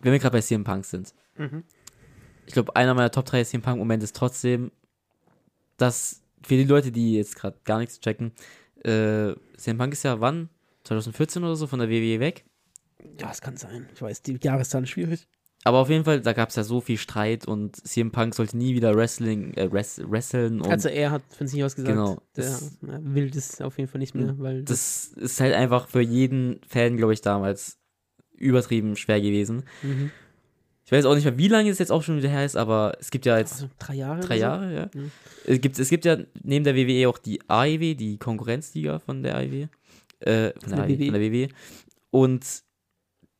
[0.00, 1.14] wenn wir gerade bei CM Punk sind.
[1.38, 1.64] Mhm.
[2.46, 4.70] Ich glaube, einer meiner Top 3 CM Punk-Momente ist trotzdem,
[5.78, 8.32] dass für die Leute, die jetzt gerade gar nichts checken,
[8.84, 10.50] äh, CM Punk ist ja wann?
[10.84, 12.44] 2014 oder so von der WWE weg.
[13.20, 13.86] Ja, es kann sein.
[13.94, 15.26] Ich weiß, die Jahreszahl ist schwierig.
[15.62, 18.56] Aber auf jeden Fall, da gab es ja so viel Streit und CM Punk sollte
[18.56, 22.44] nie wieder Wrestling, äh, wrest, wresteln Also er hat von sich aus gesagt, Genau, der
[22.44, 26.60] das- will das auf jeden Fall nicht mehr, weil das ist halt einfach für jeden
[26.66, 27.78] Fan, glaube ich, damals
[28.36, 29.64] übertrieben schwer gewesen.
[29.82, 30.10] mhm.
[30.86, 32.96] Ich weiß auch nicht mehr, wie lange es jetzt auch schon wieder her ist, aber
[32.98, 34.20] es gibt ja jetzt also drei Jahre.
[34.22, 34.90] drei Jahre, ja.
[34.92, 35.12] Mhm.
[35.46, 39.36] Es, gibt, es gibt ja neben der WWE auch die AEW, die Konkurrenzliga von der
[39.36, 39.68] AEW.
[40.18, 41.04] Äh, von, der der AEW, WWE.
[41.04, 41.48] von der WWE.
[42.10, 42.44] Und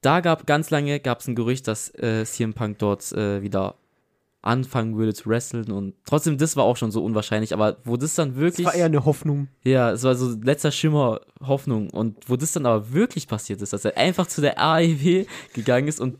[0.00, 3.74] da gab ganz lange gab es ein Gerücht, dass äh, CM Punk dort äh, wieder
[4.42, 8.14] anfangen würde zu wresteln und trotzdem, das war auch schon so unwahrscheinlich, aber wo das
[8.14, 9.48] dann wirklich, Das war eher eine Hoffnung.
[9.64, 13.74] ja, es war so letzter Schimmer Hoffnung und wo das dann aber wirklich passiert ist,
[13.74, 16.18] dass er einfach zu der AEW gegangen ist und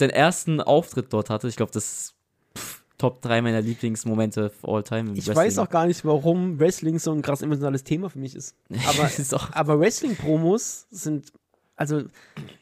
[0.00, 2.14] den ersten Auftritt dort hatte, ich glaube, das ist
[2.58, 5.10] pff, Top 3 meiner Lieblingsmomente of all time.
[5.10, 5.36] im Ich Wrestling.
[5.36, 8.56] weiß auch gar nicht, warum Wrestling so ein krass emotionales Thema für mich ist.
[8.88, 11.30] Aber, ist aber Wrestling-Promos sind,
[11.76, 12.02] also,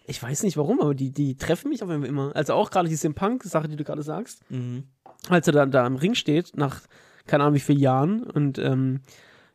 [0.06, 2.34] ich weiß nicht warum, aber die, die treffen mich auf jeden Fall immer.
[2.34, 4.84] Also auch gerade diese Punk-Sache, die du gerade sagst, mhm.
[5.28, 6.80] als er dann da im Ring steht, nach
[7.26, 9.00] keine Ahnung wie vielen Jahren und ähm,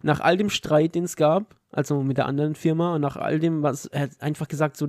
[0.01, 3.39] nach all dem Streit, den es gab, also mit der anderen Firma und nach all
[3.39, 4.88] dem, was er hat einfach gesagt, so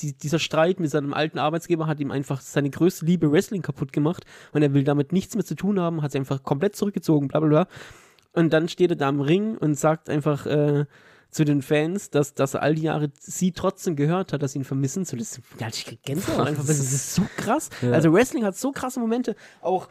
[0.00, 3.92] die, dieser Streit mit seinem alten Arbeitsgeber hat ihm einfach seine größte Liebe Wrestling kaputt
[3.92, 7.28] gemacht und er will damit nichts mehr zu tun haben, hat sich einfach komplett zurückgezogen,
[7.28, 7.66] bla bla bla.
[8.32, 10.84] Und dann steht er da im Ring und sagt einfach äh,
[11.30, 14.64] zu den Fans, dass, dass all die Jahre sie trotzdem gehört hat, dass sie ihn
[14.64, 15.04] vermissen.
[15.04, 17.70] So, das, ja, ich krieg Gänsehaut einfach, das ist so krass.
[17.82, 17.92] Ja.
[17.92, 19.36] Also Wrestling hat so krasse Momente.
[19.60, 19.88] Auch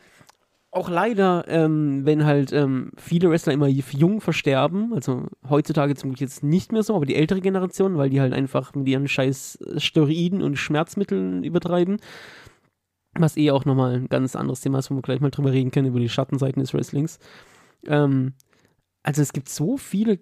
[0.72, 6.22] auch leider, ähm, wenn halt ähm, viele Wrestler immer jung versterben, also heutzutage zum Glück
[6.22, 9.58] jetzt nicht mehr so, aber die ältere Generation, weil die halt einfach mit ihren scheiß
[9.78, 11.98] Steroiden und Schmerzmitteln übertreiben.
[13.18, 15.72] Was eh auch nochmal ein ganz anderes Thema ist, wo wir gleich mal drüber reden
[15.72, 17.18] können, über die Schattenseiten des Wrestlings.
[17.88, 18.34] Ähm,
[19.02, 20.20] also es gibt so viele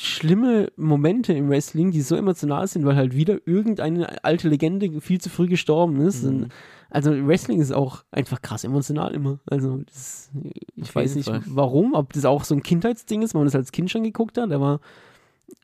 [0.00, 5.20] schlimme Momente im Wrestling, die so emotional sind, weil halt wieder irgendeine alte Legende viel
[5.20, 6.24] zu früh gestorben ist.
[6.24, 6.48] Mhm.
[6.88, 9.40] also Wrestling ist auch einfach krass emotional immer.
[9.44, 10.30] Also das,
[10.74, 11.42] ich Auf weiß nicht Fall.
[11.46, 14.38] warum, ob das auch so ein Kindheitsding ist, weil man das als Kind schon geguckt
[14.38, 14.80] hat, aber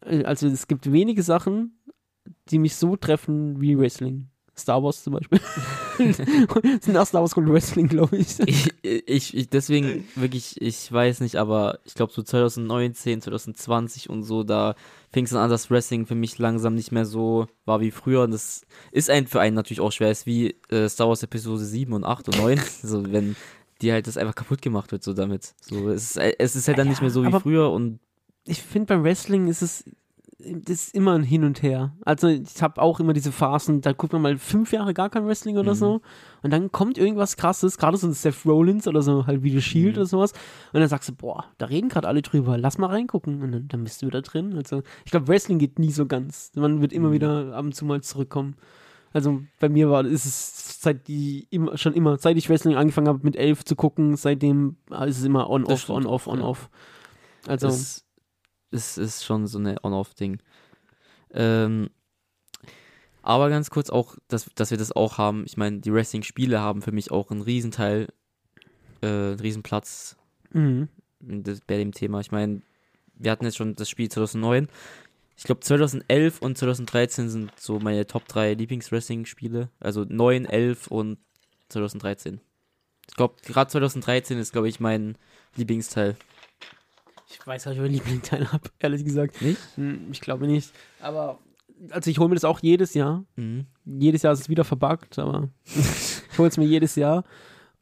[0.04, 1.78] äh, also es gibt wenige Sachen,
[2.50, 4.28] die mich so treffen wie Wrestling.
[4.58, 5.38] Star Wars zum Beispiel.
[6.86, 8.40] Nach Star Wars kommt Wrestling, glaube ich.
[8.46, 14.22] ich, ich, ich, deswegen wirklich, ich weiß nicht, aber ich glaube so 2019, 2020 und
[14.22, 14.74] so, da
[15.12, 18.22] fing es an, dass Wrestling für mich langsam nicht mehr so war wie früher.
[18.22, 21.64] Und das ist ein für einen natürlich auch schwer, ist wie äh, Star Wars Episode
[21.64, 22.60] 7 und 8 und 9.
[22.82, 23.36] so, wenn
[23.82, 25.54] die halt das einfach kaputt gemacht wird, so damit.
[25.60, 28.00] So, es, ist, es ist halt dann Ja, nicht mehr so wie früher und
[28.46, 29.84] ich finde beim Wrestling ist es
[30.38, 31.92] das ist immer ein Hin und Her.
[32.04, 35.26] Also ich habe auch immer diese Phasen, da guckt man mal fünf Jahre gar kein
[35.26, 35.76] Wrestling oder Mhm.
[35.78, 36.00] so
[36.42, 39.62] und dann kommt irgendwas krasses, gerade so ein Seth Rollins oder so halt wie The
[39.62, 40.00] Shield Mhm.
[40.00, 40.32] oder sowas
[40.74, 43.68] und dann sagst du, boah, da reden gerade alle drüber, lass mal reingucken und dann,
[43.68, 44.54] dann bist du wieder drin.
[44.54, 46.52] Also ich glaube, Wrestling geht nie so ganz.
[46.54, 47.12] Man wird immer Mhm.
[47.12, 48.56] wieder ab und zu mal zurückkommen.
[49.14, 53.08] Also bei mir war ist es seit die immer, schon immer, seit ich Wrestling angefangen
[53.08, 54.76] habe mit elf zu gucken, seitdem
[55.06, 56.68] ist es immer on off, on off, on off.
[57.46, 58.04] Also es,
[58.76, 60.38] es ist schon so eine On-Off-Ding.
[61.32, 61.90] Ähm,
[63.22, 65.44] aber ganz kurz auch, dass, dass wir das auch haben.
[65.46, 68.08] Ich meine, die Wrestling-Spiele haben für mich auch einen Riesenteil,
[69.02, 70.16] äh, einen Riesenplatz
[70.52, 70.88] mhm.
[71.18, 72.20] das, bei dem Thema.
[72.20, 72.62] Ich meine,
[73.14, 74.68] wir hatten jetzt schon das Spiel 2009.
[75.36, 79.70] Ich glaube, 2011 und 2013 sind so meine Top 3 Lieblings-Wrestling-Spiele.
[79.80, 81.18] Also 9, 11 und
[81.68, 82.40] 2013.
[83.08, 85.18] Ich glaube, gerade 2013 ist, glaube ich, mein
[85.56, 86.16] Lieblingsteil.
[87.28, 89.40] Ich weiß ob ich einen Lieblingsteil habe, ehrlich gesagt.
[89.42, 89.58] Nicht?
[89.76, 90.72] Hm, Ich glaube nicht.
[91.00, 91.38] Aber,
[91.90, 93.24] also ich hole mir das auch jedes Jahr.
[93.36, 93.66] Mhm.
[93.84, 97.24] Jedes Jahr ist es wieder verbuggt, aber ich hole es mir jedes Jahr.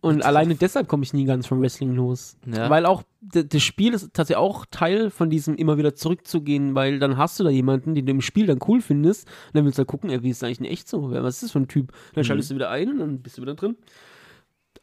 [0.01, 2.37] Und alleine deshalb komme ich nie ganz vom Wrestling los.
[2.45, 2.69] Ja.
[2.69, 7.17] Weil auch das Spiel ist tatsächlich auch Teil von diesem immer wieder zurückzugehen, weil dann
[7.17, 9.27] hast du da jemanden, den du im Spiel dann cool findest.
[9.27, 11.11] Und dann willst du halt gucken, ey, wie ist das eigentlich in echt so?
[11.11, 11.93] Was ist das für ein Typ?
[12.13, 12.25] Dann Mhm.
[12.27, 13.77] schaltest du wieder ein und dann bist du wieder drin.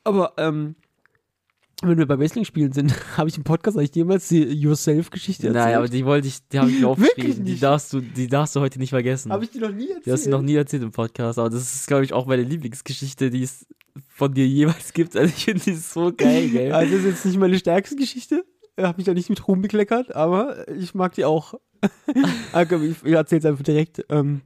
[0.03, 0.75] Aber, ähm,
[1.81, 5.65] wenn wir bei Wrestling-Spielen sind, habe ich im Podcast eigentlich jemals die Yourself-Geschichte erzählt?
[5.65, 7.43] Nein, aber die wollte ich, die habe ich mir aufgeschrieben.
[7.45, 7.63] Die nicht?
[7.63, 9.31] darf, du, die darfst du heute nicht vergessen.
[9.31, 10.05] Habe ich die noch nie erzählt?
[10.05, 12.43] die hast du noch nie erzählt im Podcast, aber das ist, glaube ich, auch meine
[12.43, 13.65] Lieblingsgeschichte, die es
[14.07, 15.15] von dir jeweils gibt.
[15.15, 16.71] Also ich finde die so geil, gell?
[16.71, 18.43] Also das ist jetzt nicht meine stärkste Geschichte.
[18.77, 21.55] Ich habe mich da nicht mit Ruhm bekleckert, aber ich mag die auch.
[22.53, 24.05] Ah, ich ich erzähl's einfach direkt.
[24.09, 24.41] Ähm,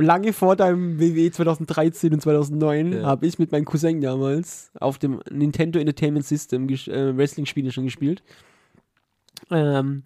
[0.00, 3.02] lange vor deinem WWE 2013 und 2009 Ja.
[3.04, 8.22] habe ich mit meinem Cousin damals auf dem Nintendo Entertainment System äh, Wrestling-Spiele schon gespielt.
[9.50, 10.02] Ähm,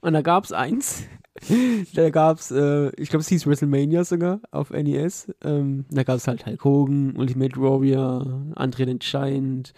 [0.00, 1.04] und da gab es eins.
[1.94, 5.32] da gab es, äh, ich glaube, es hieß WrestleMania sogar auf NES.
[5.42, 9.72] Ähm, da gab es halt Hulk Hogan, Ultimate Warrior, Andre the Giant,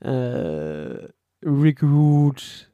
[0.00, 1.08] äh,
[1.44, 2.70] Rick Root,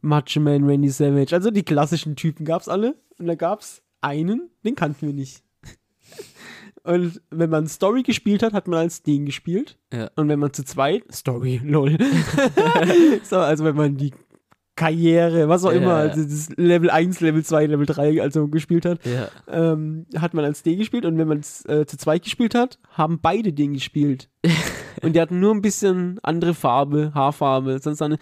[0.00, 1.34] Macho Man, Randy Savage.
[1.34, 2.94] Also die klassischen Typen gab es alle.
[3.18, 5.42] Und da gab es einen, den kannten wir nicht.
[6.84, 9.78] Und wenn man Story gespielt hat, hat man als den gespielt.
[9.92, 10.10] Ja.
[10.16, 11.96] Und wenn man zu zweit, Story, lol.
[13.24, 14.12] so, also wenn man die
[14.76, 15.78] Karriere, was auch Ja.
[15.78, 19.28] immer, also das Level 1, Level 2, Level 3, also gespielt hat, Ja.
[19.48, 22.78] ähm, hat man als D gespielt und wenn man es äh, zu zweit gespielt hat,
[22.92, 24.30] haben beide den gespielt.
[25.02, 28.18] und die hatten nur ein bisschen andere Farbe, Haarfarbe, sonst eine.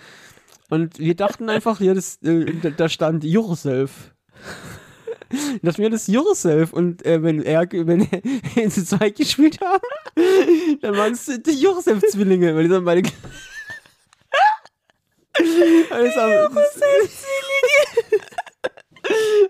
[0.68, 4.12] Und wir dachten einfach, ja, das, äh, da, da stand Yourself.
[5.62, 8.09] Das wäre das Yourself und äh, wenn er, wenn
[8.57, 13.03] er zu zweit gespielt haben, dann waren es die Yourself-Zwillinge, weil die sind beide.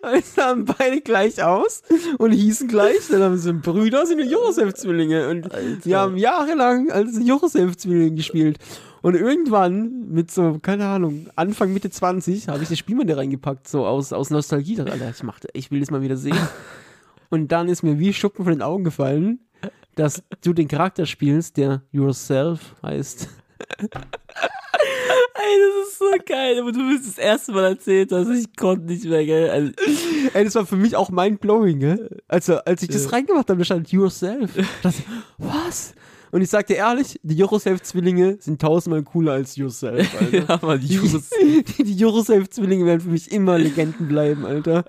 [0.02, 1.82] Es sahen beide gleich aus
[2.18, 3.08] und hießen gleich.
[3.10, 5.28] Dann haben sie Brüder, sind Josef-Zwillinge.
[5.28, 5.48] Und
[5.84, 8.58] die haben jahrelang als Josef-Zwillinge gespielt.
[9.02, 13.16] Und irgendwann, mit so, keine Ahnung, Anfang, Mitte 20, habe ich das Spiel mal da
[13.16, 14.76] reingepackt, so aus, aus Nostalgie.
[14.76, 16.38] Dachte, Alter, ich, machte, ich will das mal wieder sehen.
[17.30, 19.40] Und dann ist mir wie Schuppen von den Augen gefallen,
[19.94, 23.28] dass du den Charakter spielst, der Yourself heißt.
[25.40, 28.86] Ey, das ist so geil, aber du bist das erste Mal erzählt, dass ich konnte
[28.86, 29.50] nicht mehr, gell?
[29.50, 29.72] Also,
[30.34, 32.20] Ey, das war für mich auch mind-blowing, gell?
[32.26, 34.54] Also, als ich das reingemacht habe, da stand Yourself.
[34.54, 35.04] Da dachte ich,
[35.38, 35.94] was?
[36.30, 40.48] Und ich sag dir ehrlich, die Yourself-Zwillinge sind tausendmal cooler als Yourself, Alter.
[40.48, 40.98] ja, man, die.
[40.98, 44.68] Die, die Yourself-Zwillinge werden für mich immer Legenden bleiben, Alter.
[44.68, 44.84] Alter.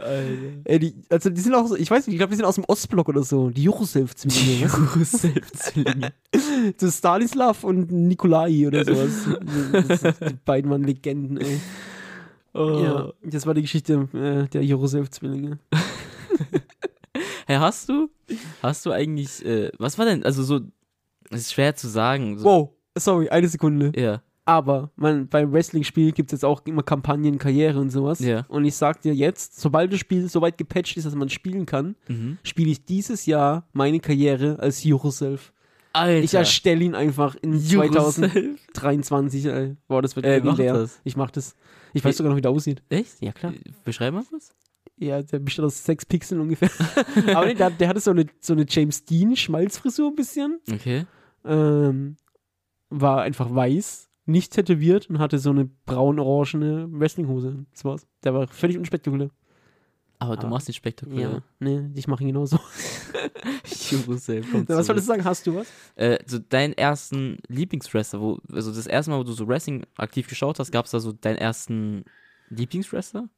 [0.66, 2.56] Ey, die, also die sind auch so, ich weiß nicht, ich glaube, die sind aus
[2.56, 3.50] dem Ostblock oder so.
[3.50, 3.64] Die
[5.76, 5.84] du?
[6.78, 9.28] Das ist Stanislav und Nikolai oder sowas.
[9.88, 11.60] Das, die beiden waren Legenden, ey.
[12.54, 12.82] Oh.
[12.84, 15.60] Ja, das war die Geschichte äh, der Yourself-Zwillinge.
[17.50, 18.12] Hey, hast du,
[18.62, 20.60] hast du eigentlich, äh, was war denn, also so,
[21.30, 22.38] es ist schwer zu sagen.
[22.38, 23.92] So, Wow, sorry, eine Sekunde.
[23.96, 28.20] Ja, Aber man, beim Wrestling-Spiel gibt es jetzt auch immer Kampagnen, Karriere und sowas.
[28.20, 28.46] Ja.
[28.50, 31.66] Und ich sag dir jetzt, sobald das Spiel so weit gepatcht ist, dass man spielen
[31.66, 32.38] kann, mhm.
[32.44, 35.54] spiele ich dieses Jahr meine Karriere als Yourself.
[35.94, 36.24] Alter.
[36.24, 38.16] Ich erstelle ihn einfach in Yourself.
[38.16, 39.46] 2023.
[39.46, 39.76] Ey.
[39.88, 40.74] Boah, das wird mach legendär.
[40.74, 41.00] das.
[41.04, 41.56] Ich mach das.
[41.94, 42.84] Ich weiß sogar noch, wie der aussieht.
[42.90, 43.22] Echt?
[43.22, 43.54] Ja, klar.
[43.84, 44.52] Beschreib mal was.
[44.98, 46.70] Ja, der besteht aus sechs Pixeln ungefähr.
[47.36, 50.60] Aber nee, der, der hatte so eine, so eine James Dean-Schmalzfrisur ein bisschen.
[50.72, 51.06] Okay.
[51.46, 52.18] Ähm,
[52.90, 57.66] war einfach weiß, nicht tätowiert und hatte so eine braun-orangene Wrestlinghose.
[57.72, 58.08] Das war's.
[58.24, 59.30] Der war völlig unspektakulär.
[60.22, 60.50] Aber du Ah.
[60.50, 61.30] machst nicht spektakulär.
[61.30, 62.60] Ja, nee, ich mache ihn genauso.
[63.66, 65.24] Jerusalem kommt Was wolltest du sagen?
[65.24, 65.68] Hast du was?
[65.96, 70.28] Äh, so deinen ersten Lieblingswrestler, wo, also das erste Mal, wo du so Wrestling aktiv
[70.28, 72.04] geschaut hast, gab es da so deinen ersten
[72.50, 73.30] Lieblingswrestler?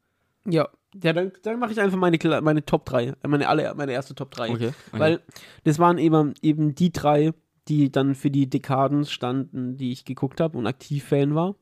[0.45, 0.69] Ja.
[1.01, 3.13] Ja, dann, dann mache ich einfach meine, meine Top 3.
[3.25, 4.49] Meine, alle, meine erste Top 3.
[4.49, 4.67] Okay.
[4.67, 4.73] okay.
[4.91, 5.21] Weil
[5.63, 7.31] das waren eben, eben die drei,
[7.67, 11.55] die dann für die Dekaden standen, die ich geguckt habe und aktiv Fan war.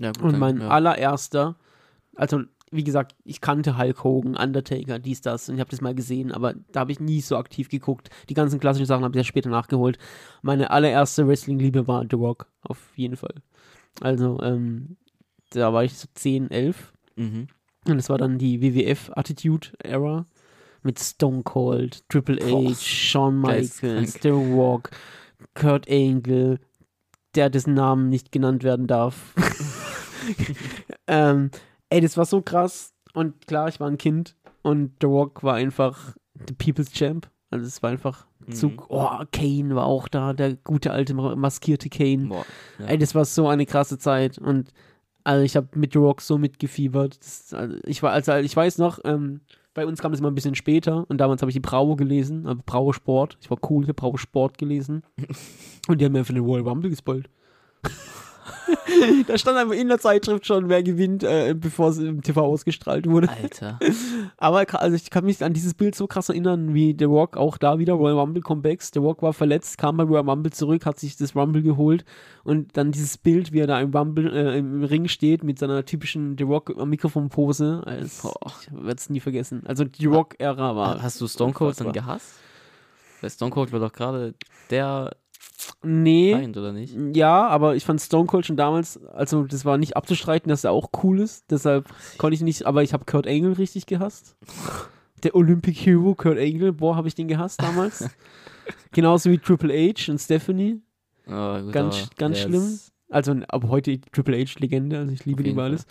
[0.00, 0.68] ja, gut, Und mein ja.
[0.68, 1.56] allererster,
[2.14, 5.94] also wie gesagt, ich kannte Hulk Hogan, Undertaker, dies, das und ich habe das mal
[5.94, 8.10] gesehen, aber da habe ich nie so aktiv geguckt.
[8.28, 9.98] Die ganzen klassischen Sachen habe ich ja später nachgeholt.
[10.42, 13.34] Meine allererste Wrestling-Liebe war The Rock, auf jeden Fall.
[14.00, 14.96] Also, ähm,
[15.50, 17.46] da war ich so 10, 11 Mhm.
[17.86, 20.26] und das war dann die WWF Attitude Era
[20.82, 24.18] mit Stone Cold, Triple Boah, H, Shawn Michaels.
[24.20, 24.90] The Rock,
[25.54, 26.58] Kurt Angle,
[27.34, 29.34] der dessen Namen nicht genannt werden darf.
[31.06, 31.50] ähm,
[31.90, 32.92] ey, das war so krass.
[33.12, 36.14] Und klar, ich war ein Kind und The Rock war einfach
[36.48, 37.28] the People's Champ.
[37.50, 38.80] Also es war einfach zu, Mhm.
[38.88, 42.26] oh, Kane war auch da, der gute alte ma- maskierte Kane.
[42.26, 42.44] Boah.
[42.78, 42.86] Ja.
[42.86, 44.72] Ey, das war so eine krasse Zeit und
[45.22, 47.18] also ich habe mit The Rock so mitgefiebert.
[47.20, 49.40] Das, also ich war, also ich weiß noch, ähm,
[49.74, 52.46] bei uns kam das immer ein bisschen später und damals habe ich die Bravo gelesen,
[52.46, 53.36] also Bravo Sport.
[53.40, 55.02] Ich war cool, ich habe Bravo Sport gelesen
[55.88, 57.28] und die haben mir einfach den Royal Rumble gespoilt.
[59.26, 63.08] da stand einfach in der Zeitschrift schon, wer gewinnt, äh, bevor es im TV ausgestrahlt
[63.08, 63.28] wurde.
[63.28, 63.78] Alter.
[64.36, 67.56] Aber also ich kann mich an dieses Bild so krass erinnern, wie The Rock auch
[67.58, 68.90] da wieder Royal Rumble Comebacks.
[68.92, 72.04] The Rock war verletzt, kam bei Royal Rumble zurück, hat sich das Rumble geholt
[72.44, 75.84] und dann dieses Bild, wie er da im Rumble äh, im Ring steht mit seiner
[75.84, 77.82] typischen The Rock am Mikrofon Pose.
[77.86, 78.52] als- Boah.
[78.62, 79.62] Ich werde es nie vergessen.
[79.66, 81.02] Also die Rock Ära war.
[81.02, 82.34] Hast du Stone Cold dann gehasst?
[83.20, 84.34] Weil Stone Cold war doch gerade
[84.70, 85.16] der
[85.82, 86.32] Nee.
[86.32, 86.96] Feind, oder nicht?
[87.14, 90.72] Ja, aber ich fand Stone Cold schon damals, also das war nicht abzustreiten, dass er
[90.72, 91.44] auch cool ist.
[91.50, 91.88] Deshalb
[92.18, 94.36] konnte ich nicht, aber ich habe Kurt Angle richtig gehasst.
[95.22, 98.10] Der Olympic Hero Kurt Angle, boah, habe ich den gehasst damals.
[98.92, 100.82] Genauso wie Triple H und Stephanie.
[101.26, 102.78] Oh, gut, Ganz- ganz schlimm.
[103.10, 105.86] Also, aber heute Triple H Legende, also ich liebe jeden über alles.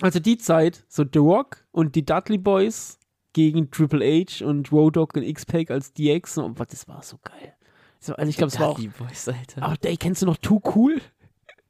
[0.00, 2.98] Also die Zeit, so The Rock und die Dudley Boys
[3.34, 7.18] gegen Triple H und Road Dogg und X-Pac als DX, und boah, das war so
[7.22, 7.54] geil.
[8.04, 8.80] So, also ich glaube, es war auch.
[8.98, 9.60] Boys, Alter.
[9.60, 11.00] Ach, ey, kennst du noch Too Cool?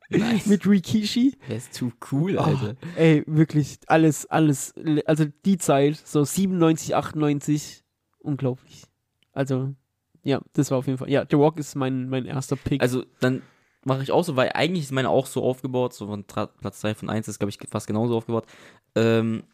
[0.09, 0.47] Nice.
[0.47, 1.37] Mit Rikishi?
[1.49, 2.75] Der ist zu cool, Oh, Alter.
[2.97, 4.75] ey, wirklich, alles, alles.
[5.07, 7.83] Also die Zeit, so 97, 98,
[8.19, 8.85] unglaublich.
[9.33, 9.75] Also,
[10.23, 11.11] ja, das war auf jeden Fall.
[11.11, 12.81] Ja, The Rock ist mein, mein erster Pick.
[12.83, 13.43] Also, dann
[13.85, 16.95] mache ich auch so, weil eigentlich ist meine auch so aufgebaut, so von Platz 3
[16.95, 18.47] von 1 ist, glaube ich, fast genauso aufgebaut.
[18.95, 19.45] Ähm,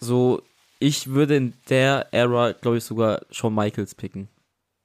[0.00, 0.42] so,
[0.80, 4.28] ich würde in der Ära, glaube ich, sogar Shawn Michaels picken.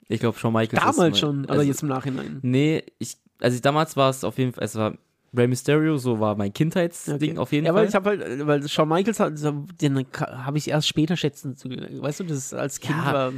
[0.07, 2.39] Ich glaube, Shawn Michaels Damals schon, aber also, jetzt im Nachhinein.
[2.41, 4.97] Nee, ich, also damals war es auf jeden Fall, es war
[5.35, 7.37] Rey Mysterio, so war mein Kindheitsding Okay.
[7.37, 7.81] auf jeden ja, Fall.
[7.83, 9.33] weil ich habe halt, weil Shawn Michaels hat,
[9.81, 13.33] den habe ich erst später schätzen zu, weißt du, das als Kind Ja, war,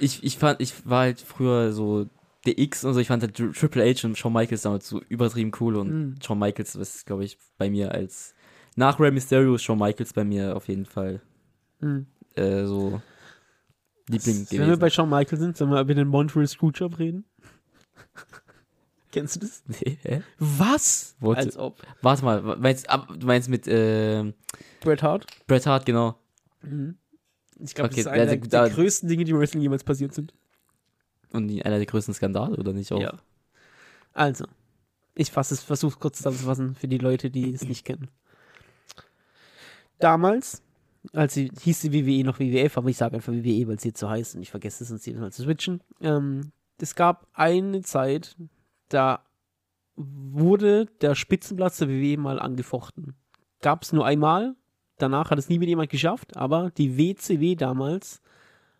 [0.00, 2.06] ich, ich fand, ich war halt früher so
[2.44, 5.00] der X und so, ich fand halt Tri- Triple H und Shawn Michaels damals so
[5.08, 6.14] übertrieben cool und Mhm.
[6.22, 8.34] Shawn Michaels ist, glaube ich, bei mir als
[8.76, 11.20] nach Rey Mysterio ist Shawn Michaels bei mir auf jeden Fall
[11.80, 12.06] hm.
[12.34, 13.00] äh, so
[14.08, 14.80] Liebling Wenn wir gewesen.
[14.80, 17.24] bei Shawn Michaels sind, sollen wir über den Montreal Screwjob reden?
[19.12, 19.62] Kennst du das?
[19.66, 20.22] Nee, hä?
[20.38, 21.14] Was?
[21.20, 21.36] What?
[21.38, 21.82] Als ob.
[22.00, 22.86] Warte mal, meinst,
[23.18, 24.32] du meinst mit äh,
[24.80, 25.26] Bret Hart?
[25.46, 26.18] Bret Hart, genau.
[26.62, 26.96] Mhm.
[27.58, 29.62] Ich glaube, Okay, das ist einer also der, da- der größten Dinge, die im Wrestling
[29.62, 30.32] jemals passiert sind.
[31.30, 33.00] Und einer der größten Skandale, oder nicht auch?
[33.00, 33.18] Ja.
[34.14, 34.46] Also,
[35.14, 38.08] ich fasse es, versuche kurz zusammenzufassen für die Leute, die es nicht kennen.
[39.98, 40.62] Damals,
[41.12, 44.00] als sie hieß die WWE noch WWF, aber ich sage einfach WWE, weil sie jetzt
[44.00, 45.82] so heißt und ich vergesse es uns jedes Mal zu switchen.
[46.00, 48.36] Ähm, es gab eine Zeit,
[48.88, 49.24] da
[49.96, 53.14] wurde der Spitzenplatz der WWE mal angefochten.
[53.60, 54.54] Gab es nur einmal,
[54.98, 58.20] danach hat es nie wieder jemand geschafft, aber die WCW damals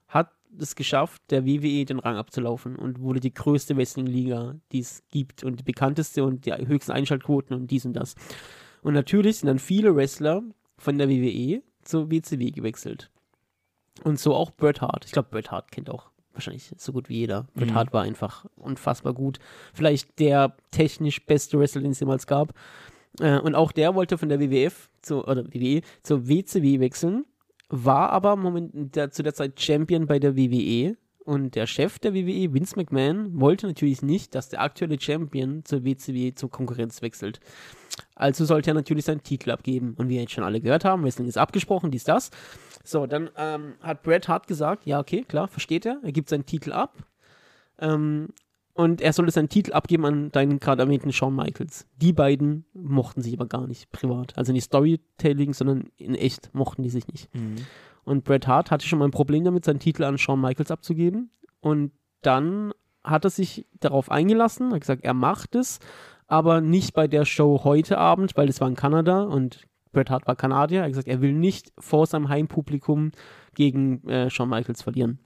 [0.09, 5.03] hat es geschafft, der WWE den Rang abzulaufen und wurde die größte Wrestling-Liga, die es
[5.11, 8.14] gibt und die bekannteste und die höchsten Einschaltquoten und dies und das.
[8.83, 10.43] Und natürlich sind dann viele Wrestler
[10.77, 13.11] von der WWE zur WCW gewechselt.
[14.05, 15.05] Und so auch Bret Hart.
[15.05, 17.47] Ich glaube, Bret Hart kennt auch wahrscheinlich so gut wie jeder.
[17.55, 17.74] Bret Mhm.
[17.74, 19.39] Hart war einfach unfassbar gut.
[19.74, 22.55] Vielleicht der technisch beste Wrestler, den es jemals gab.
[23.20, 27.26] Äh, und auch der wollte von der WWF zu, oder WWE zur WCW wechseln,
[27.68, 32.14] war aber moment, der, zu der Zeit Champion bei der WWE Und der Chef der
[32.14, 37.41] WWE, Vince McMahon, wollte natürlich nicht, dass der aktuelle Champion zur WCW zur Konkurrenz wechselt.
[38.14, 39.95] Also sollte er natürlich seinen Titel abgeben.
[39.97, 42.31] Und wie wir jetzt schon alle gehört haben, Wrestling ist abgesprochen, dies, das.
[42.85, 46.01] So, dann ähm, hat Bret Hart gesagt, ja, okay, klar, versteht er.
[46.03, 47.07] Er gibt seinen Titel ab.
[47.79, 48.29] Ähm,
[48.75, 51.87] und er sollte seinen Titel abgeben an deinen gerade erwähnten Shawn Michaels.
[51.97, 54.37] Die beiden mochten sich aber gar nicht privat.
[54.39, 57.33] Also nicht Storytelling, sondern in echt mochten die sich nicht.
[57.35, 57.57] Mhm.
[58.05, 61.30] Und Bret Hart hatte schon mal ein Problem damit, seinen Titel an Shawn Michaels abzugeben.
[61.61, 61.92] Und
[62.22, 62.72] dann
[63.05, 65.78] hat er sich darauf eingelassen, hat gesagt, er macht es,
[66.26, 70.26] aber nicht bei der Show heute Abend, weil es war in Kanada und Bret Hart
[70.26, 70.80] war Kanadier.
[70.80, 73.12] Er hat gesagt, er will nicht vor seinem Heimpublikum
[73.55, 75.18] gegen äh, Shawn Michaels verlieren.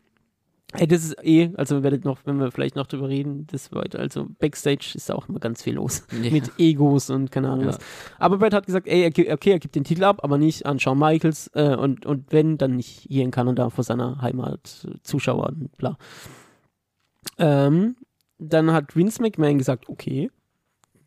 [0.74, 4.00] Hey, das ist eh, also werdet noch, wenn wir vielleicht noch drüber reden, das weiter.
[4.00, 6.04] Also Backstage ist da auch immer ganz viel los.
[6.22, 6.30] Ja.
[6.32, 7.68] Mit Egos und keine Ahnung Ja.
[7.68, 7.78] was.
[8.18, 10.98] Aber Brett hat gesagt, ey, okay, er gibt den Titel ab, aber nicht an Shawn
[10.98, 15.46] Michaels äh, und, und wenn, dann nicht hier in Kanada vor seiner Heimat äh, Zuschauer
[15.46, 15.96] und bla.
[17.38, 17.96] Ähm,
[18.38, 20.30] dann hat Vince McMahon gesagt, okay,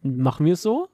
[0.01, 0.87] machen wir es so.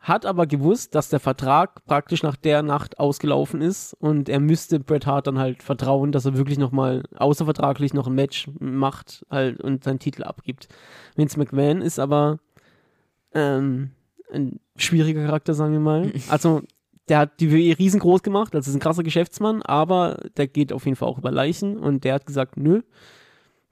[0.00, 4.80] Hat aber gewusst, dass der Vertrag praktisch nach der Nacht ausgelaufen ist und er müsste
[4.80, 9.60] Bret Hart dann halt vertrauen, dass er wirklich nochmal außervertraglich noch ein Match macht halt
[9.60, 10.68] und seinen Titel abgibt.
[11.16, 12.38] Vince McMahon ist aber
[13.34, 13.90] ähm,
[14.32, 16.10] ein schwieriger Charakter, sagen wir mal.
[16.30, 16.62] Also
[17.10, 20.86] der hat die WWE riesengroß gemacht, also ist ein krasser Geschäftsmann, aber der geht auf
[20.86, 22.82] jeden Fall auch über Leichen und der hat gesagt, nö,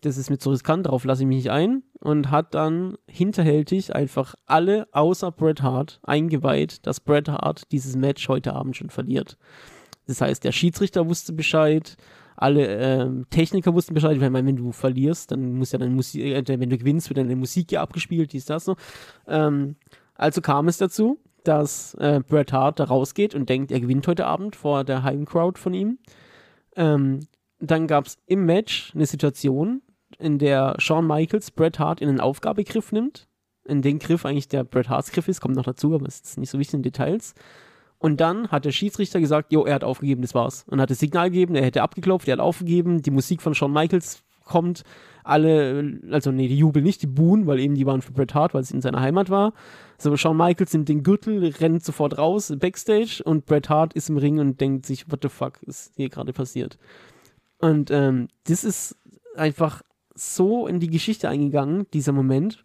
[0.03, 3.94] das ist mir zu riskant, darauf lasse ich mich nicht ein und hat dann hinterhältig
[3.94, 9.36] einfach alle außer Bret Hart eingeweiht, dass Bret Hart dieses Match heute Abend schon verliert.
[10.07, 11.96] Das heißt, der Schiedsrichter wusste Bescheid,
[12.36, 14.14] alle ähm, Techniker wussten Bescheid.
[14.14, 17.18] Ich meine, wenn du verlierst, dann muss ja deine Musik, äh, wenn du gewinnst, wird
[17.18, 18.76] deine Musik ja abgespielt, dies, das so.
[19.26, 19.74] Ähm,
[20.14, 24.26] also kam es dazu, dass äh, Bret Hart da rausgeht und denkt, er gewinnt heute
[24.26, 25.99] Abend vor der Heimcrowd von ihm.
[26.76, 27.20] Ähm,
[27.59, 29.82] dann gab es im Match eine Situation,
[30.18, 33.28] in der Shawn Michaels Bret Hart in einen Aufgabegriff nimmt.
[33.64, 36.38] In den Griff eigentlich der Bret Harts Griff ist, kommt noch dazu, aber es ist
[36.38, 37.34] nicht so wichtig in Details.
[37.98, 40.64] Und dann hat der Schiedsrichter gesagt, jo, er hat aufgegeben, das war's.
[40.68, 43.72] Und hat das Signal gegeben, er hätte abgeklopft, er hat aufgegeben, die Musik von Shawn
[43.72, 44.82] Michaels kommt,
[45.24, 48.54] alle, also nee, die jubeln nicht, die buhen, weil eben die waren für Bret Hart,
[48.54, 49.52] weil es in seiner Heimat war.
[49.98, 54.16] So, Shawn Michaels nimmt den Gürtel, rennt sofort raus, Backstage und Bret Hart ist im
[54.16, 56.78] Ring und denkt sich, what the fuck ist hier gerade passiert?
[57.58, 58.96] Und ähm, das ist
[59.34, 59.82] einfach
[60.18, 62.64] so in die Geschichte eingegangen, dieser Moment,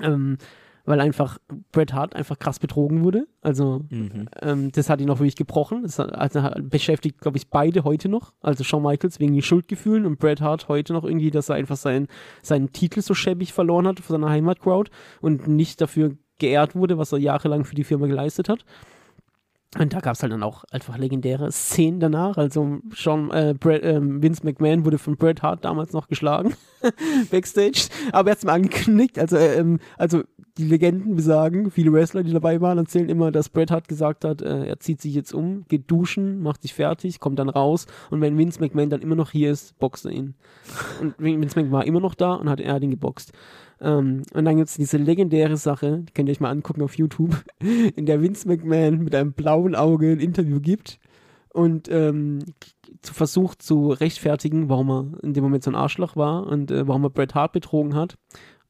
[0.00, 0.38] ähm,
[0.84, 1.38] weil einfach
[1.70, 3.26] Bret Hart einfach krass betrogen wurde.
[3.42, 4.28] Also Mhm.
[4.40, 5.82] ähm, das hat ihn auch wirklich gebrochen.
[5.82, 8.32] Das hat, also hat, beschäftigt, glaube ich, beide heute noch.
[8.40, 11.76] Also Shawn Michaels wegen den Schuldgefühlen und Bret Hart heute noch irgendwie, dass er einfach
[11.76, 12.08] seinen,
[12.42, 17.12] seinen Titel so schäbig verloren hat von seiner Heimatcrowd und nicht dafür geehrt wurde, was
[17.12, 18.64] er jahrelang für die Firma geleistet hat.
[19.76, 22.38] Und da gab es halt dann auch einfach legendäre Szenen danach.
[22.38, 26.54] Also Sean, äh, Brett, ähm, Vince McMahon wurde von Bret Hart damals noch geschlagen,
[27.30, 27.88] Backstage.
[28.12, 29.18] Aber er hat es mal angekündigt.
[29.18, 30.22] Also, äh, ähm, also
[30.56, 34.40] die Legenden besagen, viele Wrestler, die dabei waren, erzählen immer, dass Bret Hart gesagt hat,
[34.40, 37.86] äh, er zieht sich jetzt um, geht duschen, macht sich fertig, kommt dann raus.
[38.10, 40.34] Und wenn Vince McMahon dann immer noch hier ist, boxt er ihn.
[41.00, 43.32] Und Vince McMahon war immer noch da und hat, er ihn geboxt.
[43.80, 46.96] Ähm, und dann gibt es diese legendäre Sache, die könnt ihr euch mal angucken auf
[46.96, 47.44] YouTube,
[47.96, 50.98] in der Vince McMahon mit einem blauen Auge ein Interview gibt
[51.52, 52.40] und ähm,
[53.02, 57.04] versucht zu rechtfertigen, warum er in dem Moment so ein Arschloch war und äh, warum
[57.04, 58.16] er Bret Hart betrogen hat.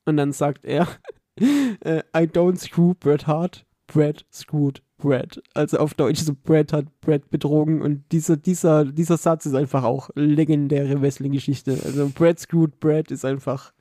[0.04, 0.88] Und dann sagt er,
[1.80, 5.40] äh, I don't screw Bret Hart, Bret screwed Bret.
[5.54, 9.84] Also auf Deutsch so Bret hat Bret betrogen und dieser, dieser, dieser Satz ist einfach
[9.84, 11.78] auch legendäre Wrestling-Geschichte.
[11.84, 13.72] Also Bret screwed Bret ist einfach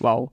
[0.00, 0.30] wow.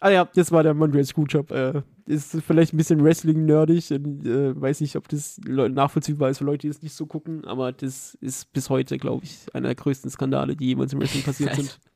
[0.00, 1.50] Ah ja, das war der Montreal Screwjob.
[1.50, 6.44] Äh, ist vielleicht ein bisschen Wrestling-nerdig und äh, weiß nicht, ob das nachvollziehbar ist für
[6.44, 9.74] Leute, die es nicht so gucken, aber das ist bis heute, glaube ich, einer der
[9.74, 11.78] größten Skandale, die jemals im Wrestling passiert sind.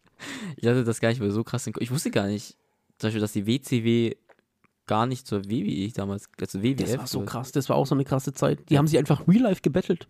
[0.59, 1.67] Ich hatte das gar nicht mehr so krass.
[1.79, 2.59] Ich wusste gar nicht,
[2.99, 4.17] zum Beispiel, dass die WCW
[4.87, 6.77] gar nicht zur WWE damals, also WWF.
[6.77, 8.69] Das war so krass, das war auch so eine krasse Zeit.
[8.69, 10.09] Die haben sich einfach real life gebettelt.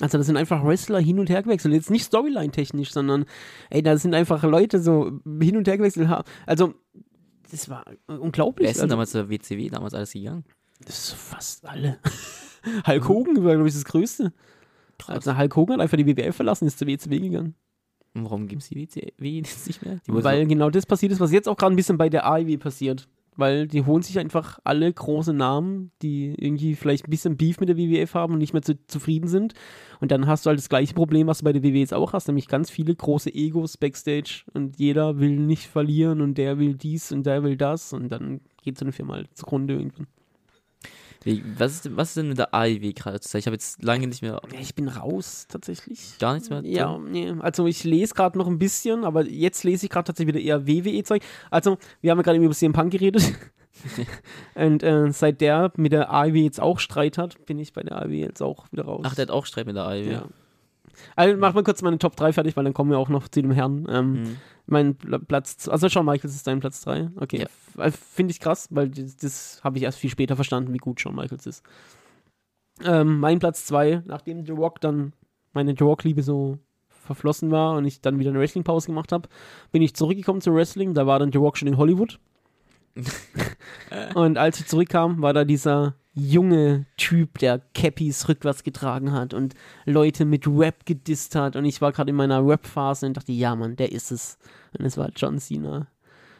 [0.00, 1.72] Also das sind einfach Wrestler hin und her gewechselt.
[1.72, 3.26] Jetzt nicht Storyline-technisch, sondern
[3.70, 6.08] ey, da sind einfach Leute so hin und her gewechselt.
[6.46, 6.74] Also,
[7.54, 8.64] das war unglaublich.
[8.64, 10.44] Wer ist denn also, damals zur WCW damals alles gegangen?
[10.84, 11.98] Das ist fast alle.
[12.86, 14.32] Hulk Hogan war, glaube ich, das Größte.
[15.06, 17.54] Also Hulk Hogan hat einfach die WWF verlassen, ist zur WCW gegangen.
[18.14, 20.00] Und Warum gibt es die WCW jetzt nicht mehr?
[20.06, 23.08] Weil genau das passiert ist, was jetzt auch gerade ein bisschen bei der AEW passiert.
[23.36, 27.68] Weil die holen sich einfach alle große Namen, die irgendwie vielleicht ein bisschen Beef mit
[27.68, 29.54] der WWF haben und nicht mehr zu, zufrieden sind.
[30.00, 32.12] Und dann hast du halt das gleiche Problem, was du bei der WWE jetzt auch
[32.12, 36.74] hast, nämlich ganz viele große Egos backstage und jeder will nicht verlieren und der will
[36.74, 40.06] dies und der will das und dann geht so eine Firma halt zugrunde irgendwann.
[41.58, 43.18] Was, ist, denn- was ist denn mit der AIW gerade?
[43.22, 46.18] Ich habe jetzt lange nicht mehr, Ja, ich bin raus, tatsächlich.
[46.18, 46.62] gar nichts mehr.
[46.64, 47.32] Ja, nee.
[47.40, 50.66] also ich lese gerade noch ein bisschen, aber jetzt lese ich gerade tatsächlich wieder eher
[50.66, 51.22] WWE-Zeug.
[51.50, 53.22] Also, wir haben ja gerade eben über CM Punk geredet.
[54.54, 58.00] Und äh, seit der mit der AEW jetzt auch Streit hat, bin ich bei der
[58.02, 59.02] AEW jetzt auch wieder raus.
[59.04, 60.12] Ach, der hat auch Streit mit der AIW.
[60.12, 60.24] ja.
[61.16, 63.42] Also mach mal kurz meine Top 3 fertig, weil dann kommen wir auch noch zu
[63.42, 63.86] dem Herrn.
[63.90, 64.36] Ähm, Mhm.
[64.66, 67.10] Mein Pla- Platz, also Shawn Michaels ist dein Platz 3.
[67.16, 67.46] Okay.
[67.76, 67.84] Ja.
[67.84, 71.00] Äh, Finde ich krass, weil das, das habe ich erst viel später verstanden, wie gut
[71.00, 71.62] Shawn Michaels ist.
[72.82, 75.12] Ähm, mein Platz 2, nachdem The Rock dann
[75.52, 76.58] meine The Rock-Liebe so
[76.88, 79.28] verflossen war und ich dann wieder eine Wrestling-Pause gemacht habe,
[79.70, 80.94] bin ich zurückgekommen zu Wrestling.
[80.94, 82.18] Da war dann The Rock schon in Hollywood.
[84.14, 89.54] und als ich zurückkam, war da dieser junge Typ, der Cappies rückwärts getragen hat und
[89.84, 91.56] Leute mit Rap gedisst hat.
[91.56, 94.38] Und ich war gerade in meiner Rap-Phase und dachte, ja, Mann, der ist es.
[94.78, 95.88] Und es war John Cena.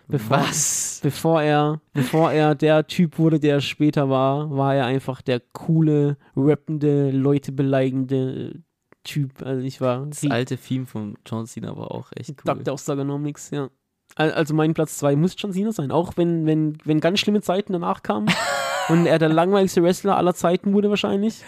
[0.07, 1.01] Bevor, Was?
[1.03, 5.41] Bevor er, bevor er der Typ wurde, der er später war, war er einfach der
[5.41, 8.63] coole, rappende, Leute beleidigende
[9.03, 9.43] Typ.
[9.43, 12.55] Also ich war Das alte Theme von John Cena war auch echt cool.
[12.55, 12.75] Dr.
[12.75, 13.71] Ostergonomics, ja.
[14.17, 17.41] Al- Also mein Platz 2 muss John Cena sein, auch wenn, wenn, wenn ganz schlimme
[17.43, 18.29] Zeiten danach kamen
[18.89, 21.43] und er der langweiligste Wrestler aller Zeiten wurde wahrscheinlich.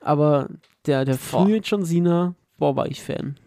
[0.00, 0.48] Aber
[0.86, 3.38] der, der frühe John Cena, boah, war ich Fan.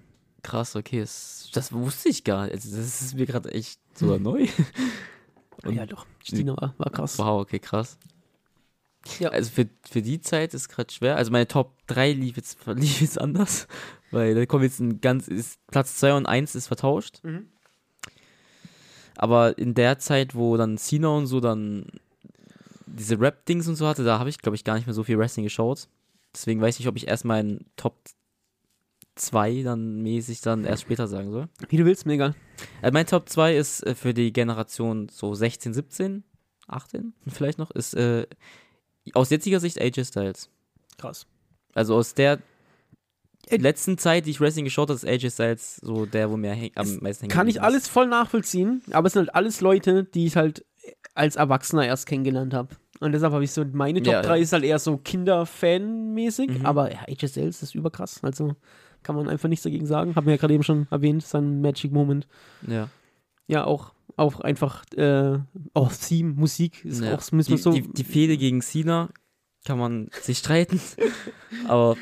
[0.43, 0.99] Krass, okay.
[1.01, 2.53] Das, das wusste ich gar nicht.
[2.55, 4.47] Also das ist mir gerade echt so neu.
[5.65, 7.17] Und- ja, doch, Cena war, war krass.
[7.19, 7.97] Wow, okay, krass.
[9.19, 9.29] Ja.
[9.29, 11.15] Also für, für die Zeit ist gerade schwer.
[11.15, 13.67] Also meine Top 3 lief jetzt, lief jetzt anders.
[14.11, 17.19] Weil da kommt jetzt ein ganz, ist, Platz 2 und 1 ist vertauscht.
[17.23, 17.47] Mhm.
[19.21, 21.87] Aber in der Zeit, wo dann Cena und so dann
[22.85, 25.17] diese Rap-Dings und so hatte, da habe ich, glaube ich, gar nicht mehr so viel
[25.17, 25.89] Wrestling geschaut.
[26.33, 27.97] Deswegen weiß ich nicht, ob ich erst meinen Top
[29.15, 31.49] 2 dann mäßig dann erst später sagen soll.
[31.67, 32.33] Wie du willst, mir egal.
[32.81, 36.23] Also mein Top 2 ist äh, für die Generation so 16, 17,
[36.67, 38.25] 18 vielleicht noch, ist äh,
[39.13, 40.49] aus jetziger Sicht AJ Styles.
[40.97, 41.27] Krass.
[41.73, 42.39] Also aus der
[43.49, 46.97] letzten Zeit, die ich Wrestling geschaut habe, ist AJ Styles so der, wo mir am
[47.01, 47.61] meisten hängen Kann ich ist.
[47.61, 50.65] alles voll nachvollziehen, aber es sind halt alles Leute, die ich halt
[51.15, 52.75] als Erwachsener erst kennengelernt habe.
[52.99, 54.43] Und deshalb habe ich so, meine Top Ja, 3 ja.
[54.43, 56.65] ist halt eher so Kinder-Fan-mäßig, Mhm.
[56.65, 58.19] aber ja, AJ Styles ist überkrass.
[58.23, 58.55] Also
[59.03, 60.15] kann man einfach nichts dagegen sagen.
[60.15, 62.27] Haben wir ja gerade eben schon erwähnt, sein Magic Moment.
[62.67, 62.89] Ja.
[63.47, 65.39] Ja, auch, auch einfach, äh,
[65.73, 67.15] auch Theme, Musik ist ja.
[67.15, 67.71] auch, müssen die, so.
[67.71, 69.09] die, die Fehde gegen Cena
[69.65, 70.79] kann man sich streiten,
[71.67, 71.95] aber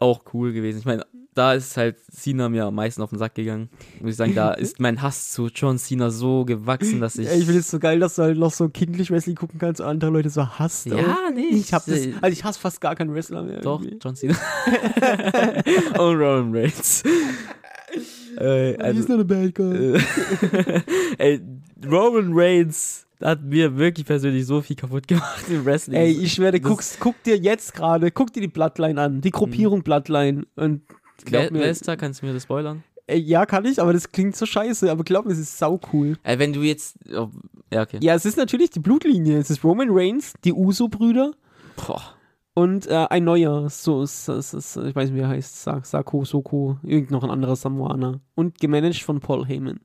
[0.00, 0.78] auch cool gewesen.
[0.78, 3.68] Ich meine, da ist halt Cena mir am meisten auf den Sack gegangen.
[4.00, 7.28] Muss ich sagen, da ist mein Hass zu John Cena so gewachsen, dass ich.
[7.28, 9.80] Ey, ich finde es so geil, dass du halt noch so kindlich Wrestling gucken kannst
[9.80, 10.86] und andere Leute so hasst.
[10.86, 13.60] ja, nee, Ich hab das, also ich hasse fast gar keinen Wrestler mehr.
[13.60, 13.98] Doch, irgendwie.
[14.02, 14.36] John Cena.
[15.98, 17.02] und Roman Reigns.
[18.38, 19.94] äh, He's also, not a bad guy.
[19.96, 20.80] äh,
[21.18, 21.40] ey,
[21.88, 25.96] Roman Reigns hat mir wirklich persönlich so viel kaputt gemacht im Wrestling.
[25.98, 29.82] Ey, ich Das- guckst, guck dir jetzt gerade, guck dir die Bloodline an, die Gruppierung
[29.82, 30.82] Bloodline und
[31.24, 31.96] glaub mir, da?
[31.96, 32.84] Kannst du mir das spoilern?
[33.06, 35.78] ey, ja, kann ich, aber das klingt so scheiße, aber glaub mir, es ist sau
[35.92, 36.16] cool.
[36.22, 36.96] Äh, wenn du jetzt.
[37.14, 37.28] Oh,
[37.72, 37.98] ja, okay.
[38.00, 41.32] Ja, es ist natürlich die Blutlinie, es ist Roman Reigns, die Uso-Brüder
[41.76, 42.02] Boah.
[42.54, 45.82] und äh, ein neuer, so, so, so, so, ich weiß nicht, wie er heißt, Sa
[45.84, 49.80] Sako, Soko, irgend noch ein anderer Samoaner und gemanagt von Paul Heyman.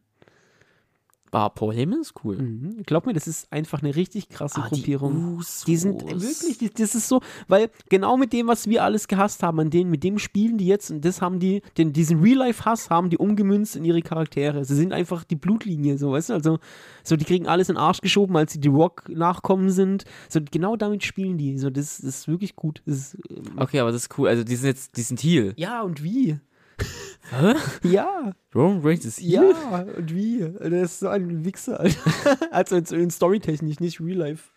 [1.31, 2.37] Ah, Paul Heyman ist cool.
[2.37, 2.83] Mhm.
[2.85, 5.35] Glaub mir, das ist einfach eine richtig krasse Ah, Gruppierung.
[5.37, 5.63] Usos.
[5.65, 9.43] Die sind wirklich, die, das ist so, weil genau mit dem, was wir alles gehasst
[9.43, 12.89] haben, an denen, mit dem spielen die jetzt und das haben die, den, diesen Real-Life-Hass
[12.89, 14.65] haben die umgemünzt in ihre Charaktere.
[14.65, 16.59] Sie sind einfach die Blutlinie, so, weißt du, also,
[17.03, 20.05] so, die kriegen alles in den Arsch geschoben, als sie die Rock nachkommen sind.
[20.29, 21.57] So, genau damit spielen die.
[21.57, 22.81] So, das, das ist wirklich gut.
[22.85, 24.27] Ist, äh, Okay, aber das ist cool.
[24.29, 25.53] Also, die sind jetzt, die sind Heal.
[25.57, 26.39] ja, und wie?
[27.31, 27.53] Hä?
[27.83, 29.51] Ja, Roman Reigns ist Heal?
[29.51, 30.39] ja, und wie?
[30.39, 31.99] Der ist so ein Wichser, Alter.
[32.51, 34.49] also in, in Storytechnisch, nicht Real-Life.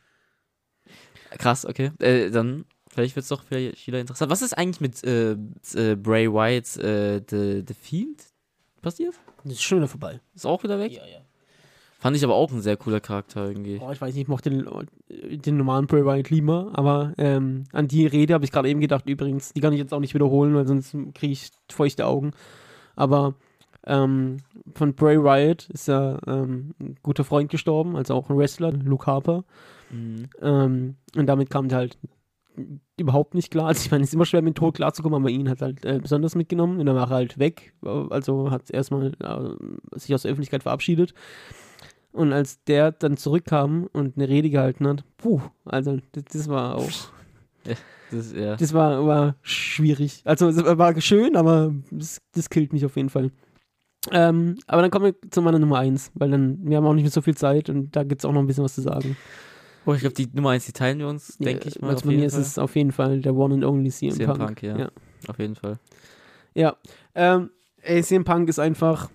[1.39, 1.93] Krass, okay.
[1.99, 4.31] Äh, dann, vielleicht wird es doch vielleicht wieder interessant.
[4.31, 8.25] Was ist eigentlich mit äh, äh, Bray Wyatt, äh, The, The Fiend
[8.81, 9.14] passiert?
[9.45, 10.20] Das ist schon wieder vorbei.
[10.35, 10.93] Ist auch wieder weg?
[10.93, 11.20] Ja, ja.
[12.03, 13.78] Fand ich aber auch ein sehr cooler Charakter irgendwie.
[13.78, 14.66] Boah, ich weiß nicht, ich mochte den,
[15.09, 19.09] den normalen Bray Wyatt lieber, aber ähm, an die Rede habe ich gerade eben gedacht,
[19.09, 22.32] übrigens, die kann ich jetzt auch nicht wiederholen, weil sonst kriege ich feuchte Augen.
[22.96, 23.34] Aber
[23.86, 24.38] ähm,
[24.74, 29.07] von Bray Wyatt ist ja ähm, ein guter Freund gestorben, also auch ein Wrestler, Luke
[29.07, 29.44] Harper.
[29.90, 30.28] Mhm.
[30.40, 31.98] Ähm, und damit kam der halt
[32.96, 33.68] überhaupt nicht klar.
[33.68, 35.84] Also ich meine, es ist immer schwer mit dem Tod klarzukommen, aber ihn hat halt
[35.84, 37.74] äh, besonders mitgenommen und dann war er halt weg.
[38.11, 41.14] Also hat erstmal äh, sich aus der Öffentlichkeit verabschiedet.
[42.13, 46.77] Und als der dann zurückkam und eine Rede gehalten hat, puh, also das, das war
[46.77, 46.91] auch,
[48.13, 48.57] Das, ja.
[48.57, 50.21] das war, war schwierig.
[50.25, 53.31] Also es war schön, aber das, das killt mich auf jeden Fall.
[54.11, 57.05] Ähm, aber dann kommen wir zu meiner Nummer 1, weil dann, wir haben auch nicht
[57.05, 59.17] mehr so viel Zeit und da gibt es auch noch ein bisschen was zu sagen.
[59.87, 61.91] Oh, ich glaube, die Nummer 1, die teilen wir uns, denke ich mal.
[61.91, 64.39] Also bei mir ist es auf jeden Fall der One and Only CM, CM Punk.
[64.39, 64.79] Punk, ja.
[64.79, 64.91] ja.
[65.29, 65.79] Auf jeden Fall.
[66.55, 66.77] Ja,
[67.15, 67.51] ähm,
[67.81, 69.11] ey, CM Punk ist einfach,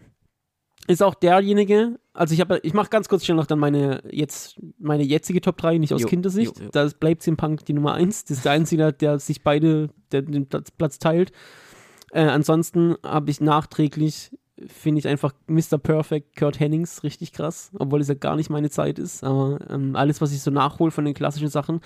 [0.87, 4.59] ist auch derjenige, also ich habe, ich mache ganz kurz schnell noch dann meine jetzt,
[4.79, 6.57] meine jetzige Top 3, nicht aus Jo, Kindersicht.
[6.57, 6.69] jo, jo.
[6.71, 8.25] Da bleibt CM Punk die Nummer 1.
[8.25, 11.31] Das ist der Einzige, der sich beide der, den Platz, Platz teilt.
[12.11, 14.31] Äh, ansonsten habe ich nachträglich,
[14.65, 15.77] finde ich einfach Mr.
[15.77, 19.23] Perfect, Kurt Hennings, richtig krass, obwohl es ja gar nicht meine Zeit ist.
[19.23, 21.81] Aber ähm, alles, was ich so nachhole von den klassischen Sachen,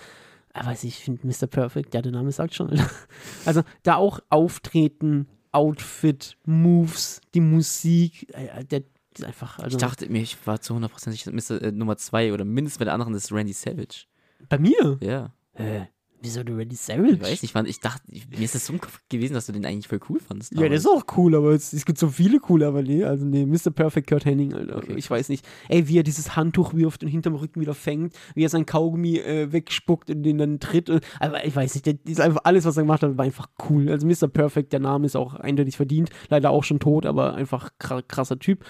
[0.53, 1.47] äh, weiß ich, ich finde Mr.
[1.47, 2.69] Perfect, ja, der Name sagt schon.
[2.69, 2.89] Alter.
[3.45, 8.83] Also da auch Auftreten, Outfit, Moves, die Musik, äh, der
[9.13, 11.61] ist einfach, also Ich dachte mir, ich war zu 100% sicher, Mr.
[11.61, 14.05] Äh, Nummer 2 oder mindestens bei der anderen ist Randy Savage.
[14.49, 14.97] bei mir.
[15.01, 15.33] Ja.
[15.53, 15.81] Äh,
[16.23, 17.13] wieso du Randy Savage?
[17.41, 19.51] Ich weiß nicht, ich dachte, ich, mir ist das so im Kopf gewesen, dass du
[19.51, 20.53] den eigentlich voll cool fandest.
[20.53, 23.25] Ja, der ist auch cool, aber es, es gibt so viele coole, aber nee, also
[23.25, 23.71] nee, Mr.
[23.71, 24.77] Perfect Kurt Henning, Alter.
[24.77, 25.45] Okay, ich weiß nicht.
[25.67, 29.17] Ey, wie er dieses Handtuch wirft und hinterm Rücken wieder fängt, wie er sein Kaugummi
[29.17, 30.89] äh, wegspuckt und den dann tritt.
[30.89, 33.49] Und, aber ich weiß nicht, der, ist einfach alles, was er gemacht hat, war einfach
[33.69, 33.89] cool.
[33.89, 34.27] Also Mr.
[34.29, 36.11] Perfect, der Name ist auch eindeutig verdient.
[36.29, 38.63] Leider auch schon tot, aber einfach kra- krasser Typ.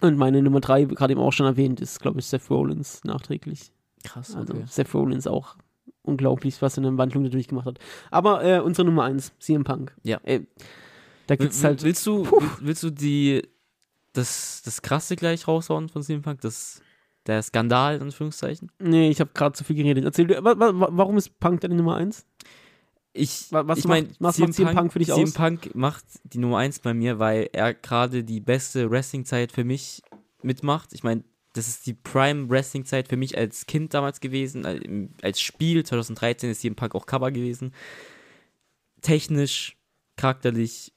[0.00, 3.72] Und meine Nummer drei, gerade eben auch schon erwähnt, ist, glaube ich, Seth Rollins nachträglich.
[4.04, 4.34] krass.
[4.36, 4.64] Also Okay.
[4.66, 5.56] Seth Rollins auch
[6.02, 7.78] unglaublich, was in der Wandlung dadurch gemacht hat.
[8.10, 9.94] Aber äh, unsere Nummer eins, CM Punk.
[10.04, 10.20] Ja.
[10.22, 10.46] Ey,
[11.26, 11.82] da gibt's halt.
[11.82, 13.42] willst du, will, willst du die,
[14.12, 16.40] das, das Krasse gleich raushauen von CM Punk?
[16.40, 16.80] Das,
[17.26, 18.70] der Skandal, in Anführungszeichen?
[18.78, 20.04] Nee, ich habe gerade zu viel geredet.
[20.04, 22.24] Erzähl du, wa, wa, wa- warum ist Punk deine Nummer eins?
[23.14, 25.32] Ich, Wa- was ich meine, macht CM Punk für dich CM aus?
[25.32, 30.02] Punk macht die Nummer 1 bei mir, weil er gerade die beste Wrestling-Zeit für mich
[30.42, 30.92] mitmacht.
[30.92, 35.10] Ich meine, das ist die Prime-Wrestling-Zeit für mich als Kind damals gewesen.
[35.22, 37.72] Als Spiel 2013 ist CM Punk auch Cover gewesen.
[39.00, 39.76] Technisch,
[40.16, 40.92] charakterlich,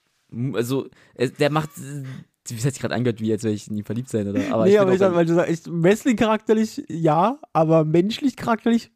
[0.53, 3.83] also es- der macht, wie hat sich gerade angehört, wie als wäre ich in ihn
[3.85, 4.41] verliebt sein, oder?
[4.51, 8.91] Aber nee, ich aber ich sag, weil du sagst, Wrestling charakterlich ja, aber menschlich charakterlich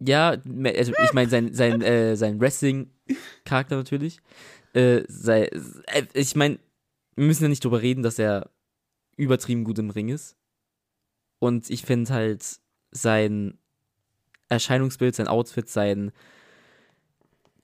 [0.00, 4.18] Ja, also ich meine sein, sein, äh, sein Wrestling-Charakter natürlich.
[4.72, 6.58] Äh, sei, äh, ich meine,
[7.16, 8.50] wir müssen ja nicht drüber reden, dass er
[9.16, 10.36] übertrieben gut im Ring ist.
[11.38, 12.44] Und ich finde halt
[12.90, 13.58] sein
[14.48, 16.12] Erscheinungsbild, sein Outfit, sein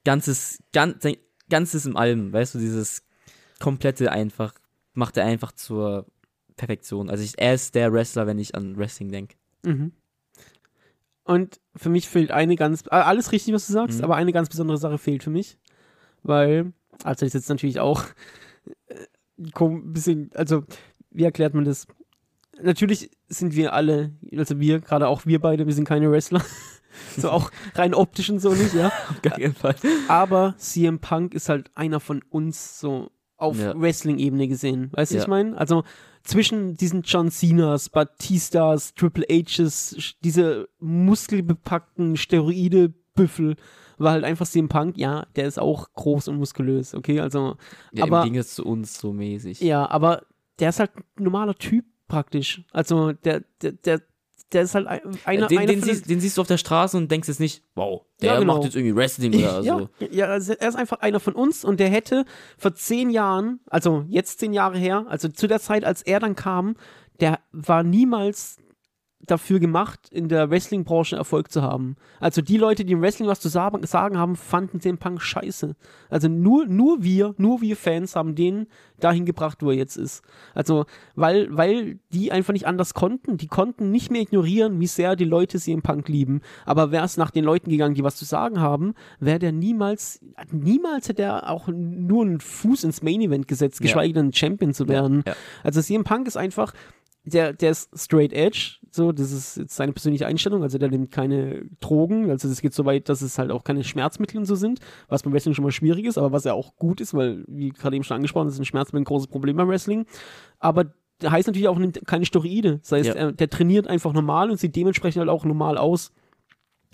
[0.04, 1.16] ganzes, gan, sein
[1.48, 3.02] ganzes im Allem, weißt du, dieses
[3.60, 4.54] komplette einfach,
[4.92, 6.06] macht er einfach zur
[6.56, 7.10] Perfektion.
[7.10, 9.36] Also ich, er ist der Wrestler, wenn ich an Wrestling denke.
[9.64, 9.92] Mhm.
[11.26, 14.04] Und für mich fehlt eine ganz, äh, alles richtig, was du sagst, Mhm.
[14.04, 15.58] aber eine ganz besondere Sache fehlt für mich.
[16.22, 16.72] Weil,
[17.02, 18.04] also das ist jetzt natürlich auch
[18.88, 18.94] äh,
[19.60, 20.62] ein bisschen, also
[21.10, 21.86] wie erklärt man das?
[22.62, 26.42] Natürlich sind wir alle, also wir, gerade auch wir beide, wir sind keine Wrestler.
[27.18, 28.86] so auch rein optisch und so nicht, ja.
[29.10, 29.74] Auf gar keinen Fall.
[30.08, 33.78] Aber CM Punk ist halt einer von uns so auf Ja.
[33.78, 34.90] Wrestling-Ebene gesehen.
[34.92, 35.20] Weißt du, Ja.
[35.20, 35.56] was ich meine?
[35.58, 35.84] Also
[36.22, 43.56] zwischen diesen John Cenas, Batistas, Triple H's, diese muskelbepackten Steroide-Büffel,
[43.98, 47.20] war halt einfach CM Punk, ja, der ist auch groß und muskulös, okay?
[47.20, 47.56] Also,
[47.92, 49.60] Ja, Aber- Im Gegensatz zu uns so mäßig.
[49.60, 50.22] ja, aber
[50.58, 52.62] der ist halt ein normaler Typ praktisch.
[52.72, 54.02] Also, der, der, der,
[54.52, 56.96] der ist halt ein- einer, den, einer den, siehst, den siehst du auf der Straße
[56.96, 58.54] und denkst jetzt nicht, wow, der Ja, genau.
[58.54, 59.88] macht jetzt irgendwie Wrestling oder ja, so.
[60.10, 62.24] ja, also er ist einfach einer von uns und der hätte
[62.56, 66.36] vor zehn Jahren, also jetzt zehn Jahre her, also zu der Zeit, als er dann
[66.36, 66.76] kam,
[67.20, 68.58] der war niemals
[69.20, 71.96] dafür gemacht, in der Wrestling-Branche Erfolg zu haben.
[72.20, 75.74] Also die Leute, die im Wrestling was zu sagen, sagen haben, fanden den Punk scheiße.
[76.10, 78.66] Also nur, nur wir, nur wir Fans haben den
[79.00, 80.22] dahin gebracht, wo er jetzt ist.
[80.54, 83.36] Also, weil, weil die einfach nicht anders konnten.
[83.36, 86.40] Die konnten nicht mehr ignorieren, wie sehr die Leute im Punk lieben.
[86.64, 90.20] Aber wäre es nach den Leuten gegangen, die was zu sagen haben, wäre der niemals,
[90.52, 93.84] niemals hätte er auch nur einen Fuß ins Main Event gesetzt, Ja.
[93.84, 95.24] geschweige denn Champion zu werden.
[95.26, 95.34] ja.
[95.64, 96.72] Also CM Punk ist einfach,
[97.24, 101.10] der, der ist straight edge, so, das ist jetzt seine persönliche Einstellung, also der nimmt
[101.10, 104.54] keine Drogen, also das geht so weit, dass es halt auch keine Schmerzmittel und so
[104.54, 107.44] sind, was beim Wrestling schon mal schwierig ist, aber was ja auch gut ist, weil,
[107.46, 110.06] wie gerade eben schon angesprochen, ist ein Schmerzmittel ein großes Problem beim Wrestling,
[110.58, 110.86] aber
[111.20, 113.14] der heißt natürlich auch nimmt keine Steroide, das heißt, Ja.
[113.14, 116.12] er, der trainiert einfach normal und sieht dementsprechend halt auch normal aus.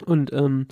[0.04, 0.66] Und, ähm,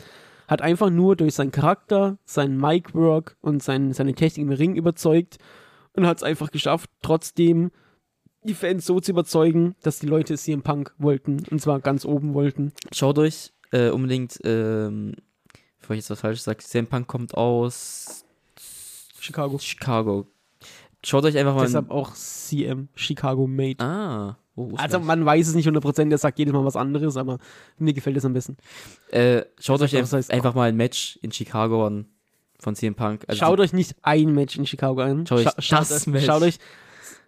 [0.49, 5.39] hat einfach nur durch seinen Charakter, seinen Mic-Work und sein, seine Technik im Ring überzeugt
[5.95, 7.71] und hat es einfach geschafft, trotzdem
[8.45, 12.35] die Fans so zu überzeugen, dass die Leute CM Punk wollten und zwar ganz oben
[12.35, 12.73] wollten.
[12.93, 15.15] Schaut euch äh, unbedingt, ähm,
[15.81, 18.25] bevor ich jetzt was falsches sage, CM Punk kommt aus
[19.19, 19.59] Chicago.
[19.59, 20.27] Chicago.
[21.05, 21.63] Schaut euch einfach mal.
[21.65, 23.83] Deshalb auch CM Chicago Made.
[23.83, 27.39] ah, oh, Also man weiß es nicht 100%, der sagt jedes Mal was anderes, aber
[27.79, 28.57] mir gefällt es am besten.
[29.11, 32.07] äh, schaut euch das heißt- einfach mal ein Match in Chicago an
[32.59, 33.25] von CM Punk.
[33.29, 35.27] Also schaut euch nicht ein Match in Chicago an.
[35.27, 36.27] Schaut euch schaut, das Match.
[36.27, 36.59] Schaut euch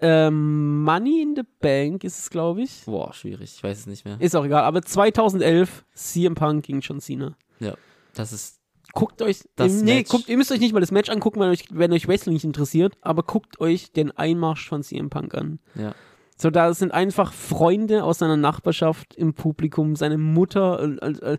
[0.03, 2.83] ähm, Money in the Bank ist es, glaube ich.
[2.85, 4.21] Boah, schwierig, ich weiß es nicht mehr.
[4.21, 4.65] Ist auch egal.
[4.65, 7.37] Aber 2011 CM Punk gegen John Cena.
[8.15, 8.61] Das ist,
[8.93, 10.11] Guckt euch, Das nee, Match.
[10.11, 12.45] guckt, ihr müsst euch nicht mal das Match angucken, wenn euch, wenn euch Wrestling nicht
[12.45, 15.61] interessiert, aber guckt euch den Einmarsch von CM Punk an.
[15.75, 15.95] ja.
[16.37, 21.39] So, da sind einfach Freunde aus seiner Nachbarschaft im Publikum, seine Mutter, äh, äh,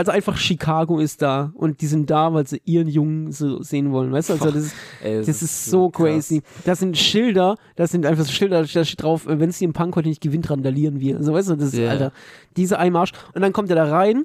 [0.00, 3.92] also einfach Chicago ist da und die sind da, weil sie ihren Jungen so sehen
[3.92, 4.32] wollen, weißt du?
[4.32, 6.06] Also das ist, Ey, das ist so krass.
[6.06, 6.42] crazy.
[6.64, 9.94] Das sind Schilder, das sind einfach so Schilder, da steht drauf, äh, wenn CM Punk
[9.96, 11.22] heute nicht gewinnt, randalieren wir.
[11.22, 11.90] So, weißt du, das ist, Ja.
[11.90, 12.12] Alter,
[12.56, 13.12] dieser Einmarsch.
[13.34, 14.24] Und dann kommt er da rein,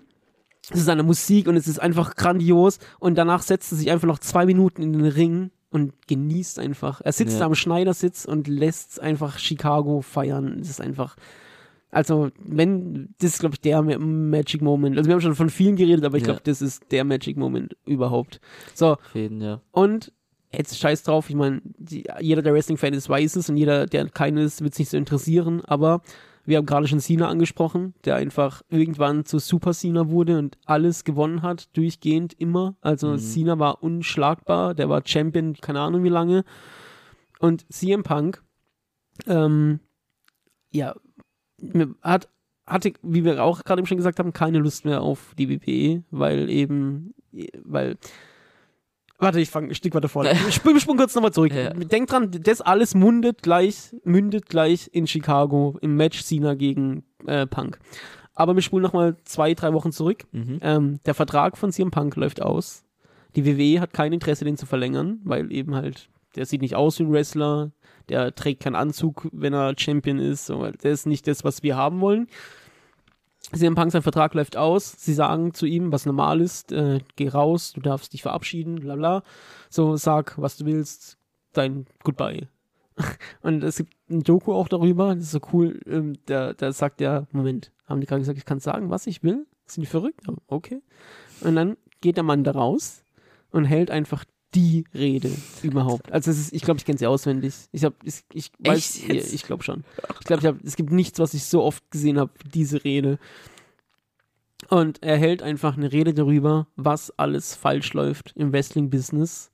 [0.72, 4.08] es ist seine Musik und es ist einfach grandios und danach setzt er sich einfach
[4.08, 7.02] noch zwei Minuten in den Ring und genießt einfach.
[7.04, 7.40] Er sitzt Ja.
[7.42, 10.56] da am Schneidersitz und lässt einfach Chicago feiern.
[10.60, 11.18] Das ist einfach,
[11.96, 14.98] also, wenn, das ist, glaube ich, der Ma- Magic Moment.
[14.98, 16.28] Also, wir haben schon von vielen geredet, aber ich Ja.
[16.34, 18.40] glaube, das ist der Magic Moment überhaupt.
[18.74, 19.62] So, Auf jeden, ja.
[19.72, 20.12] und
[20.52, 21.62] jetzt scheiß drauf, ich meine,
[22.20, 24.98] jeder, der Wrestling-Fan ist, weiß es und jeder, der keiner ist, wird es nicht so
[24.98, 26.02] interessieren, aber
[26.48, 31.04] wir haben gerade schon Cena angesprochen, der einfach irgendwann zu Super Cena wurde und alles
[31.04, 32.76] gewonnen hat, durchgehend immer.
[32.82, 33.18] Also Mhm.
[33.18, 36.44] Cena war unschlagbar, der war Champion, keine Ahnung wie lange.
[37.40, 38.44] Und CM Punk,
[39.28, 39.80] ähm,
[40.72, 40.96] ja,
[42.02, 42.30] hat,
[42.66, 46.04] hatte, wie wir auch gerade eben schon gesagt haben, keine Lust mehr auf die WWE,
[46.12, 47.14] weil eben,
[47.64, 47.98] weil
[49.18, 50.34] Warte, ich fange ein Stück weiter vorne.
[50.50, 51.54] Ich spring, spring kurz nochmal zurück.
[51.54, 51.70] Ja.
[51.72, 57.48] Denk dran, das alles mundet gleich, mündet gleich in Chicago im Match Cena gegen äh,
[57.48, 57.80] Punk.
[58.34, 60.26] Aber wir spulen nochmal zwei, drei Wochen zurück.
[60.34, 60.60] Mhm.
[60.62, 62.84] Ähm, der Vertrag von CM Punk läuft aus.
[63.38, 67.00] Die WWE hat kein Interesse, den zu verlängern, weil eben halt, der sieht nicht aus
[67.00, 67.72] wie ein Wrestler,
[68.10, 72.02] der trägt keinen Anzug, wenn er Champion ist, der ist nicht das, was wir haben
[72.02, 72.28] wollen.
[73.54, 74.92] CM Punk, sein Vertrag läuft aus.
[74.98, 78.96] Sie sagen zu ihm, was normal ist, äh, geh raus, du darfst dich verabschieden, bla
[78.96, 79.24] bla.
[79.70, 81.18] So, sag, was du willst,
[81.54, 82.48] dein Goodbye.
[83.42, 87.02] Und es gibt ein Doku auch darüber, das ist so cool, ähm, da, da sagt
[87.02, 89.46] er, Moment, haben die gerade gesagt, ich kann sagen, was ich will?
[89.66, 90.22] Sind die verrückt?
[90.48, 90.82] Okay.
[91.42, 93.04] Und dann geht der Mann da raus
[93.52, 94.26] und hält einfach
[94.56, 95.32] die Rede
[95.62, 96.12] überhaupt.
[96.12, 97.54] Also es ist, ich glaube, ich kenne sie auswendig.
[97.72, 99.34] Ich habe, ich, ich weiß, jetzt?
[99.34, 99.84] ich glaube schon.
[100.20, 103.20] Ich glaube, ich hab, es gibt nichts, was ich so oft gesehen habe, diese Rede.
[104.70, 109.52] Und er hält einfach eine Rede darüber, was alles falsch läuft im Wrestling-Business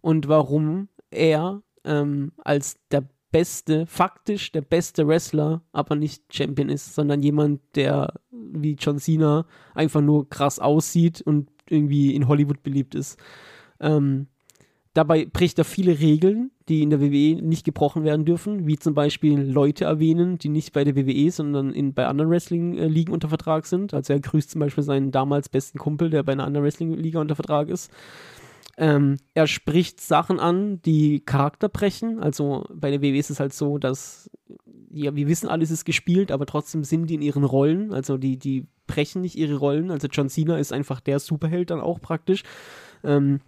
[0.00, 6.94] und warum er ähm, als der beste, faktisch der beste Wrestler, aber nicht Champion ist,
[6.94, 12.94] sondern jemand, der wie John Cena einfach nur krass aussieht und irgendwie in Hollywood beliebt
[12.96, 13.18] ist.
[13.78, 14.26] Ähm,
[14.94, 18.94] dabei bricht er viele Regeln, die in der WWE nicht gebrochen werden dürfen, wie zum
[18.94, 23.66] Beispiel Leute erwähnen, die nicht bei der WWE, sondern in, bei anderen Wrestling-Ligen unter Vertrag
[23.66, 23.94] sind.
[23.94, 27.36] Also er grüßt zum Beispiel seinen damals besten Kumpel, der bei einer anderen Wrestling-Liga unter
[27.36, 27.90] Vertrag ist.
[28.76, 32.18] Ähm, er spricht Sachen an, die Charakter brechen.
[32.18, 34.30] Also bei der WWE ist es halt so, dass
[34.92, 37.92] ja, wir wissen, alles ist gespielt, aber trotzdem sind die in ihren Rollen.
[37.92, 39.90] Also die, die brechen nicht ihre Rollen.
[39.90, 42.42] Also John Cena ist einfach der Superheld dann auch praktisch.
[43.04, 43.40] Ähm,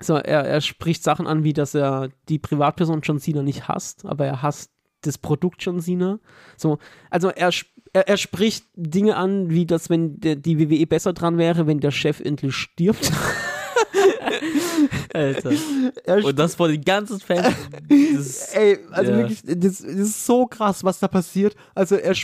[0.00, 4.04] so, er, er spricht Sachen an, wie dass er die Privatperson John Cena nicht hasst,
[4.04, 4.70] aber er hasst
[5.02, 6.18] das Produkt John Cena.
[6.56, 6.78] So,
[7.10, 7.50] also er,
[7.92, 11.80] er, er spricht Dinge an, wie dass wenn der, die WWE besser dran wäre, wenn
[11.80, 13.10] der Chef endlich stirbt.
[15.14, 15.52] Alter.
[16.04, 17.54] Er Und das vor den ganzen Fans.
[17.88, 19.18] Das, Ey, also Ja.
[19.18, 21.54] wirklich, das, das ist so krass, was da passiert.
[21.74, 22.14] Also er,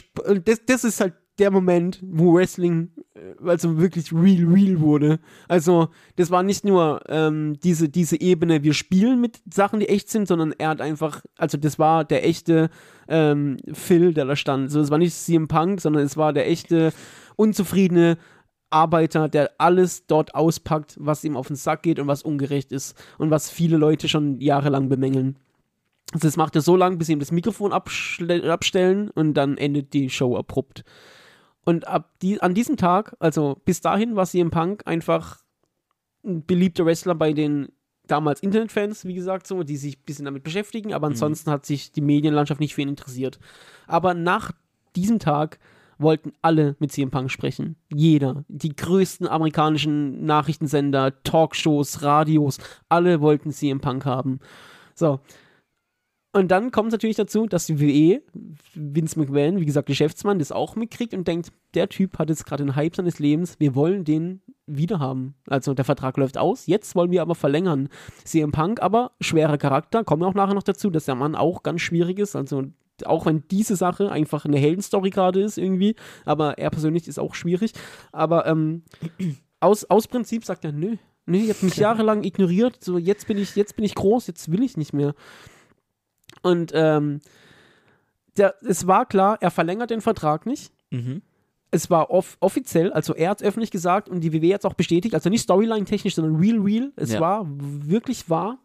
[0.44, 5.18] das, das ist halt der Moment, wo Wrestling äh, also wirklich real, real wurde.
[5.48, 10.08] Also das war nicht nur ähm, diese, diese Ebene, wir spielen mit Sachen, die echt
[10.08, 12.70] sind, sondern er hat einfach, also das war der echte
[13.08, 14.64] ähm, Phil, der da stand.
[14.66, 16.92] Also es war nicht CM Punk, sondern es war der echte
[17.34, 18.18] unzufriedene
[18.70, 22.96] Arbeiter, der alles dort auspackt, was ihm auf den Sack geht und was ungerecht ist
[23.18, 25.36] und was viele Leute schon jahrelang bemängeln.
[26.12, 29.92] Also das macht er so lange, bis sie ihm das Mikrofon abstellen und dann endet
[29.92, 30.84] die Show abrupt.
[31.64, 35.38] Und ab die, an diesem Tag, also bis dahin war CM Punk einfach
[36.24, 37.68] ein beliebter Wrestler bei den
[38.06, 41.92] damals Internetfans, wie gesagt, so, die sich ein bisschen damit beschäftigen, aber ansonsten hat sich
[41.92, 43.38] die Medienlandschaft nicht für ihn interessiert.
[43.86, 44.52] Aber nach
[44.96, 45.58] diesem Tag
[45.98, 47.76] wollten alle mit CM Punk sprechen.
[47.92, 48.44] Jeder.
[48.48, 52.58] Die größten amerikanischen Nachrichtensender, Talkshows, Radios,
[52.88, 54.40] alle wollten CM Punk haben.
[54.94, 55.20] So.
[56.34, 58.22] Und dann kommt es natürlich dazu, dass die WWE,
[58.74, 62.64] Vince McMahon, wie gesagt, Geschäftsmann, das auch mitkriegt und denkt, der Typ hat jetzt gerade
[62.64, 65.34] den Hype seines Lebens, wir wollen den wieder haben.
[65.46, 67.90] Also der Vertrag läuft aus, jetzt wollen wir aber verlängern.
[68.24, 71.62] CM Punk aber, schwerer Charakter, kommen wir auch nachher noch dazu, dass der Mann auch
[71.62, 72.64] ganz schwierig ist, also
[73.04, 77.34] auch wenn diese Sache einfach eine Heldenstory gerade ist irgendwie, aber er persönlich ist auch
[77.34, 77.72] schwierig,
[78.12, 78.84] aber ähm,
[79.60, 80.96] aus, aus Prinzip sagt er, nö,
[81.26, 84.50] nö, ihr habt mich jahrelang ignoriert, so jetzt bin ich, jetzt bin ich groß, jetzt
[84.50, 85.14] will ich nicht mehr.
[86.42, 87.20] Und ähm,
[88.36, 90.72] der, es war klar, er verlängert den Vertrag nicht.
[90.90, 91.22] Mhm.
[91.70, 94.64] Es war off offiziell, also er hat es öffentlich gesagt und die WWE hat es
[94.66, 96.92] auch bestätigt, also nicht Storyline-technisch, sondern real, real.
[96.96, 97.20] Es Ja.
[97.20, 98.58] war wirklich wahr.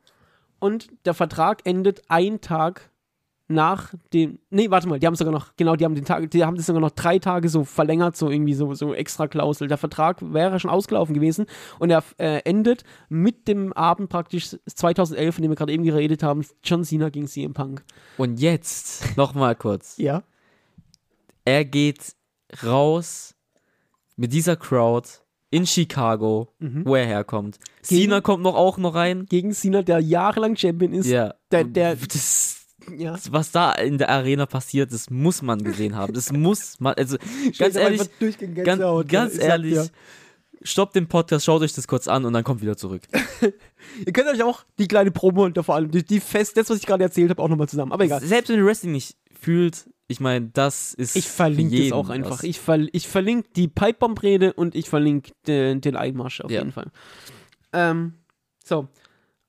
[0.59, 2.89] Und der Vertrag endet einen Tag
[3.49, 4.39] nach dem.
[4.49, 6.65] Nee, warte mal, die haben sogar noch, genau, die haben den Tag, die haben das
[6.65, 9.67] sogar noch drei Tage so verlängert, so irgendwie so, so extra Klausel.
[9.69, 11.45] Der Vertrag wäre schon ausgelaufen gewesen
[11.79, 16.23] und er äh, endet mit dem Abend praktisch 2011, von dem wir gerade eben geredet
[16.23, 17.83] haben, John Cena gegen CM Punk.
[18.17, 19.95] Und jetzt nochmal kurz.
[19.97, 20.23] Ja.
[21.45, 22.15] Er geht
[22.63, 23.33] raus
[24.15, 25.07] mit dieser Crowd
[25.49, 27.57] in Chicago, wo er herkommt.
[27.87, 29.25] Gegen- Cena kommt noch auch noch rein.
[29.27, 31.07] Gegen Cena, der jahrelang Champion ist.
[31.07, 31.35] Ja.
[31.51, 32.56] Der- der- das,
[32.95, 33.17] ja.
[33.31, 36.13] was da in der Arena passiert, das muss man gesehen haben.
[36.13, 37.17] Das muss man, also
[37.57, 38.09] ganz ehrlich,
[38.63, 39.79] ganz, ganz ehrlich,
[40.63, 43.03] stoppt den Podcast, schaut euch das kurz an und dann kommt wieder zurück.
[44.05, 46.77] Ihr könnt euch auch die kleine Promo und vor allem die, die Fest, das, was
[46.77, 47.91] ich gerade erzählt habe, auch nochmal zusammen.
[47.91, 48.21] Aber egal.
[48.21, 52.31] Selbst wenn ihr Wrestling nicht fühlt, ich meine, das ist Ich verlinke es auch einfach.
[52.31, 52.43] was.
[52.43, 56.59] Ich, ver ich verlinke die Pipebomb-Rede und ich verlinke den, den Einmarsch auf Ja.
[56.59, 56.91] jeden Fall.
[57.73, 58.13] Ähm,
[58.63, 58.87] so.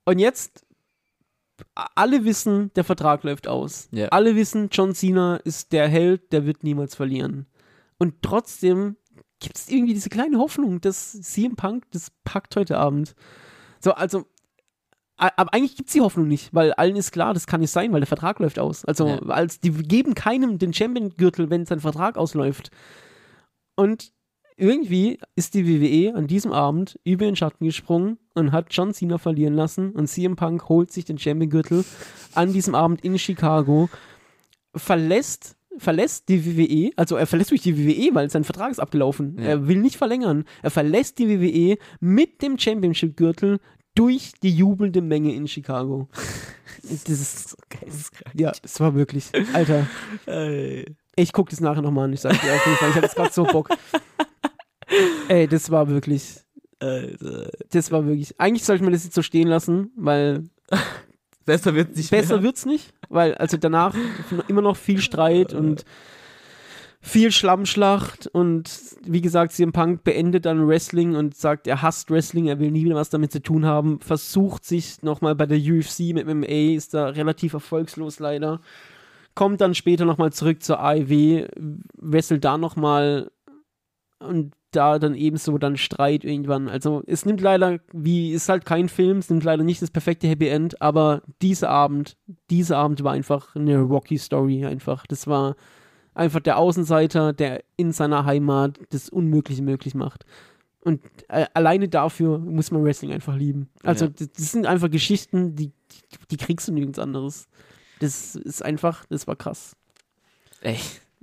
[0.05, 0.65] Und jetzt,
[1.95, 3.89] alle wissen, der Vertrag läuft aus.
[3.93, 4.09] Ja.
[4.09, 7.47] Alle wissen, John Cena ist der Held, der wird niemals verlieren.
[7.99, 8.97] Und trotzdem
[9.41, 13.15] gibt es irgendwie diese kleine Hoffnung, dass CM Punk das packt heute Abend.
[13.81, 14.27] So, also,
[15.17, 17.93] aber eigentlich gibt es die Hoffnung nicht, weil allen ist klar, das kann nicht sein,
[17.93, 18.85] weil der Vertrag läuft aus.
[18.85, 19.19] Also, Ja.
[19.29, 22.71] als die geben keinem den Champion-Gürtel, wenn sein Vertrag ausläuft.
[23.77, 24.13] Und
[24.59, 29.19] irgendwie ist die WWE an diesem Abend über den Schatten gesprungen und hat John Cena
[29.19, 31.85] verlieren lassen und CM Punk holt sich den Champion-Gürtel
[32.35, 33.89] an diesem Abend in Chicago,
[34.75, 39.37] verlässt verlässt die WWE, also er verlässt durch die WWE, weil sein Vertrag ist abgelaufen.
[39.39, 39.45] Ja.
[39.45, 40.45] Er will nicht verlängern.
[40.61, 43.61] Er verlässt die WWE mit dem Championship-Gürtel
[43.95, 46.09] durch die jubelnde Menge in Chicago.
[46.83, 47.57] das ist,
[48.35, 49.87] ja, es war wirklich, Alter,
[51.17, 53.17] ich gucke das nachher nochmal an, ich sag dir auf jeden Fall, ich hatte jetzt
[53.17, 53.69] gerade so Bock.
[55.29, 56.37] Ey, das war wirklich,
[56.81, 57.51] Alter.
[57.71, 60.45] das war wirklich, eigentlich sollte man das jetzt so stehen lassen, weil
[61.49, 62.43] Besser wird nicht besser mehr.
[62.43, 63.95] wird's nicht, weil also danach
[64.49, 65.87] immer noch viel Streit und
[67.01, 68.71] viel Schlammschlacht und
[69.07, 72.85] wie gesagt, CM Punk beendet dann Wrestling und sagt, er hasst Wrestling, er will nie
[72.85, 76.93] wieder was damit zu tun haben, versucht sich nochmal bei der UFC mit MMA, ist
[76.93, 78.61] da relativ erfolgslos leider,
[79.35, 81.47] kommt dann später nochmal zurück zur AEW,
[81.97, 83.31] wrestelt da nochmal
[84.19, 86.69] und da dann ebenso dann Streit irgendwann.
[86.69, 90.29] Also es nimmt leider, wie, ist halt kein Film, es nimmt leider nicht das perfekte
[90.29, 92.17] Happy End, aber dieser Abend,
[92.51, 95.07] dieser Abend war einfach eine Rocky Story einfach.
[95.07, 95.57] Das war
[96.15, 100.25] einfach der Außenseiter, der in seiner Heimat das Unmögliche möglich macht.
[100.81, 103.69] Und äh, alleine dafür muss man Wrestling einfach lieben.
[103.83, 104.13] Also Ja.
[104.17, 105.73] das, das sind einfach Geschichten, die,
[106.31, 107.49] die kriegst du nirgends anderes.
[108.01, 109.77] Das ist einfach, das war krass.
[110.61, 110.79] Ey,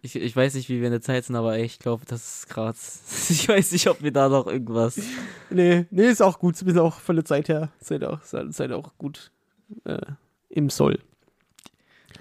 [0.05, 2.49] ich, ich weiß nicht, wie wir in der Zeit sind, aber ich glaube, das ist
[2.49, 3.01] krass.
[3.29, 4.99] Ich weiß nicht, ob wir da noch irgendwas.
[5.49, 6.61] Nee, nee, ist auch gut.
[6.61, 7.71] Ist auch von der Zeit her.
[7.79, 9.31] Seid auch, seid, auch gut
[9.85, 9.99] äh,
[10.49, 10.99] im Soll.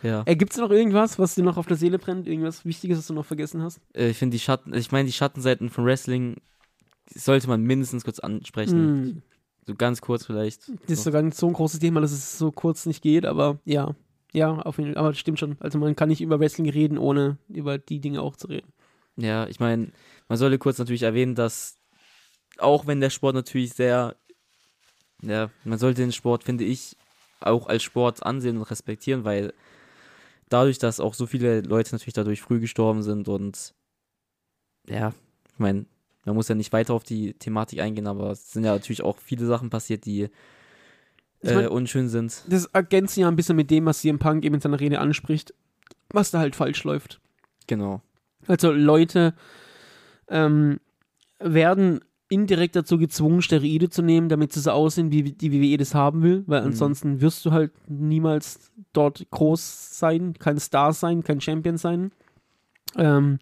[0.02, 0.22] Ja.
[0.26, 2.26] Äh, Gibt es noch irgendwas, was dir noch auf der Seele brennt?
[2.28, 3.80] Irgendwas Wichtiges, was du noch vergessen hast?
[3.94, 6.36] Äh, Ich finde die Schatten, ich meine, die Schattenseiten von Wrestling
[7.14, 8.78] sollte man mindestens kurz ansprechen.
[8.78, 9.22] Hm.
[9.66, 10.68] So ganz kurz vielleicht.
[10.82, 13.58] Das ist sogar nicht so ein großes Thema, dass es so kurz nicht geht, aber
[13.64, 13.94] ja.
[14.34, 14.98] Ja, auf jeden Fall.
[14.98, 15.56] Aber das stimmt schon.
[15.60, 18.72] Also man kann nicht über Wrestling reden, ohne über die Dinge auch zu reden.
[19.16, 19.92] Ja, ich meine,
[20.28, 21.78] man sollte kurz natürlich erwähnen, dass
[22.58, 24.16] auch wenn der Sport natürlich sehr,
[25.22, 26.96] ja, man sollte den Sport, finde ich,
[27.40, 29.52] auch als Sport ansehen und respektieren, weil
[30.48, 33.74] dadurch, dass auch so viele Leute natürlich dadurch früh gestorben sind und
[34.88, 35.12] ja,
[35.52, 35.86] ich meine,
[36.24, 39.18] man muss ja nicht weiter auf die Thematik eingehen, aber es sind ja natürlich auch
[39.18, 40.28] viele Sachen passiert, die
[41.44, 42.42] Ich äh, unschön sind.
[42.48, 45.54] Das ergänzt ja ein bisschen mit dem, was CM Punk eben in seiner Rede anspricht,
[46.10, 47.20] was da halt falsch läuft.
[47.66, 48.02] Genau.
[48.46, 49.34] Also Leute
[50.28, 50.80] ähm,
[51.38, 55.94] werden indirekt dazu gezwungen, Steroide zu nehmen, damit sie so aussehen, wie die WWE das
[55.94, 56.68] haben will, weil Mhm.
[56.68, 62.10] ansonsten wirst du halt niemals dort groß sein, kein Star sein, kein Champion sein.
[62.96, 63.38] Ähm,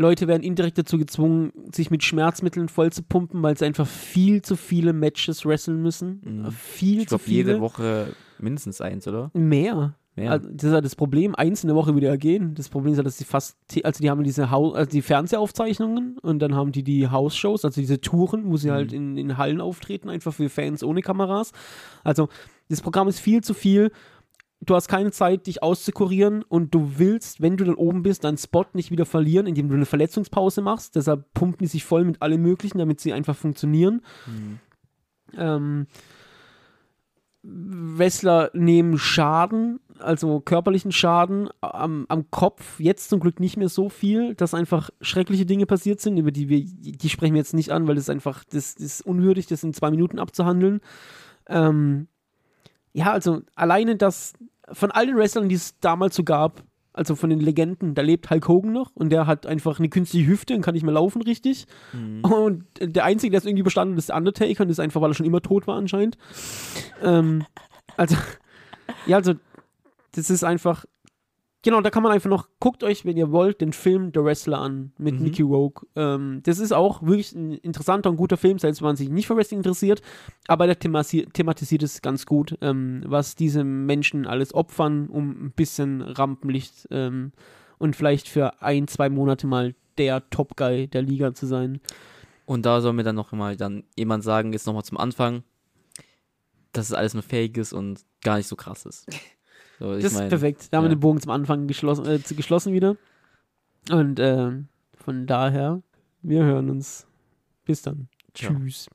[0.00, 4.42] Leute werden indirekt dazu gezwungen, sich mit Schmerzmitteln voll zu pumpen, weil sie einfach viel
[4.42, 6.20] zu viele Matches wresteln müssen.
[6.24, 6.50] Mhm.
[6.52, 7.36] Viel Ich zu glaube, viele.
[7.52, 9.30] jede Woche mindestens eins, oder?
[9.34, 9.94] Mehr.
[10.16, 10.32] Ja.
[10.32, 11.34] Also, das ist ja das Problem.
[11.34, 12.54] Eins in der Woche würde ja gehen.
[12.54, 16.18] Das Problem ist ja, dass sie fast, also die haben diese Haus, also die Fernsehaufzeichnungen
[16.18, 18.72] und dann haben die die Hausshows, also diese Touren, wo sie Mhm.
[18.72, 21.52] halt in, in Hallen auftreten, einfach für Fans ohne Kameras.
[22.04, 22.28] Also
[22.68, 23.92] das Programm ist viel zu viel.
[24.62, 28.36] Du hast keine Zeit, dich auszukurieren und du willst, wenn du dann oben bist, deinen
[28.36, 30.96] Spot nicht wieder verlieren, indem du eine Verletzungspause machst.
[30.96, 34.02] Deshalb pumpen die sich voll mit allem Möglichen, damit sie einfach funktionieren.
[34.26, 34.58] Mhm.
[35.36, 35.86] Ähm,
[37.42, 43.88] Wrestler nehmen Schaden also körperlichen Schaden am, am Kopf, jetzt zum Glück nicht mehr so
[43.88, 47.70] viel, dass einfach schreckliche Dinge passiert sind, über die wir, die sprechen wir jetzt nicht
[47.70, 50.80] an, weil das einfach, das, das ist unwürdig, das in zwei Minuten abzuhandeln.
[51.48, 52.08] Ähm,
[52.92, 54.34] ja, also alleine das,
[54.72, 58.30] von all den Wrestlern, die es damals so gab, also von den Legenden, da lebt
[58.30, 61.22] Hulk Hogan noch und der hat einfach eine künstliche Hüfte und kann nicht mehr laufen
[61.22, 61.66] richtig.
[61.92, 62.24] Mhm.
[62.24, 65.00] Und der Einzige, der es irgendwie überstanden hat, ist der Undertaker und das ist einfach,
[65.00, 66.18] weil er schon immer tot war anscheinend.
[67.02, 67.44] ähm,
[67.96, 68.16] also,
[69.06, 69.34] ja, also,
[70.12, 70.84] das ist einfach,
[71.62, 74.58] genau, da kann man einfach noch, guckt euch, wenn ihr wollt, den Film The Wrestler
[74.58, 75.22] an mit Mhm.
[75.22, 75.86] Mickey Rogue.
[75.96, 79.26] Ähm, das ist auch wirklich ein interessanter und guter Film, selbst wenn man sich nicht
[79.26, 80.02] für Wrestling interessiert,
[80.48, 86.02] aber der thematisiert es ganz gut, ähm, was diese Menschen alles opfern, um ein bisschen
[86.02, 87.32] Rampenlicht ähm,
[87.78, 91.80] und vielleicht für ein, zwei Monate mal der Top-Guy der Liga zu sein.
[92.46, 95.44] Und da soll mir dann noch mal dann jemand sagen, jetzt nochmal zum Anfang,
[96.72, 99.06] dass es alles nur fake ist und gar nicht so krass ist.
[99.80, 100.68] So, das mein, ist perfekt.
[100.70, 102.96] Da haben wir den Bogen zum Anfang geschlossen, äh, geschlossen wieder.
[103.90, 104.52] Und äh,
[104.94, 105.82] von daher,
[106.20, 107.06] wir hören uns.
[107.64, 108.08] Bis dann.
[108.34, 108.54] Ciao.
[108.54, 108.88] Tschüss.